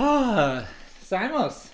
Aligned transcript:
Ah, 0.00 0.62
sein 1.04 1.32
wir's. 1.32 1.72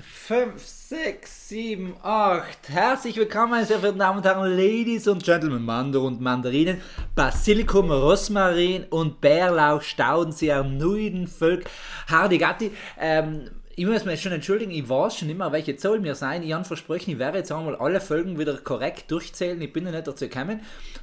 5, 0.00 0.60
6, 0.60 1.48
7, 1.48 1.96
8. 2.02 2.68
Herzlich 2.70 3.16
willkommen, 3.16 3.52
meine 3.52 3.66
sehr 3.66 3.78
verehrten 3.78 4.00
Damen 4.00 4.18
und 4.18 4.24
Herren, 4.24 4.56
Ladies 4.56 5.06
und 5.06 5.22
Gentlemen, 5.22 5.64
Mandor 5.64 6.02
und 6.02 6.20
Mandarinen, 6.20 6.80
Basilikum, 7.14 7.92
Rosmarin 7.92 8.82
und 8.90 9.20
Bärlauch, 9.20 9.82
Staudensee, 9.82 10.60
Nuidenvölk, 10.64 11.70
Hardigatti. 12.08 12.72
Ähm, 12.98 13.48
ich 13.78 13.86
muss 13.86 14.04
mich 14.04 14.20
schon 14.20 14.32
entschuldigen, 14.32 14.72
ich 14.72 14.88
weiß 14.88 15.18
schon 15.18 15.30
immer, 15.30 15.52
welche 15.52 15.76
Zahl 15.76 16.00
mir 16.00 16.16
sein. 16.16 16.42
Ich 16.42 16.52
habe 16.52 16.64
versprochen, 16.64 17.12
ich 17.12 17.18
werde 17.20 17.38
jetzt 17.38 17.52
einmal 17.52 17.76
alle 17.76 18.00
Folgen 18.00 18.36
wieder 18.36 18.56
korrekt 18.56 19.08
durchzählen. 19.08 19.62
Ich 19.62 19.72
bin 19.72 19.84
noch 19.84 19.92
nicht 19.92 20.04
dazu 20.04 20.28
gekommen. 20.28 20.62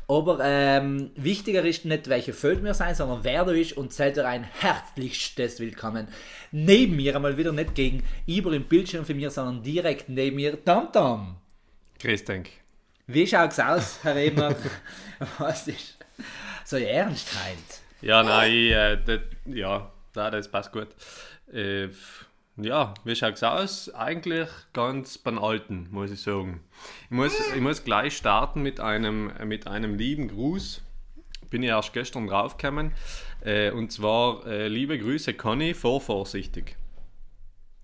Aber 0.09 0.40
ähm, 0.44 1.09
wichtiger 1.16 1.64
ist 1.64 1.86
nicht, 1.86 2.09
welche 2.09 2.34
Folge 2.34 2.62
mir 2.62 2.73
sein, 2.73 2.94
sondern 2.94 3.23
wer 3.23 3.46
du 3.46 3.58
ist 3.58 3.77
und 3.77 3.94
seid 3.94 4.18
ihr 4.18 4.27
ein 4.27 4.44
herzlichstes 4.44 5.62
Willkommen. 5.62 6.09
Neben 6.52 6.98
mir, 6.98 7.16
einmal 7.16 7.38
wieder 7.38 7.53
nicht 7.53 7.76
gegen 7.76 8.03
über 8.27 8.52
im 8.52 8.66
Bildschirm 8.66 9.05
für 9.05 9.16
mir, 9.16 9.31
sondern 9.31 9.64
direkt 9.64 10.09
neben 10.09 10.36
mir, 10.36 10.62
Tom. 10.66 11.38
Grüß 12.02 12.26
denk. 12.26 12.50
Wie 13.08 13.26
schaut's 13.26 13.58
aus, 13.58 14.00
Herr 14.03 14.17
Ebner? 14.17 14.53
Was 15.38 15.70
ist 15.70 15.98
so 16.66 16.76
ernst 16.76 17.30
heint? 17.42 17.80
Ja, 18.02 18.22
nein, 18.22 18.52
ich, 18.52 18.72
äh, 18.72 18.98
das, 18.98 19.20
ja, 19.45 19.94
das 20.12 20.52
passt 20.52 20.73
gut. 20.73 20.89
Äh, 21.53 21.88
ja, 22.58 22.94
wie 23.04 23.16
schaut 23.16 23.36
es 23.36 23.44
aus? 23.44 23.94
Eigentlich 23.94 24.50
ganz 24.73 25.18
beim 25.18 25.38
Alten, 25.38 25.88
muss 25.91 26.12
ich 26.12 26.22
sagen. 26.22 26.62
Ich 27.05 27.12
muss, 27.12 27.34
ich 27.54 27.62
muss 27.62 27.84
gleich 27.84 28.16
starten 28.16 28.62
mit 28.62 28.80
einem, 28.80 29.31
mit 29.44 29.68
einem 29.68 29.95
lieben 29.95 30.30
Gruß. 30.30 30.81
Bin 31.50 31.64
ich 31.64 31.70
erst 31.70 31.94
gestern 31.94 32.28
draufgekommen. 32.28 32.94
Äh, 33.41 33.72
und 33.72 33.91
zwar, 33.91 34.45
äh, 34.48 34.68
liebe 34.68 34.98
Grüße, 34.98 35.34
Conny, 35.34 35.73
vor 35.73 36.02
vorsichtig. 36.02 36.78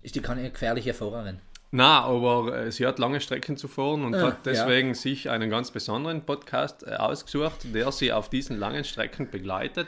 Ist 0.00 0.14
die 0.14 0.20
keine 0.20 0.50
gefährliche 0.50 0.94
Fahrerin? 0.94 1.40
Na, 1.74 2.02
aber 2.02 2.54
äh, 2.54 2.70
sie 2.70 2.86
hat 2.86 2.98
lange 2.98 3.18
Strecken 3.22 3.56
zu 3.56 3.66
fahren 3.66 4.04
und 4.04 4.12
ja, 4.12 4.26
hat 4.26 4.44
deswegen 4.44 4.88
ja. 4.88 4.94
sich 4.94 5.30
einen 5.30 5.48
ganz 5.48 5.70
besonderen 5.70 6.20
Podcast 6.20 6.86
äh, 6.86 6.96
ausgesucht, 6.96 7.60
der 7.74 7.90
sie 7.92 8.12
auf 8.12 8.28
diesen 8.28 8.58
langen 8.58 8.84
Strecken 8.84 9.30
begleitet, 9.30 9.86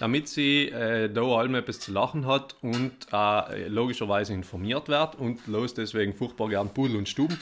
damit 0.00 0.26
sie 0.26 0.70
äh, 0.70 1.08
da 1.08 1.22
allem 1.22 1.54
etwas 1.54 1.78
zu 1.78 1.92
lachen 1.92 2.26
hat 2.26 2.56
und 2.62 2.90
äh, 3.12 3.68
logischerweise 3.68 4.34
informiert 4.34 4.88
wird 4.88 5.14
und 5.20 5.46
los 5.46 5.72
deswegen 5.72 6.14
furchtbar 6.14 6.48
gern 6.48 6.74
Pudel 6.74 6.96
und 6.96 7.08
Stuben. 7.08 7.38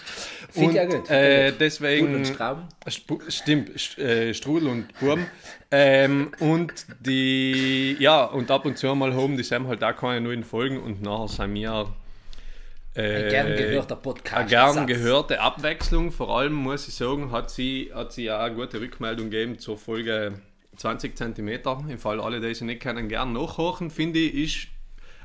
Und 0.54 0.74
ja 0.74 0.84
gut, 0.84 1.08
äh, 1.08 1.52
deswegen 1.58 2.08
Pudel 2.08 2.18
und 2.18 2.26
Strauben. 2.26 2.62
Sp 2.92 3.24
stimmt, 3.28 3.80
St 3.80 3.98
äh, 3.98 4.34
Strudel 4.34 4.68
und 4.68 5.00
Burm. 5.00 5.24
ähm, 5.70 6.32
und 6.40 6.74
die, 7.00 7.96
ja, 7.98 8.26
und 8.26 8.50
ab 8.50 8.66
und 8.66 8.76
zu 8.76 8.94
mal 8.94 9.14
haben 9.14 9.38
die 9.38 9.44
Sam 9.44 9.66
halt 9.66 9.82
auch 9.82 9.96
keine 9.96 10.20
neuen 10.20 10.44
Folgen 10.44 10.78
und 10.78 11.00
nachher 11.00 11.28
sind 11.28 11.54
wir 11.54 11.86
ein 12.94 13.28
gern 13.28 13.56
gehörter 13.56 13.96
Podcast. 13.96 14.36
Eine 14.36 14.48
gern 14.48 14.86
gehörte 14.86 15.40
Abwechslung. 15.40 16.10
Vor 16.10 16.36
allem 16.36 16.54
muss 16.54 16.88
ich 16.88 16.94
sagen, 16.94 17.30
hat 17.30 17.50
sie, 17.50 17.90
hat 17.94 18.12
sie 18.12 18.30
auch 18.30 18.40
eine 18.40 18.54
gute 18.54 18.80
Rückmeldung 18.80 19.30
gegeben 19.30 19.58
zur 19.58 19.78
Folge 19.78 20.40
20 20.76 21.16
cm. 21.16 21.48
Im 21.88 21.98
Fall 21.98 22.20
alle, 22.20 22.40
die 22.40 22.54
sie 22.54 22.64
nicht 22.64 22.80
kennen, 22.80 23.08
gern 23.08 23.32
nachhochen, 23.32 23.90
finde 23.90 24.18
ich, 24.18 24.34
ist 24.34 24.68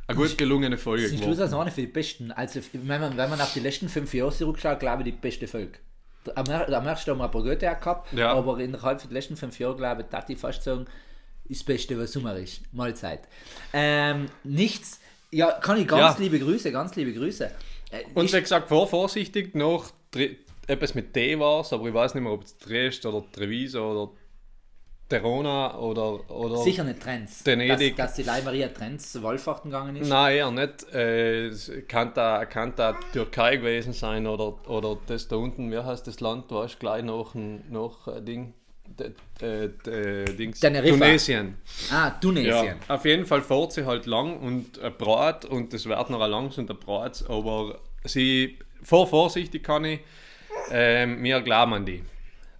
eine 0.08 0.18
gut 0.18 0.38
gelungene 0.38 0.78
Folge. 0.78 1.04
Das 1.04 1.14
ist 1.14 1.24
schlussendlich 1.24 1.60
eine 1.60 1.72
für 1.72 1.82
die 1.82 1.88
besten. 1.88 2.32
Also, 2.32 2.60
wenn 2.74 3.02
man, 3.02 3.18
wenn 3.18 3.30
man 3.30 3.40
auf 3.40 3.54
die 3.54 3.62
letzten 3.62 3.90
fünf 3.90 4.14
Jahre 4.14 4.32
zurückschaut, 4.32 4.80
glaube 4.80 5.04
ich, 5.04 5.14
die 5.14 5.20
beste 5.20 5.48
Folge. 5.48 5.80
Am, 6.36 6.46
am 6.48 6.88
ersten 6.88 7.12
haben 7.12 7.18
wir 7.18 7.26
ein 7.26 7.32
paar 7.32 7.44
gute 7.44 7.58
gehabt, 7.58 8.14
ja. 8.14 8.34
aber 8.34 8.58
innerhalb 8.60 9.02
der 9.02 9.12
letzten 9.12 9.36
fünf 9.36 9.60
Jahre, 9.60 9.76
glaube 9.76 10.04
ich, 10.04 10.08
darf 10.08 10.30
ich 10.30 10.38
fast 10.38 10.64
sagen, 10.64 10.86
ist 11.50 11.62
das 11.62 11.66
Beste, 11.66 12.00
was 12.00 12.14
Sommer 12.14 12.36
ist. 12.38 12.62
Mahlzeit. 12.74 13.28
Ähm, 13.74 14.28
nichts 14.44 15.00
ja, 15.34 15.52
kann 15.54 15.78
ich 15.78 15.88
ganz 15.88 16.18
ja. 16.18 16.24
liebe 16.24 16.40
Grüße, 16.40 16.72
ganz 16.72 16.96
liebe 16.96 17.14
Grüße. 17.14 17.52
Äh, 17.92 18.04
und 18.14 18.32
wie 18.32 18.42
gesagt, 18.42 18.70
vor 18.70 18.88
vorsichtig 18.88 19.56
noch 19.56 19.92
etwas 20.68 20.96
mit 20.96 21.16
D 21.16 21.38
war 21.40 21.62
es, 21.62 21.74
aber 21.74 21.88
ich 21.88 21.94
weiß 21.94 22.14
nicht 22.14 22.24
mehr, 22.24 22.34
ob 22.34 22.44
es 22.44 22.58
Dresd 22.58 23.06
oder 23.06 23.24
Treviso 23.32 23.92
oder 23.92 24.12
Terona 25.10 25.78
oder, 25.78 26.30
oder 26.32 26.58
Sicher 26.58 26.84
nicht 26.84 27.02
Trends. 27.02 27.46
Venedig. 27.46 27.96
Dass, 27.96 28.08
dass 28.08 28.16
die 28.16 28.24
Leih 28.24 28.42
Maria 28.42 28.70
Trends 28.70 29.22
Wolfachten 29.22 29.70
gegangen 29.70 29.98
ist? 29.98 30.08
Nein, 30.08 30.38
eher 30.38 30.52
nicht. 30.52 30.92
Äh, 30.94 31.52
kann, 31.88 32.14
da, 32.14 32.46
kann 32.46 32.74
da 32.76 32.98
Türkei 33.12 33.58
gewesen 33.58 33.94
sein 33.94 34.26
oder, 34.26 34.58
oder 34.68 34.98
das 35.06 35.28
da 35.28 35.36
unten, 35.36 35.72
wie 35.72 35.78
heißt 35.78 36.08
das 36.08 36.20
Land, 36.20 36.50
du 36.50 36.58
hast 36.58 36.80
gleich 36.80 37.04
noch 37.04 37.36
ein 37.36 37.70
noch 37.70 38.08
ein 38.08 38.26
Ding. 38.26 38.54
Äh, 39.42 39.66
äh, 39.66 40.26
Dings. 40.36 40.60
Tunesien. 40.60 41.58
Ah, 41.92 42.12
Tunesien. 42.12 42.78
Ja, 42.88 42.96
auf 42.96 43.06
jeden 43.06 43.26
Fall 43.26 43.42
fährt 43.42 43.72
sie 43.72 43.86
halt 43.86 44.06
lang 44.06 44.40
und 44.40 44.80
brat 44.98 45.46
und 45.46 45.74
das 45.74 45.86
wird 45.86 46.10
noch 46.10 46.28
langs 46.28 46.58
und 46.58 46.80
Brat, 46.80 47.24
aber 47.28 47.80
sie, 48.04 48.60
vor 48.84 49.08
vorsichtig 49.08 49.64
kann 49.64 49.86
ich, 49.86 50.00
äh, 50.70 51.08
wir 51.08 51.42
glauben 51.42 51.74
an 51.74 51.86
die. 51.86 52.04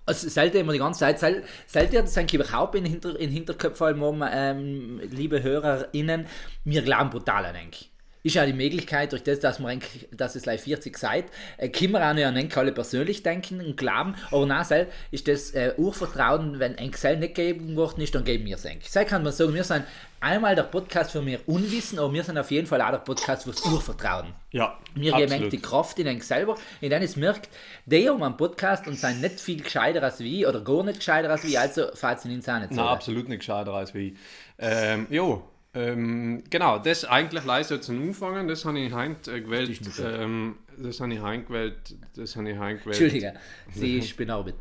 Also 0.06 0.28
sollte 0.28 0.58
immer 0.58 0.74
die 0.74 0.80
ganze 0.80 1.00
Zeit, 1.02 1.20
sollte 1.68 2.02
das 2.02 2.18
eigentlich 2.18 2.42
überhaupt 2.42 2.76
in, 2.76 2.86
Hinter, 2.86 3.18
in 3.18 3.30
Hinterköpfen 3.30 4.02
haben, 4.02 4.24
ähm, 4.30 5.02
liebe 5.10 5.42
HörerInnen, 5.44 6.26
wir 6.66 6.82
glauben 6.82 7.10
brutal 7.10 7.46
an 7.46 7.56
eigentlich 7.56 7.93
ist 8.24 8.36
ja 8.36 8.46
die 8.46 8.54
Möglichkeit, 8.54 9.12
durch 9.12 9.24
das, 9.24 9.40
dass, 9.40 9.60
man, 9.60 9.82
dass 10.12 10.36
es 10.36 10.44
gleich 10.44 10.62
40 10.62 10.98
seid, 10.98 11.26
äh, 11.58 11.70
können 11.70 11.92
wir 11.92 12.10
auch 12.10 12.14
noch 12.14 12.24
an 12.24 12.50
alle 12.56 12.72
persönlich 12.72 13.22
denken 13.22 13.60
und 13.60 13.78
glauben, 13.78 14.16
aber 14.32 14.46
nachher 14.46 14.88
ist 15.12 15.28
das 15.28 15.52
äh, 15.52 15.74
Urvertrauen, 15.78 16.60
wenn 16.60 16.78
ein 16.78 16.92
Gesell 16.92 17.18
nicht 17.18 17.36
gegeben 17.36 17.76
worden 17.76 18.02
ist, 18.02 18.16
dann 18.16 18.24
geben 18.24 18.46
wir 18.46 18.56
es 18.56 18.66
eigentlich. 18.66 18.92
So 18.92 19.04
kann 19.04 19.24
man 19.24 19.34
sagen, 19.34 19.54
wir 19.54 19.64
sind 19.64 19.84
einmal 20.22 20.56
der 20.56 20.64
Podcast 20.64 21.12
für 21.12 21.22
mehr 21.22 21.40
Unwissen, 21.48 22.00
aber 22.00 22.14
wir 22.14 22.24
sind 22.24 22.38
auf 22.38 22.50
jeden 22.50 22.66
Fall 22.66 22.82
auch 22.82 22.92
der 22.92 23.00
Podcast 23.00 23.44
fürs 23.44 23.62
Urvertrauen. 23.66 24.34
Ja, 24.52 24.78
Wir 24.96 25.14
absolut. 25.14 25.32
geben 25.32 25.50
die 25.50 25.60
Kraft 25.60 26.00
in 26.00 26.08
einen 26.08 26.22
selber, 26.22 26.56
in 26.80 26.90
denen 26.90 27.04
es 27.04 27.18
merkt, 27.18 27.50
die 27.86 28.10
haben 28.10 28.24
einen 28.24 28.38
Podcast 28.38 28.88
und 28.88 28.98
sind 28.98 29.20
nicht 29.20 29.42
viel 29.42 29.62
gescheiter 29.62 30.02
als 30.02 30.20
wie 30.20 30.46
oder 30.46 30.62
gar 30.62 30.84
nicht 30.84 31.00
gescheiter 31.00 31.30
als 31.30 31.44
wie, 31.44 31.58
also 31.58 31.88
falls 31.94 32.24
sie 32.24 32.32
ihn 32.32 32.40
auch 32.48 32.60
nicht 32.60 32.70
so. 32.70 32.76
Nein, 32.76 32.88
absolut 32.88 33.28
nicht 33.28 33.40
gescheiter 33.40 33.74
als 33.74 33.94
wie. 33.94 34.16
Ähm, 34.60 35.08
jo, 35.10 35.44
ähm, 35.76 36.44
genau, 36.50 36.78
das 36.78 37.04
eigentlich 37.06 37.46
leise 37.46 37.82
zum 37.82 38.02
Anfangen, 38.02 38.48
das 38.48 38.64
habe 38.66 38.80
ich 38.80 38.94
heint 38.94 39.28
äh, 39.28 39.42
gewählt. 39.42 39.82
Ähm, 40.00 40.56
das 40.78 41.00
habe 41.00 41.14
ich 41.14 41.22
heint 41.22 41.48
gewählt. 41.48 41.96
Das 42.16 42.36
habe 42.36 42.50
ich 42.52 42.58
heint 42.58 42.84
gewählt. 42.84 43.02
Entschuldige, 43.02 43.34
Sie 43.74 43.98
ist 44.00 44.16
benaubet. 44.16 44.56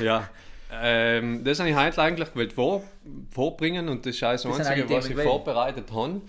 ja. 0.00 0.28
Ähm, 0.70 1.42
das 1.44 1.58
habe 1.60 1.70
ich 1.70 1.76
heute 1.76 2.00
eigentlich 2.02 2.32
gewählt 2.32 2.52
vor, 2.52 2.84
vorbringen 3.30 3.88
und 3.88 4.04
das 4.04 4.14
ist 4.14 4.22
auch 4.22 4.32
das, 4.32 4.44
Einzige, 4.46 4.90
was 4.90 5.08
ich 5.08 5.16
vorbereitet 5.16 5.90
habe. 5.92 6.20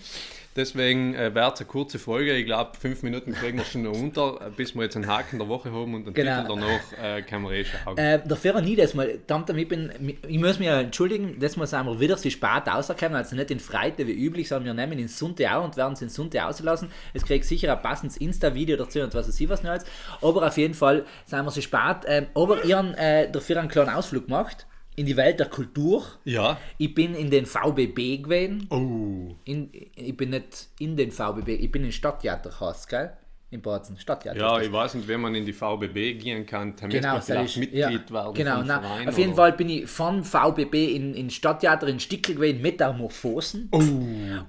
Deswegen 0.56 1.14
äh, 1.14 1.32
wäre 1.32 1.52
es 1.52 1.60
eine 1.60 1.68
kurze 1.68 2.00
Folge. 2.00 2.34
Ich 2.34 2.44
glaube, 2.44 2.72
fünf 2.76 3.04
Minuten 3.04 3.32
kriegen 3.32 3.58
wir 3.58 3.64
schon 3.64 3.82
noch 3.82 3.92
unter, 3.92 4.40
äh, 4.40 4.50
bis 4.50 4.74
wir 4.74 4.82
jetzt 4.82 4.96
einen 4.96 5.06
Haken 5.06 5.38
der 5.38 5.48
Woche 5.48 5.70
haben 5.70 5.94
und 5.94 6.06
einen 6.06 6.14
genau. 6.14 6.42
Titel 6.42 6.48
danach 6.48 7.18
äh, 7.18 7.22
können 7.22 7.44
wir 7.44 7.52
eh 7.52 7.64
schauen. 7.64 7.96
Äh, 7.96 8.20
dafür 8.26 8.60
nie 8.60 8.74
das 8.74 8.94
mal. 8.94 9.08
Ich, 9.56 9.68
bin, 9.68 10.16
ich 10.26 10.38
muss 10.38 10.58
mich 10.58 10.68
entschuldigen, 10.68 11.38
das 11.38 11.56
muss 11.56 11.70
wir 11.70 12.00
wieder 12.00 12.16
so 12.16 12.28
spät 12.28 12.66
rauskommen, 12.66 13.14
also 13.14 13.36
nicht 13.36 13.52
in 13.52 13.60
Freitag 13.60 14.08
wie 14.08 14.12
üblich, 14.12 14.48
sondern 14.48 14.76
wir 14.76 14.86
nehmen 14.86 14.98
in 14.98 15.06
Sunte 15.06 15.54
auch 15.54 15.62
und 15.62 15.76
werden 15.76 15.92
es 15.92 16.02
in 16.02 16.08
Sunte 16.08 16.44
auslassen. 16.44 16.90
Es 17.14 17.24
kriegt 17.24 17.44
sicher 17.44 17.76
ein 17.76 17.82
passendes 17.82 18.16
Insta-Video 18.16 18.76
dazu 18.76 19.00
und 19.00 19.14
was 19.14 19.28
weiß 19.28 19.38
ich 19.38 19.48
was 19.48 19.62
noch 19.62 19.72
jetzt. 19.72 19.86
Aber 20.20 20.44
auf 20.44 20.58
jeden 20.58 20.74
Fall 20.74 21.04
sind 21.26 21.44
wir 21.44 21.50
so 21.52 21.60
spät. 21.60 21.98
Ähm, 22.06 22.26
aber 22.34 22.64
ihr 22.64 22.76
habt 22.76 22.98
äh, 22.98 23.30
dafür 23.30 23.60
einen 23.60 23.68
kleinen 23.68 23.90
Ausflug 23.90 24.26
gemacht 24.26 24.66
in 25.00 25.06
die 25.06 25.16
Welt 25.16 25.40
der 25.40 25.48
Kultur. 25.48 26.04
Ja. 26.24 26.60
Ich 26.76 26.94
bin 26.94 27.14
in 27.14 27.30
den 27.30 27.46
VBB 27.46 28.22
gewesen. 28.22 28.66
Oh. 28.68 29.34
In, 29.44 29.70
ich 29.72 30.14
bin 30.14 30.28
nicht 30.28 30.68
in 30.78 30.94
den 30.94 31.10
VBB, 31.10 31.48
ich 31.48 31.72
bin 31.72 31.84
in 31.84 31.90
Stadttheater, 31.90 32.50
gell? 32.86 33.16
In 33.52 33.62
Bozen, 33.62 33.98
Stadttheater. 33.98 34.38
Ja, 34.38 34.60
ich 34.60 34.70
weiß 34.70 34.94
nicht, 34.94 35.08
wenn 35.08 35.20
man 35.20 35.34
in 35.34 35.44
die 35.44 35.52
VBB 35.52 36.20
gehen 36.20 36.46
kann, 36.46 36.76
dann 36.76 36.88
genau, 36.88 37.14
man 37.14 37.22
vielleicht 37.22 37.56
Mitglied 37.56 37.80
ja, 37.80 37.90
werden. 37.90 38.34
Genau, 38.34 38.62
nein, 38.62 38.80
Verein, 38.80 39.08
auf 39.08 39.18
jeden 39.18 39.34
Fall 39.34 39.52
bin 39.54 39.68
ich 39.68 39.90
von 39.90 40.22
VBB 40.22 40.94
in, 40.94 41.14
in 41.14 41.30
Stadttheater 41.30 41.88
in 41.88 41.98
Stickel 41.98 42.36
gewesen, 42.36 42.62
Metamorphosen. 42.62 43.68
Oh. 43.72 43.82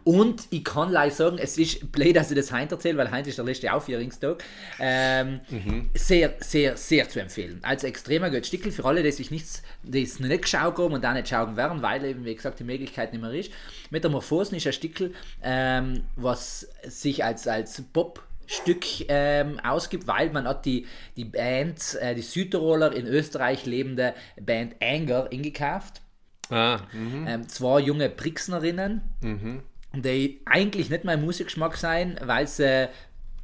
Und 0.03 0.43
ich 0.51 0.63
kann 0.63 0.91
leider 0.91 1.11
sagen, 1.11 1.39
es 1.39 1.57
ist 1.57 1.91
blöd, 1.91 2.15
dass 2.15 2.29
ich 2.29 2.37
das 2.37 2.51
heute 2.51 2.75
erzähle, 2.75 2.99
weil 2.99 3.11
heute 3.11 3.29
ist 3.29 3.39
der 3.39 3.45
letzte 3.45 3.73
Aufführungstag. 3.73 4.43
Ähm, 4.79 5.39
mhm. 5.49 5.89
Sehr, 5.95 6.35
sehr, 6.39 6.77
sehr 6.77 7.09
zu 7.09 7.21
empfehlen. 7.21 7.59
Also 7.63 7.87
extremer 7.87 8.29
gut 8.29 8.45
Stickel 8.45 8.71
für 8.71 8.85
alle, 8.85 9.01
die 9.01 9.11
sich 9.11 9.31
nichts, 9.31 9.63
die 9.81 10.03
es 10.03 10.19
nicht 10.19 10.43
geschaut 10.43 10.77
haben 10.77 10.93
und 10.93 11.03
auch 11.03 11.13
nicht 11.13 11.27
schauen 11.27 11.57
werden, 11.57 11.81
weil 11.81 12.05
eben, 12.05 12.23
wie 12.23 12.35
gesagt, 12.35 12.59
die 12.59 12.63
Möglichkeit 12.63 13.13
nicht 13.13 13.21
mehr 13.21 13.33
ist. 13.33 13.51
Metamorphosen 13.89 14.57
ist 14.57 14.67
ein 14.67 14.73
Stickel, 14.73 15.11
ähm, 15.41 16.03
was 16.15 16.67
sich 16.83 17.23
als, 17.23 17.47
als 17.47 17.81
Pop 17.93 18.21
Stück 18.51 18.85
ähm, 19.07 19.59
ausgibt, 19.61 20.07
weil 20.07 20.29
man 20.31 20.45
hat 20.45 20.65
die, 20.65 20.85
die 21.15 21.23
Band, 21.23 21.97
äh, 22.01 22.13
die 22.15 22.21
Südtiroler 22.21 22.93
in 22.93 23.07
Österreich 23.07 23.65
lebende 23.65 24.13
Band 24.39 24.75
Anger 24.81 25.31
ingekauft. 25.31 26.01
Ah, 26.49 26.81
mhm. 26.91 27.25
ähm, 27.27 27.47
zwei 27.47 27.79
junge 27.79 28.09
Brixnerinnen, 28.09 29.01
mhm. 29.21 29.61
die 29.93 30.41
eigentlich 30.45 30.89
nicht 30.89 31.05
mein 31.05 31.21
Musikgeschmack 31.21 31.77
sein, 31.77 32.19
weil 32.21 32.45
sie 32.45 32.89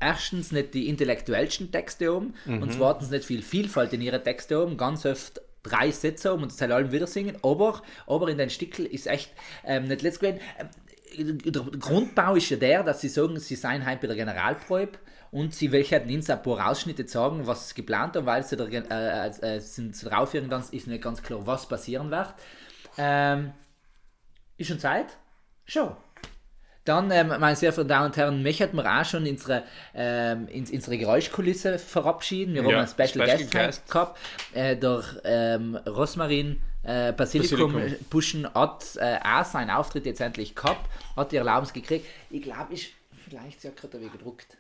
erstens 0.02 0.52
nicht 0.52 0.74
die 0.74 0.90
intellektuellsten 0.90 1.72
Texte 1.72 2.14
haben 2.14 2.34
mhm. 2.46 2.64
und 2.64 2.74
zweitens 2.74 3.10
nicht 3.10 3.24
viel 3.24 3.42
Vielfalt 3.42 3.94
in 3.94 4.02
ihre 4.02 4.22
Texte 4.22 4.58
haben, 4.58 4.76
ganz 4.76 5.06
oft 5.06 5.40
drei 5.64 5.90
Sätze 5.90 6.34
um 6.34 6.44
und 6.44 6.52
das 6.52 6.62
allem 6.62 6.92
wieder 6.92 7.08
singen, 7.08 7.38
aber, 7.44 7.82
aber 8.08 8.28
in 8.28 8.38
den 8.38 8.50
Stickel 8.50 8.86
ist 8.86 9.08
echt 9.08 9.32
ähm, 9.66 9.86
nicht. 9.86 10.04
Ähm, 10.22 10.40
der 11.16 11.62
Grundbau 11.80 12.36
ist 12.36 12.50
ja 12.50 12.58
der, 12.58 12.84
dass 12.84 13.02
sie 13.02 13.10
sagen, 13.10 13.40
sie 13.40 13.56
seien 13.56 13.86
halt 13.86 14.02
bei 14.02 14.08
der 14.08 14.16
Generalprobe 14.16 15.00
und 15.32 15.54
sie 15.54 15.72
werden 15.72 16.14
uns 16.14 16.30
ein 16.30 16.42
paar 16.42 16.70
Ausschnitte 16.70 17.08
sagen, 17.08 17.46
was 17.46 17.70
sie 17.70 17.76
geplant 17.76 18.16
haben, 18.16 18.26
weil 18.26 18.44
sie 18.44 18.56
der, 18.56 18.68
äh, 18.92 19.56
äh, 19.56 19.60
sind 19.60 19.96
drauf 20.04 20.34
irgendwann 20.34 20.64
ist 20.72 20.88
nicht 20.88 21.04
ganz 21.04 21.22
klar, 21.22 21.46
was 21.46 21.68
passieren 21.68 22.12
wird. 22.12 22.34
Ähm, 22.98 23.52
ist 24.58 24.68
schon 24.68 24.80
Zeit? 24.80 25.18
Schon. 25.66 25.96
Dann, 26.88 27.12
ähm, 27.12 27.28
meine 27.28 27.56
sehr 27.58 27.74
verehrten 27.74 27.90
Damen 27.90 28.06
und 28.06 28.18
Herren, 28.18 28.42
mich 28.42 28.62
hat 28.62 28.74
man 28.74 28.88
auch 28.88 29.04
schon 29.04 29.28
unsere, 29.28 29.64
ähm, 29.94 30.48
in, 30.48 30.66
unsere 30.72 30.98
Geräuschkulisse 30.98 31.80
verabschieden. 31.80 32.54
Wir 32.54 32.62
ja, 32.62 32.68
haben 32.70 32.76
einen 32.76 32.88
Special, 32.88 33.28
Special 33.28 33.38
Guest, 33.38 33.52
Guest. 33.52 33.92
gehabt. 33.92 34.20
Äh, 34.54 34.78
der 34.78 35.04
ähm, 35.26 35.76
Rosmarin 35.76 36.62
äh, 36.88 37.12
Basilikum, 37.12 37.74
Basilikum 37.74 38.06
Buschen 38.10 38.54
hat 38.54 38.96
äh, 38.96 39.20
auch 39.22 39.44
seinen 39.44 39.70
Auftritt 39.70 40.06
jetzt 40.06 40.22
endlich 40.22 40.56
gehabt, 40.56 40.90
hat 41.18 41.32
die 41.34 41.36
Erlaubnis 41.36 41.74
gekriegt. 41.74 42.08
Ich 42.30 42.42
glaube, 42.42 42.74
ich 42.74 42.96
vielleicht 43.26 43.62
sie 43.62 43.68
hat 43.68 43.76
gerade 43.76 44.00
wie 44.00 44.08
gedruckt. 44.08 44.58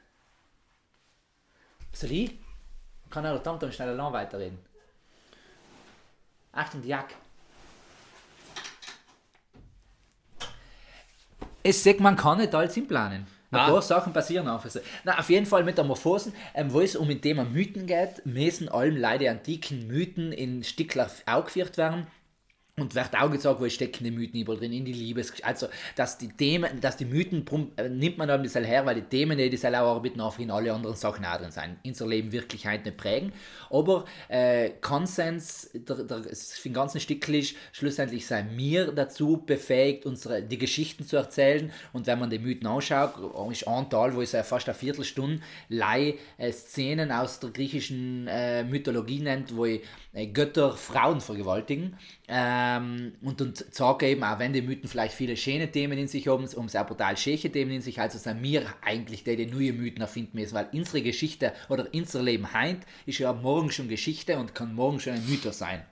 Soll 1.93 2.11
ich? 2.11 2.37
Kann 3.09 3.23
er 3.23 3.41
Tamtam 3.41 3.71
schnell 3.71 3.95
lang 3.95 4.11
weiterreden? 4.11 4.59
Achtung, 6.51 6.81
die 6.81 6.89
Jacke. 6.89 7.15
Es 11.63 11.81
sagt, 11.83 12.01
man 12.01 12.17
kann 12.17 12.39
nicht 12.39 12.53
alles 12.53 12.77
planen. 12.87 13.25
Ein 13.51 13.71
paar 13.71 13.81
Sachen 13.81 14.11
passieren 14.11 14.47
so. 14.67 14.79
Na, 15.05 15.17
auf 15.17 15.29
jeden 15.29 15.45
Fall 15.45 15.63
Metamorphosen, 15.63 16.33
ähm, 16.53 16.73
wo 16.73 16.81
es 16.81 16.97
um 16.97 17.09
ein 17.09 17.21
Thema 17.21 17.45
Mythen 17.45 17.87
geht, 17.87 18.25
müssen 18.25 18.67
allem 18.67 18.97
leider 18.97 19.31
antiken 19.31 19.87
Mythen 19.87 20.33
in 20.33 20.65
Stickler 20.65 21.09
aufgeführt 21.25 21.77
werden 21.77 22.07
und 22.79 22.93
wird 22.93 23.15
auch 23.19 23.31
gesagt, 23.31 23.59
wo 23.59 23.67
stecken 23.67 24.03
die 24.03 24.11
Mythen 24.11 24.39
überall 24.39 24.59
drin, 24.59 24.71
in 24.71 24.85
die 24.85 24.93
Liebes... 24.93 25.33
Also, 25.41 25.67
dass 25.95 26.19
die 26.19 26.27
Themen, 26.27 26.79
dass 26.79 26.95
die 26.95 27.05
Mythen, 27.05 27.43
äh, 27.75 27.89
nimmt 27.89 28.19
man 28.19 28.27
dann 28.27 28.43
das 28.43 28.53
her, 28.53 28.85
weil 28.85 28.95
die 28.95 29.01
Themen, 29.01 29.35
die 29.35 29.49
das 29.49 29.65
auch 29.65 29.95
arbeiten, 29.95 30.21
auch 30.21 30.37
in 30.37 30.51
alle 30.51 30.71
anderen 30.71 30.95
Sachen 30.95 31.25
auch 31.25 31.37
drin 31.37 31.49
sein. 31.49 31.77
Unser 31.83 32.05
Leben 32.05 32.31
Wirklichkeit 32.31 32.85
nicht 32.85 32.97
prägen. 32.97 33.33
Aber 33.71 34.05
äh, 34.27 34.69
Konsens, 34.79 35.71
der, 35.73 36.03
der, 36.03 36.21
für 36.23 36.69
den 36.69 36.73
ganzen 36.73 36.99
Stickel 36.99 37.35
ist, 37.35 37.55
schlussendlich 37.71 38.27
sei 38.27 38.43
mir 38.43 38.91
dazu 38.91 39.37
befähigt, 39.43 40.05
unsere, 40.05 40.43
die 40.43 40.59
Geschichten 40.59 41.03
zu 41.03 41.17
erzählen. 41.17 41.71
Und 41.93 42.05
wenn 42.05 42.19
man 42.19 42.29
die 42.29 42.37
Mythen 42.37 42.67
anschaut, 42.67 43.15
ist 43.51 43.67
ein 43.67 43.89
Teil, 43.89 44.13
wo 44.13 44.21
ich 44.21 44.31
ja 44.31 44.43
fast 44.43 44.69
eine 44.69 44.75
Viertelstunde 44.75 45.41
Leih 45.69 46.13
äh, 46.37 46.51
Szenen 46.51 47.11
aus 47.11 47.39
der 47.39 47.49
griechischen 47.49 48.27
äh, 48.27 48.63
Mythologie 48.63 49.19
nennt, 49.19 49.55
wo 49.55 49.65
ich 49.65 49.81
äh, 49.81 49.85
Götter 50.25 50.75
Frauen 50.75 51.21
vergewaltigen. 51.21 51.95
Ähm, 52.27 53.13
und 53.21 53.39
dann 53.39 53.53
sagen 53.71 54.05
eben, 54.05 54.23
auch 54.23 54.39
wenn 54.39 54.53
die 54.53 54.61
Mythen 54.61 54.89
vielleicht 54.89 55.13
viele 55.13 55.37
schöne 55.37 55.69
Themen 55.69 55.97
in 55.97 56.07
sich 56.07 56.27
haben, 56.27 56.47
um 56.55 56.67
sehr 56.67 56.83
brutal 56.83 57.15
schäche 57.15 57.51
Themen 57.51 57.71
in 57.71 57.81
sich, 57.81 57.99
also 58.01 58.17
sind 58.17 58.41
wir 58.41 58.65
eigentlich 58.81 59.23
die, 59.23 59.35
die 59.35 59.45
neue 59.45 59.73
Mythen 59.73 60.01
erfinden 60.01 60.37
müssen, 60.37 60.55
weil 60.55 60.69
unsere 60.73 61.01
Geschichte 61.01 61.53
oder 61.69 61.87
unser 61.93 62.23
Leben 62.23 62.51
heint 62.53 62.85
ist 63.05 63.19
ja 63.19 63.31
morgen 63.31 63.71
schon 63.71 63.87
Geschichte 63.87 64.37
und 64.37 64.55
kann 64.55 64.73
morgen 64.73 64.99
schon 64.99 65.13
ein 65.13 65.29
Mythos 65.29 65.59
sein 65.59 65.83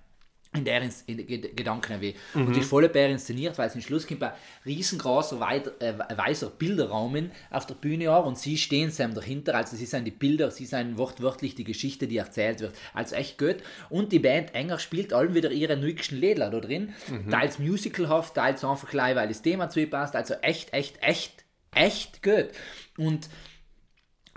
in 0.56 0.66
der 0.66 0.82
in, 0.82 1.56
Gedanken 1.56 2.02
weh. 2.02 2.14
Mhm. 2.34 2.48
Und 2.48 2.56
die 2.56 2.60
ist 2.62 2.70
voll 2.70 2.88
Bär 2.90 3.10
inszeniert, 3.10 3.58
weil 3.58 3.68
es 3.68 3.76
im 3.76 3.82
Schluss 3.82 4.08
kommt 4.08 4.24
ein 4.24 4.34
riesengroßer 4.66 5.40
weit, 5.40 5.82
äh, 5.82 5.94
weißer 5.98 6.50
Bilderraum 6.50 7.30
auf 7.52 7.66
der 7.66 7.76
Bühne 7.76 8.10
an 8.12 8.24
und 8.24 8.38
sie 8.38 8.58
stehen 8.58 8.92
sam 8.92 9.14
dahinter, 9.14 9.56
also 9.56 9.76
sie 9.76 9.86
sind 9.86 10.06
die 10.06 10.12
Bilder, 10.12 10.52
sie 10.52 10.66
sind 10.66 10.98
wortwörtlich 10.98 11.56
die 11.56 11.64
Geschichte, 11.64 12.08
die 12.08 12.18
erzählt 12.18 12.62
wird. 12.62 12.76
Also 12.94 13.16
echt 13.16 13.38
gut. 13.38 13.58
Und 13.90 14.12
die 14.12 14.20
Band 14.20 14.54
Enger 14.56 14.80
spielt 14.80 15.14
allem 15.14 15.34
wieder 15.34 15.52
ihre 15.52 15.78
neuesten 15.78 16.18
Lieder 16.18 16.50
da 16.50 16.60
drin, 16.60 16.94
mhm. 17.10 17.30
teils 17.30 17.60
musicalhaft, 17.60 18.36
teils 18.36 18.64
einfach 18.64 18.90
gleich, 18.90 19.16
weil 19.16 19.28
das 19.28 19.42
Thema 19.42 19.70
zu 19.70 19.80
ihr 19.80 19.90
passt, 19.90 20.16
also 20.16 20.34
echt, 20.42 20.74
echt, 20.74 20.98
echt, 21.02 21.46
echt 21.74 22.24
gut. 22.24 22.50
Und 22.98 23.30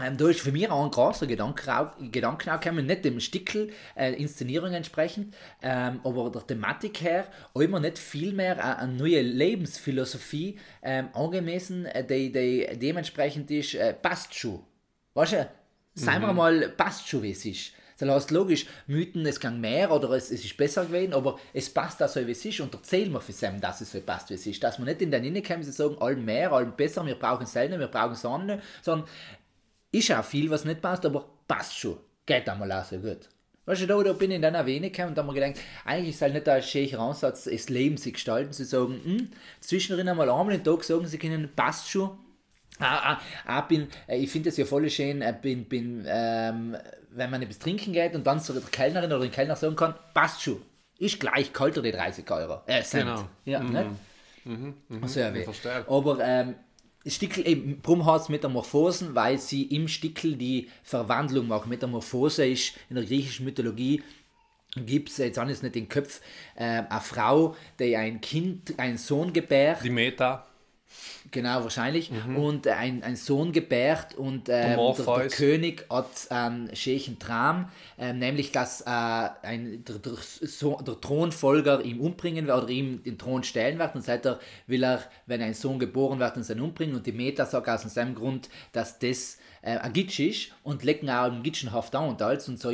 ähm, 0.01 0.17
da 0.17 0.29
ist 0.29 0.41
für 0.41 0.53
mich 0.53 0.71
auch 0.71 0.85
ein 0.85 0.91
großer 0.91 1.27
Gedanke, 1.27 1.91
Gedanke 2.13 2.55
auch 2.55 2.61
gekommen, 2.61 2.87
nicht 2.87 3.05
dem 3.05 3.19
Stickel 3.19 3.73
äh, 3.97 4.13
Inszenierung 4.13 4.73
entsprechend, 4.73 5.35
ähm, 5.61 6.01
aber 6.05 6.31
der 6.31 6.47
Thematik 6.47 7.01
her, 7.01 7.27
immer 7.55 7.81
nicht 7.81 7.99
viel 7.99 8.33
mehr 8.33 8.79
eine 8.79 8.93
neue 8.93 9.23
Lebensphilosophie 9.23 10.59
ähm, 10.83 11.09
angemessen, 11.15 11.87
äh, 11.87 12.05
die, 12.05 12.31
die 12.31 12.79
dementsprechend 12.79 13.51
ist, 13.51 13.75
äh, 13.75 13.93
passt 13.93 14.35
schon. 14.35 14.61
Weißt 15.15 15.33
du, 15.33 15.51
sagen 15.95 16.23
wir 16.23 16.31
mhm. 16.31 16.37
mal, 16.37 16.69
passt 16.69 17.09
schon, 17.09 17.25
wie 17.25 17.33
es 17.33 17.45
ist. 17.45 17.73
Das 17.99 18.09
heißt, 18.09 18.31
logisch, 18.31 18.67
Mythen, 18.87 19.27
es 19.27 19.41
kann 19.41 19.61
mehr 19.61 19.91
oder 19.91 20.11
es, 20.11 20.31
es 20.31 20.45
ist 20.45 20.57
besser 20.57 20.85
gewesen, 20.87 21.13
aber 21.13 21.37
es 21.53 21.69
passt 21.69 22.01
auch 22.01 22.09
so, 22.09 22.25
wie 22.25 22.31
es 22.31 22.45
ist 22.45 22.61
und 22.61 22.73
erzählen 22.73 23.13
wir 23.13 23.21
für 23.21 23.33
Sam, 23.33 23.61
dass 23.61 23.81
es 23.81 23.91
so 23.91 24.01
passt, 24.01 24.31
wie 24.31 24.35
es 24.35 24.47
ist. 24.47 24.63
Dass 24.63 24.79
wir 24.79 24.85
nicht 24.85 25.03
in 25.03 25.11
den 25.11 25.25
Innen 25.25 25.43
kommen, 25.43 25.65
sie 25.65 25.73
sagen, 25.73 25.99
allem 25.99 26.25
mehr, 26.25 26.53
allem 26.53 26.73
besser, 26.77 27.05
wir 27.05 27.17
brauchen 27.17 27.47
selten, 27.47 27.81
wir 27.81 27.89
brauchen 27.89 28.15
Sonne, 28.15 28.63
sondern 28.83 29.09
ist 29.93 30.13
auch 30.13 30.25
viel, 30.25 30.51
was 30.51 30.65
nicht 30.65 30.81
passt, 30.81 31.07
aber 31.07 31.29
passt 31.47 31.79
schon. 31.79 31.99
Geht 32.27 32.49
einmal 32.49 32.71
auch 32.73 32.85
so 32.85 32.99
gut. 32.99 33.29
Weißt 33.69 33.83
du, 33.83 33.87
da, 33.87 34.03
da 34.03 34.15
bin 34.15 34.31
ich 34.31 34.39
in 34.39 34.45
einer 34.47 34.65
Wenig 34.65 34.93
gekommen 34.93 35.11
und 35.11 35.19
da 35.19 35.23
habe 35.23 35.33
mir 35.33 35.41
gedacht, 35.41 35.63
eigentlich 35.85 36.11
ist 36.11 36.17
es 36.17 36.23
halt 36.23 36.33
nicht 36.33 36.49
ein 36.49 36.63
schöner 36.63 37.01
Ansatz, 37.01 37.45
das 37.45 37.69
Leben 37.69 37.99
zu 37.99 38.11
gestalten, 38.11 38.51
zu 38.53 38.65
sagen, 38.65 38.99
hm, 39.05 39.29
zwischendrin 39.61 40.09
einmal 40.09 40.31
einmal 40.31 40.57
den 40.57 40.65
Tag 40.65 40.85
sagen, 40.85 41.07
sie 41.07 41.19
können, 41.19 41.51
passt 41.55 41.91
schon. 41.91 42.19
Ah, 42.79 43.13
ah, 43.13 43.21
ah, 43.45 43.61
bin, 43.63 43.89
äh, 44.07 44.17
ich 44.17 44.31
finde 44.31 44.49
das 44.49 44.57
ja 44.57 44.65
voll 44.65 44.89
schön, 44.89 45.21
äh, 45.21 45.35
bin, 45.39 45.65
bin, 45.67 46.05
ähm, 46.09 46.77
wenn 47.11 47.31
man 47.31 47.43
etwas 47.43 47.59
trinken 47.59 47.93
geht 47.93 48.15
und 48.15 48.27
dann 48.27 48.41
zu 48.41 48.55
der 48.55 48.63
Kellnerin 48.63 49.13
oder 49.13 49.21
den 49.21 49.33
Kellner 49.33 49.57
sagen 49.57 49.77
kann, 49.77 49.95
passt 50.15 50.43
schon, 50.43 50.63
ist 50.99 51.21
gleich 51.21 51.53
kalter 51.53 51.83
die 51.83 51.93
30 51.93 52.31
Euro. 52.31 52.63
Äh, 52.67 52.83
Cent. 52.83 53.05
Genau. 53.05 53.29
Ja, 53.45 53.61
mhm. 53.61 53.73
nicht? 53.73 53.91
Mhm, 54.45 54.75
mh, 54.89 55.03
also, 55.03 55.21
ja, 55.21 55.85
Aber 55.89 56.19
ähm, 56.23 56.55
Stickel 57.07 57.47
eben, 57.47 57.81
drum 57.83 58.05
heißt 58.05 58.29
Metamorphosen, 58.29 59.15
weil 59.15 59.39
sie 59.39 59.63
im 59.65 59.89
Stickel 59.89 60.37
die 60.37 60.69
Verwandlung 60.83 61.49
macht. 61.49 61.67
Metamorphose 61.67 62.47
ist 62.47 62.75
in 62.91 62.97
der 62.97 63.05
griechischen 63.05 63.45
Mythologie 63.45 64.03
gibt 64.77 65.09
es, 65.09 65.17
jetzt 65.19 65.39
es 65.39 65.63
nicht 65.63 65.75
den 65.75 65.89
Kopf, 65.89 66.21
äh, 66.55 66.83
eine 66.89 67.01
Frau, 67.01 67.57
die 67.79 67.97
ein 67.97 68.21
Kind, 68.21 68.79
einen 68.79 68.99
Sohn 68.99 69.33
gebärt. 69.33 69.83
Die 69.83 69.91
Meta. 69.91 70.47
Genau, 71.31 71.63
wahrscheinlich. 71.63 72.11
Mhm. 72.11 72.37
Und 72.37 72.67
äh, 72.67 72.73
ein, 72.73 73.03
ein 73.03 73.17
Sohn 73.17 73.53
gebärt 73.53 74.15
und 74.15 74.49
äh, 74.49 74.77
der, 74.77 74.95
der, 74.95 75.29
König 75.29 75.85
hat 75.91 76.31
einen 76.31 76.75
schönen 76.75 77.19
Traum, 77.19 77.69
äh, 77.99 78.13
nämlich 78.13 78.53
dass 78.53 78.83
äh, 78.83 78.85
ein, 78.87 79.85
der, 79.87 79.99
der, 79.99 80.13
so, 80.17 80.81
der, 80.81 81.01
Thronfolger 81.01 81.83
ihn 81.83 82.01
umbringen 82.01 82.47
wird 82.47 82.63
oder 82.63 82.71
ihm 82.71 83.03
den 83.03 83.19
Thron 83.19 83.43
stellen 83.43 83.79
wird. 83.79 83.95
Und 83.95 84.03
seither 84.03 84.39
will 84.67 84.85
er, 84.85 85.03
wenn 85.27 85.43
ein 85.43 85.55
Sohn 85.55 85.79
geboren 85.79 86.19
wird, 86.19 86.37
ihn 86.37 86.61
umbringen. 86.61 86.97
Und 86.97 87.07
die 87.07 87.13
Meta 87.13 87.45
sagt 87.47 87.69
aus 87.69 87.83
seinem 87.83 88.15
Grund, 88.15 88.49
dass 88.73 88.99
das 88.99 89.39
äh, 89.63 89.77
ein 89.79 89.93
Gitsch 89.93 90.21
ist 90.21 90.53
und 90.63 90.85
lecken 90.85 91.11
auch 91.11 91.25
einen 91.25 91.43
Gitschenhaft 91.43 91.95
an 91.95 92.09
und 92.09 92.23
alles. 92.23 92.49
Und 92.49 92.61
so 92.61 92.71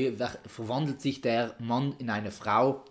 verwandelt 0.47 1.00
sich 1.00 1.21
der 1.21 1.55
Mann 1.59 1.95
in 1.99 2.11
eine 2.11 2.31
Frau, 2.31 2.85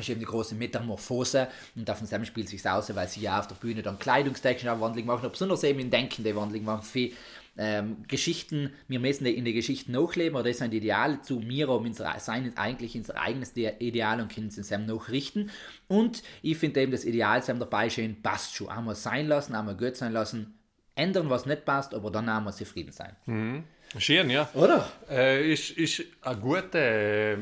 ist 0.00 0.10
eben 0.10 0.20
die 0.20 0.26
große 0.26 0.54
Metamorphose 0.54 1.48
und 1.74 1.88
davon 1.88 2.06
zusammen 2.06 2.26
spielt 2.26 2.48
sich 2.48 2.68
aus, 2.68 2.94
weil 2.94 3.08
sie 3.08 3.22
ja 3.22 3.38
auf 3.38 3.46
der 3.46 3.54
Bühne 3.54 3.82
dann 3.82 3.98
kleidungstechnische 3.98 4.80
Wandlung 4.80 5.06
machen, 5.06 5.30
besonders 5.30 5.64
eben 5.64 5.80
in 5.80 5.90
denkende 5.90 6.36
Wandlung 6.36 6.64
machen, 6.64 6.82
für 6.82 7.10
ähm, 7.58 8.04
Geschichten, 8.06 8.70
wir 8.88 9.00
müssen 9.00 9.24
in 9.24 9.46
die 9.46 9.54
Geschichten 9.54 9.92
nachleben, 9.92 10.36
oder 10.36 10.50
das 10.50 10.58
sind 10.58 10.74
Ideale 10.74 11.22
zu 11.22 11.40
mir, 11.40 11.70
um 11.70 11.86
unser, 11.86 12.14
sein 12.18 12.52
eigentlich 12.56 12.94
unser 12.94 13.18
eigenes 13.18 13.56
Ideal 13.56 14.20
und 14.20 14.34
können 14.34 14.48
es 14.48 14.70
nachrichten. 14.70 15.50
Und 15.88 16.22
ich 16.42 16.58
finde 16.58 16.82
eben 16.82 16.92
das 16.92 17.06
Ideal 17.06 17.42
sein 17.42 17.58
dabei 17.58 17.88
schön, 17.88 18.20
passt 18.20 18.54
schon. 18.54 18.68
Einmal 18.68 18.94
sein 18.94 19.28
lassen, 19.28 19.54
einmal 19.54 19.76
gut 19.76 19.96
sein 19.96 20.12
lassen, 20.12 20.58
ändern, 20.94 21.30
was 21.30 21.46
nicht 21.46 21.64
passt, 21.64 21.94
aber 21.94 22.10
dann 22.10 22.28
einmal 22.28 22.52
zufrieden 22.52 22.92
sein. 22.92 23.16
Mhm. 23.24 23.64
Schön, 23.96 24.28
ja. 24.28 24.50
Oder? 24.52 24.90
Äh, 25.08 25.50
ist, 25.50 25.70
ist 25.70 26.02
eine 26.20 26.38
gute. 26.38 26.78
Äh 26.78 27.38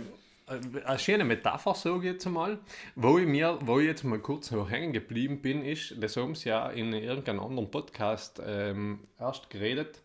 eine 0.46 0.98
schöne 0.98 1.24
Metapher, 1.24 1.74
sage 1.74 1.98
ich 1.98 2.12
jetzt 2.12 2.26
einmal. 2.26 2.58
Wo 2.94 3.18
ich, 3.18 3.26
mir, 3.26 3.58
wo 3.62 3.80
ich 3.80 3.86
jetzt 3.86 4.04
mal 4.04 4.18
kurz 4.18 4.50
noch 4.50 4.70
hängen 4.70 4.92
geblieben 4.92 5.40
bin, 5.40 5.64
ist, 5.64 5.94
das 5.98 6.16
haben 6.16 6.34
sie 6.34 6.50
ja 6.50 6.68
in 6.70 6.92
irgendeinem 6.92 7.40
anderen 7.40 7.70
Podcast 7.70 8.40
ähm, 8.44 9.00
erst 9.18 9.50
geredet. 9.50 10.02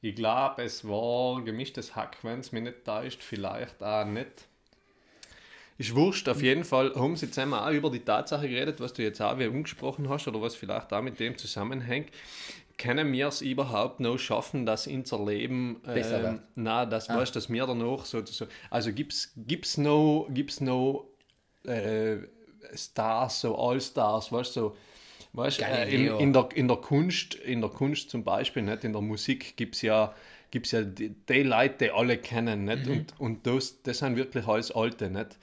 Ich 0.00 0.14
glaube, 0.14 0.62
es 0.62 0.88
war 0.88 1.42
gemischtes 1.42 1.94
Hack, 1.94 2.18
wenn 2.22 2.40
es 2.40 2.52
mich 2.52 2.62
nicht 2.62 2.84
täuscht, 2.84 3.22
vielleicht 3.22 3.82
auch 3.82 4.04
nicht. 4.04 4.46
Ist 5.76 5.94
wurscht, 5.94 6.28
auf 6.28 6.42
jeden 6.42 6.64
Fall 6.64 6.94
haben 6.94 7.16
sie 7.16 7.30
zusammen 7.30 7.54
auch 7.54 7.70
über 7.70 7.90
die 7.90 8.00
Tatsache 8.00 8.48
geredet, 8.48 8.80
was 8.80 8.92
du 8.92 9.02
jetzt 9.02 9.20
auch 9.22 9.38
wie 9.38 9.46
umgesprochen 9.46 10.10
hast 10.10 10.28
oder 10.28 10.40
was 10.42 10.54
vielleicht 10.54 10.92
auch 10.92 11.00
mit 11.00 11.18
dem 11.18 11.38
zusammenhängt 11.38 12.10
können 12.80 13.12
wir 13.12 13.28
es 13.28 13.42
überhaupt 13.42 14.00
noch 14.00 14.18
schaffen, 14.18 14.64
dass 14.64 14.86
unser 14.86 15.24
Leben 15.24 15.80
besser 15.82 16.18
ähm, 16.18 16.22
wird? 16.22 16.42
Na, 16.54 16.86
das 16.86 17.10
ah. 17.10 17.18
weißt, 17.18 17.36
dass 17.36 17.50
wir 17.50 17.66
danach 17.66 18.06
sozusagen. 18.06 18.50
Also 18.70 18.92
gibt 18.92 19.12
es 19.12 19.76
noch, 19.76 20.28
gibt's 20.30 20.60
noch 20.60 21.06
äh, 21.64 22.16
Stars, 22.74 23.42
so 23.42 23.56
All-Stars, 23.56 24.32
weißt 24.32 24.56
du, 24.56 24.60
so, 24.60 24.76
weißt, 25.34 25.60
äh, 25.60 25.88
in, 25.94 26.06
in, 26.18 26.32
der, 26.32 26.48
in 26.54 26.68
der 26.68 26.78
Kunst, 26.78 27.34
in 27.34 27.60
der 27.60 27.70
Kunst 27.70 28.10
zum 28.10 28.24
Beispiel, 28.24 28.62
nicht? 28.62 28.84
in 28.84 28.92
der 28.92 29.02
Musik 29.02 29.56
gibt 29.56 29.74
es 29.76 29.82
ja 29.82 30.14
gibt 30.50 30.72
ja 30.72 30.82
die, 30.82 31.10
die, 31.10 31.42
Leute, 31.42 31.84
die 31.84 31.90
alle 31.90 32.18
kennen, 32.18 32.64
nicht? 32.64 32.86
Mhm. 32.86 32.92
Und, 32.92 33.20
und 33.20 33.46
das, 33.46 33.82
das 33.82 33.98
sind 33.98 34.16
wirklich 34.16 34.48
alles 34.48 34.72
Alte, 34.72 35.08
nicht? 35.10 35.38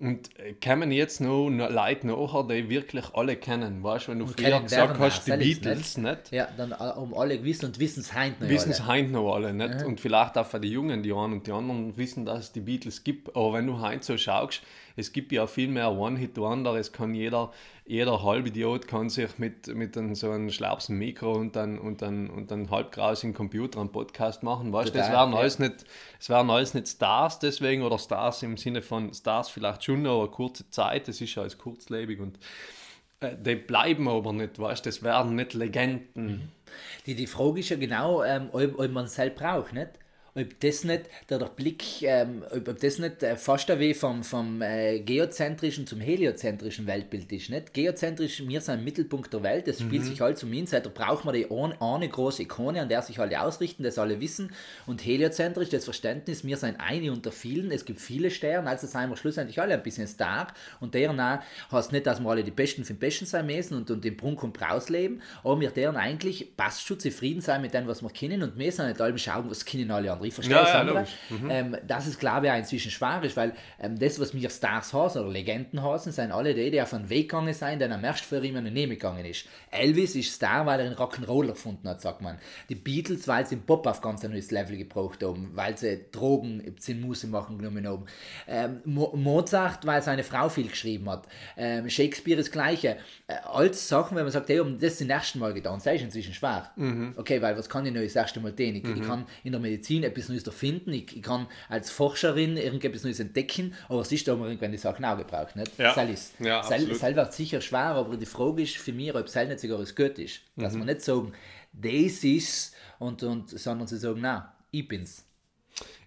Und 0.00 0.30
äh, 0.38 0.54
kommen 0.54 0.92
jetzt 0.92 1.20
noch, 1.20 1.50
noch 1.50 1.70
Leute 1.70 2.06
nachher, 2.06 2.44
die 2.44 2.68
wirklich 2.70 3.04
alle 3.14 3.34
kennen. 3.34 3.82
Weißt 3.82 4.06
du, 4.06 4.12
wenn 4.12 4.20
du 4.20 4.26
Und 4.26 4.40
früher 4.40 4.60
gesagt 4.60 4.90
Werner 4.90 5.04
hast, 5.04 5.26
die 5.26 5.36
Beatles, 5.36 5.98
nicht? 5.98 6.30
Ja, 6.30 6.48
dann 6.56 6.72
um 6.72 7.14
alle 7.14 7.42
wissen 7.42 7.66
und 7.66 7.80
wissen 7.80 8.00
es 8.00 8.12
heint 8.12 8.40
noch 8.40 8.48
wissen 8.48 8.70
es 8.70 8.86
heute 8.86 9.08
noch 9.08 9.34
alle 9.34 9.52
nicht. 9.52 9.82
Und 9.84 10.00
vielleicht 10.00 10.38
auch 10.38 10.46
für 10.46 10.60
die 10.60 10.68
Jungen, 10.68 11.02
die 11.02 11.12
einen 11.12 11.32
und 11.34 11.46
die 11.46 11.52
anderen 11.52 11.96
wissen, 11.96 12.24
dass 12.24 12.38
es 12.44 12.52
die 12.52 12.60
Beatles 12.60 13.02
gibt. 13.02 13.34
Aber 13.34 13.54
wenn 13.54 13.66
du 13.66 13.80
heute 13.80 14.04
so 14.04 14.16
schaust, 14.16 14.62
es 14.98 15.12
gibt 15.12 15.30
ja 15.30 15.46
viel 15.46 15.68
mehr 15.68 15.92
One-Hit-Wonder. 15.92 16.74
Es 16.74 16.92
kann 16.92 17.14
jeder, 17.14 17.52
jeder 17.86 18.24
Halbidiot 18.24 18.88
kann 18.88 19.08
sich 19.08 19.38
mit, 19.38 19.68
mit 19.68 19.96
einem, 19.96 20.16
so 20.16 20.30
einem 20.32 20.50
schlaubsen 20.50 20.98
Mikro 20.98 21.34
und 21.34 21.54
dann, 21.54 21.78
und 21.78 22.02
dann, 22.02 22.28
und 22.28 22.50
dann 22.50 22.68
halb 22.70 22.90
grausigen 22.90 23.32
Computer 23.32 23.78
einen 23.78 23.92
Podcast 23.92 24.42
machen. 24.42 24.72
Weißt 24.72 24.92
du, 24.92 24.98
das 24.98 25.08
wären 25.08 25.32
ja. 25.32 25.38
alles 25.38 25.60
nicht, 25.60 25.84
wären 26.26 26.50
alles 26.50 26.74
nicht 26.74 26.88
Stars 26.88 27.38
deswegen 27.38 27.82
oder 27.82 27.96
Stars 27.96 28.42
im 28.42 28.56
Sinne 28.56 28.82
von 28.82 29.14
Stars 29.14 29.48
vielleicht 29.48 29.84
schon 29.84 30.02
noch 30.02 30.22
eine 30.22 30.30
kurze 30.30 30.68
Zeit. 30.70 31.06
Das 31.06 31.20
ist 31.20 31.32
ja 31.32 31.42
alles 31.42 31.58
kurzlebig 31.58 32.18
und 32.18 32.36
äh, 33.20 33.36
die 33.36 33.54
bleiben 33.54 34.08
aber 34.08 34.32
nicht, 34.32 34.58
weißt 34.58 34.84
du, 34.84 34.88
das 34.88 35.04
werden 35.04 35.36
nicht 35.36 35.54
Legenden. 35.54 36.50
Die, 37.06 37.14
die 37.14 37.28
Frage 37.28 37.60
ist 37.60 37.68
ja 37.68 37.76
genau, 37.76 38.24
ähm, 38.24 38.48
ob, 38.50 38.80
ob 38.80 38.90
man 38.90 39.04
es 39.04 39.14
selbst 39.14 39.38
braucht, 39.38 39.72
nicht? 39.74 39.90
Ob 40.38 40.60
das 40.60 40.84
nicht, 40.84 41.02
der, 41.28 41.38
der 41.38 41.46
Blick, 41.46 42.02
ähm, 42.02 42.44
ob, 42.50 42.68
ob 42.68 42.78
das 42.78 42.98
nicht 42.98 43.24
äh, 43.24 43.36
fast 43.36 43.68
ein 43.70 43.80
Weg 43.80 43.96
vom, 43.96 44.22
vom 44.22 44.62
äh, 44.62 45.00
geozentrischen 45.00 45.86
zum 45.86 46.00
heliozentrischen 46.00 46.86
Weltbild 46.86 47.32
ist, 47.32 47.50
nicht? 47.50 47.74
Geozentrisch, 47.74 48.46
wir 48.46 48.60
sind 48.60 48.78
im 48.78 48.84
Mittelpunkt 48.84 49.32
der 49.32 49.42
Welt, 49.42 49.66
das 49.66 49.80
spielt 49.80 50.04
sich 50.04 50.20
halt 50.20 50.38
zum 50.38 50.52
Insider, 50.52 50.90
braucht 50.90 51.24
man 51.24 51.34
die 51.34 51.50
eine, 51.50 51.80
eine 51.80 52.08
große 52.08 52.42
Ikone, 52.42 52.80
an 52.80 52.88
der 52.88 53.02
sich 53.02 53.18
alle 53.18 53.40
ausrichten, 53.40 53.82
das 53.82 53.98
alle 53.98 54.20
wissen. 54.20 54.52
Und 54.86 55.04
heliozentrisch, 55.04 55.70
das 55.70 55.84
Verständnis, 55.84 56.44
wir 56.44 56.56
sind 56.56 56.76
eine 56.78 57.10
unter 57.10 57.32
vielen, 57.32 57.72
es 57.72 57.84
gibt 57.84 58.00
viele 58.00 58.30
Sterne, 58.30 58.70
also 58.70 58.86
sind 58.86 59.10
wir 59.10 59.16
schlussendlich 59.16 59.60
alle 59.60 59.74
ein 59.74 59.82
bisschen 59.82 60.06
stark. 60.06 60.54
Und 60.78 60.94
deren 60.94 61.18
auch 61.18 61.40
heißt 61.72 61.90
nicht, 61.90 62.06
dass 62.06 62.20
wir 62.20 62.30
alle 62.30 62.44
die 62.44 62.52
Besten 62.52 62.84
für 62.84 62.94
den 62.94 63.00
Besten 63.00 63.26
sein 63.26 63.46
müssen 63.46 63.74
und, 63.74 63.90
und 63.90 64.04
den 64.04 64.16
Prunk 64.16 64.44
und 64.44 64.52
Braus 64.52 64.88
leben, 64.88 65.20
aber 65.42 65.60
wir 65.60 65.70
deren 65.70 65.96
eigentlich 65.96 66.56
passt 66.56 66.86
schon 66.86 67.00
zufrieden 67.00 67.40
sein 67.40 67.60
mit 67.60 67.74
dem, 67.74 67.88
was 67.88 68.02
wir 68.02 68.10
kennen 68.10 68.44
und 68.44 68.56
wir 68.56 68.70
sind 68.70 68.86
nicht 68.86 69.00
alle 69.00 69.18
schauen, 69.18 69.50
was 69.50 69.64
kennen 69.64 69.90
alle 69.90 70.12
andere. 70.12 70.27
Ich 70.28 70.34
verstehe 70.34 70.56
Ja, 70.56 70.62
das 70.62 70.72
ja, 70.72 70.80
andere. 70.80 70.94
logisch. 70.98 71.12
Ähm, 71.50 71.76
das 71.86 72.06
ist, 72.06 72.20
glaube 72.20 72.46
ich, 72.46 72.52
auch 72.52 72.56
inzwischen 72.56 72.90
schwer 72.90 73.20
ist, 73.22 73.36
weil 73.36 73.52
ähm, 73.80 73.98
das, 73.98 74.20
was 74.20 74.34
wir 74.34 74.48
Stars 74.50 74.92
heißen 74.92 75.20
oder 75.20 75.30
Legenden 75.30 75.82
heißen, 75.82 76.12
sind 76.12 76.32
alle 76.32 76.54
die, 76.54 76.70
die 76.70 76.80
auf 76.80 76.94
einen 76.94 77.08
Weg 77.10 77.28
gegangen 77.30 77.52
sind, 77.54 77.80
der 77.80 77.90
am 77.90 78.04
erst 78.04 78.24
für 78.24 78.36
immer 78.44 78.60
noch 78.60 78.70
nicht 78.70 78.88
gegangen 78.88 79.24
ist. 79.24 79.46
Elvis 79.70 80.14
ist 80.14 80.32
Star, 80.32 80.64
weil 80.66 80.80
er 80.80 80.86
einen 80.86 80.94
Rock'n'Roller 80.96 81.48
gefunden 81.48 81.88
hat, 81.88 82.00
sagt 82.00 82.22
man. 82.22 82.38
Die 82.68 82.74
Beatles, 82.74 83.26
weil 83.28 83.46
sie 83.46 83.56
den 83.56 83.66
Pop 83.66 83.86
auf 83.86 84.00
ganz 84.00 84.24
ein 84.24 84.30
neues 84.30 84.50
Level 84.50 84.76
gebraucht 84.76 85.22
haben, 85.22 85.50
weil 85.54 85.76
sie 85.76 86.06
Drogen 86.12 86.76
zum 86.78 87.00
Muße 87.00 87.26
machen 87.26 87.58
genommen 87.58 87.86
haben. 87.86 88.06
Ähm, 88.46 88.80
Mo 88.84 89.12
Mozart, 89.16 89.86
weil 89.86 90.02
seine 90.02 90.22
Frau 90.24 90.48
viel 90.48 90.68
geschrieben 90.68 91.08
hat. 91.10 91.26
Ähm, 91.56 91.88
Shakespeare 91.88 92.36
das 92.38 92.50
Gleiche. 92.50 92.96
Äh, 93.26 93.34
alles 93.52 93.88
Sachen, 93.88 94.16
wenn 94.16 94.24
man 94.24 94.32
sagt, 94.32 94.48
hey, 94.48 94.60
um 94.60 94.78
das 94.78 94.98
zum 94.98 95.08
ersten 95.10 95.38
Mal 95.38 95.54
getan, 95.54 95.80
das 95.82 95.86
ist 95.94 96.02
inzwischen 96.02 96.34
schwer. 96.34 96.70
Okay, 97.16 97.40
weil 97.42 97.56
was 97.56 97.68
kann 97.68 97.84
ich 97.86 97.92
noch 97.92 98.00
das 98.02 98.16
erste 98.16 98.40
Mal 98.40 98.52
tun? 98.52 98.74
Ich, 98.76 98.84
ich 98.84 99.02
kann 99.02 99.26
in 99.44 99.52
der 99.52 99.60
Medizin 99.60 100.02
etwas 100.08 100.28
Neues 100.28 100.44
erfinden, 100.44 100.92
ich, 100.92 101.16
ich 101.16 101.22
kann 101.22 101.46
als 101.68 101.90
Forscherin 101.90 102.56
irgendetwas 102.56 103.04
Neues 103.04 103.20
entdecken, 103.20 103.74
aber 103.88 104.00
es 104.00 104.10
ist 104.12 104.26
da 104.26 104.34
mal 104.36 104.48
irgendwann 104.48 104.72
die 104.72 104.78
Sachen 104.78 105.04
auch 105.04 105.16
gebraucht. 105.16 105.56
Nicht? 105.56 105.78
Ja. 105.78 105.94
Sel 105.94 106.10
ist. 106.10 106.34
Ja, 106.40 106.58
absolut. 106.60 106.96
Sel 106.96 107.16
wird 107.16 107.32
sicher 107.32 107.60
schwer, 107.60 107.80
aber 107.94 108.16
die 108.16 108.26
Frage 108.26 108.62
ist 108.62 108.76
für 108.76 108.92
mich, 108.92 109.14
ob 109.14 109.28
Sel 109.28 109.46
nicht 109.48 109.60
sogar 109.60 109.78
das 109.78 109.94
Gute 109.94 110.22
ist. 110.22 110.40
Dass 110.56 110.72
Mhm. 110.72 110.78
man 110.80 110.88
nicht 110.88 111.02
sagen, 111.02 111.32
das 111.72 112.24
ist, 112.24 112.74
und, 112.98 113.22
und, 113.22 113.48
sondern 113.50 113.86
sie 113.86 113.98
sagen, 113.98 114.20
nein, 114.20 114.42
ich 114.70 114.86
bin's. 114.88 115.24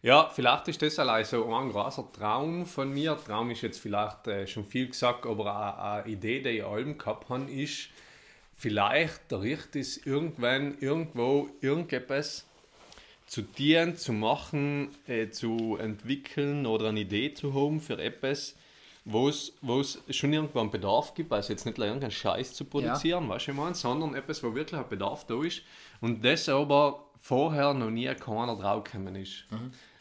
Ja, 0.01 0.29
vielleicht 0.33 0.67
ist 0.67 0.81
das 0.81 0.99
allein 0.99 1.23
so 1.23 1.53
ein 1.53 1.69
großer 1.69 2.11
Traum 2.11 2.65
von 2.65 2.91
mir. 2.91 3.17
Traum 3.25 3.51
ist 3.51 3.61
jetzt 3.61 3.79
vielleicht 3.79 4.27
äh, 4.27 4.45
schon 4.47 4.65
viel 4.65 4.87
gesagt, 4.89 5.25
aber 5.25 5.55
eine, 5.55 6.03
eine 6.03 6.11
Idee, 6.11 6.41
die 6.41 6.49
ich 6.49 6.63
allem 6.65 6.97
gehabt 6.97 7.29
habe, 7.29 7.49
ist, 7.51 7.89
vielleicht 8.57 9.31
der 9.31 9.41
Richt 9.41 9.75
ist 9.75 10.05
irgendwann 10.05 10.77
irgendwo 10.79 11.49
irgendetwas 11.61 12.47
zu 13.31 13.43
dienen, 13.43 13.95
zu 13.95 14.11
machen, 14.11 14.89
äh, 15.07 15.29
zu 15.29 15.77
entwickeln 15.79 16.65
oder 16.65 16.89
eine 16.89 16.99
Idee 16.99 17.33
zu 17.33 17.53
haben 17.53 17.79
für 17.79 17.97
etwas, 17.97 18.57
wo 19.05 19.29
es 19.29 19.53
wo 19.61 19.79
es 19.79 20.03
schon 20.09 20.33
irgendwo 20.33 20.59
einen 20.59 20.69
Bedarf 20.69 21.13
gibt, 21.13 21.31
also 21.31 21.53
jetzt 21.53 21.65
nicht 21.65 21.77
irgendeinen 21.77 22.11
Scheiß 22.11 22.53
zu 22.53 22.65
produzieren, 22.65 23.29
weißt 23.29 23.47
du, 23.47 23.51
ich 23.51 23.57
meine, 23.57 23.73
sondern 23.73 24.15
etwas, 24.15 24.43
wo 24.43 24.53
wirklich 24.53 24.77
ein 24.77 24.89
Bedarf 24.89 25.25
da 25.27 25.41
ist 25.41 25.61
und 26.01 26.25
das 26.25 26.49
aber 26.49 27.05
vorher 27.21 27.73
noch 27.73 27.89
nie 27.89 28.13
keiner 28.15 28.57
draufgekommen 28.57 29.15
ist. 29.15 29.45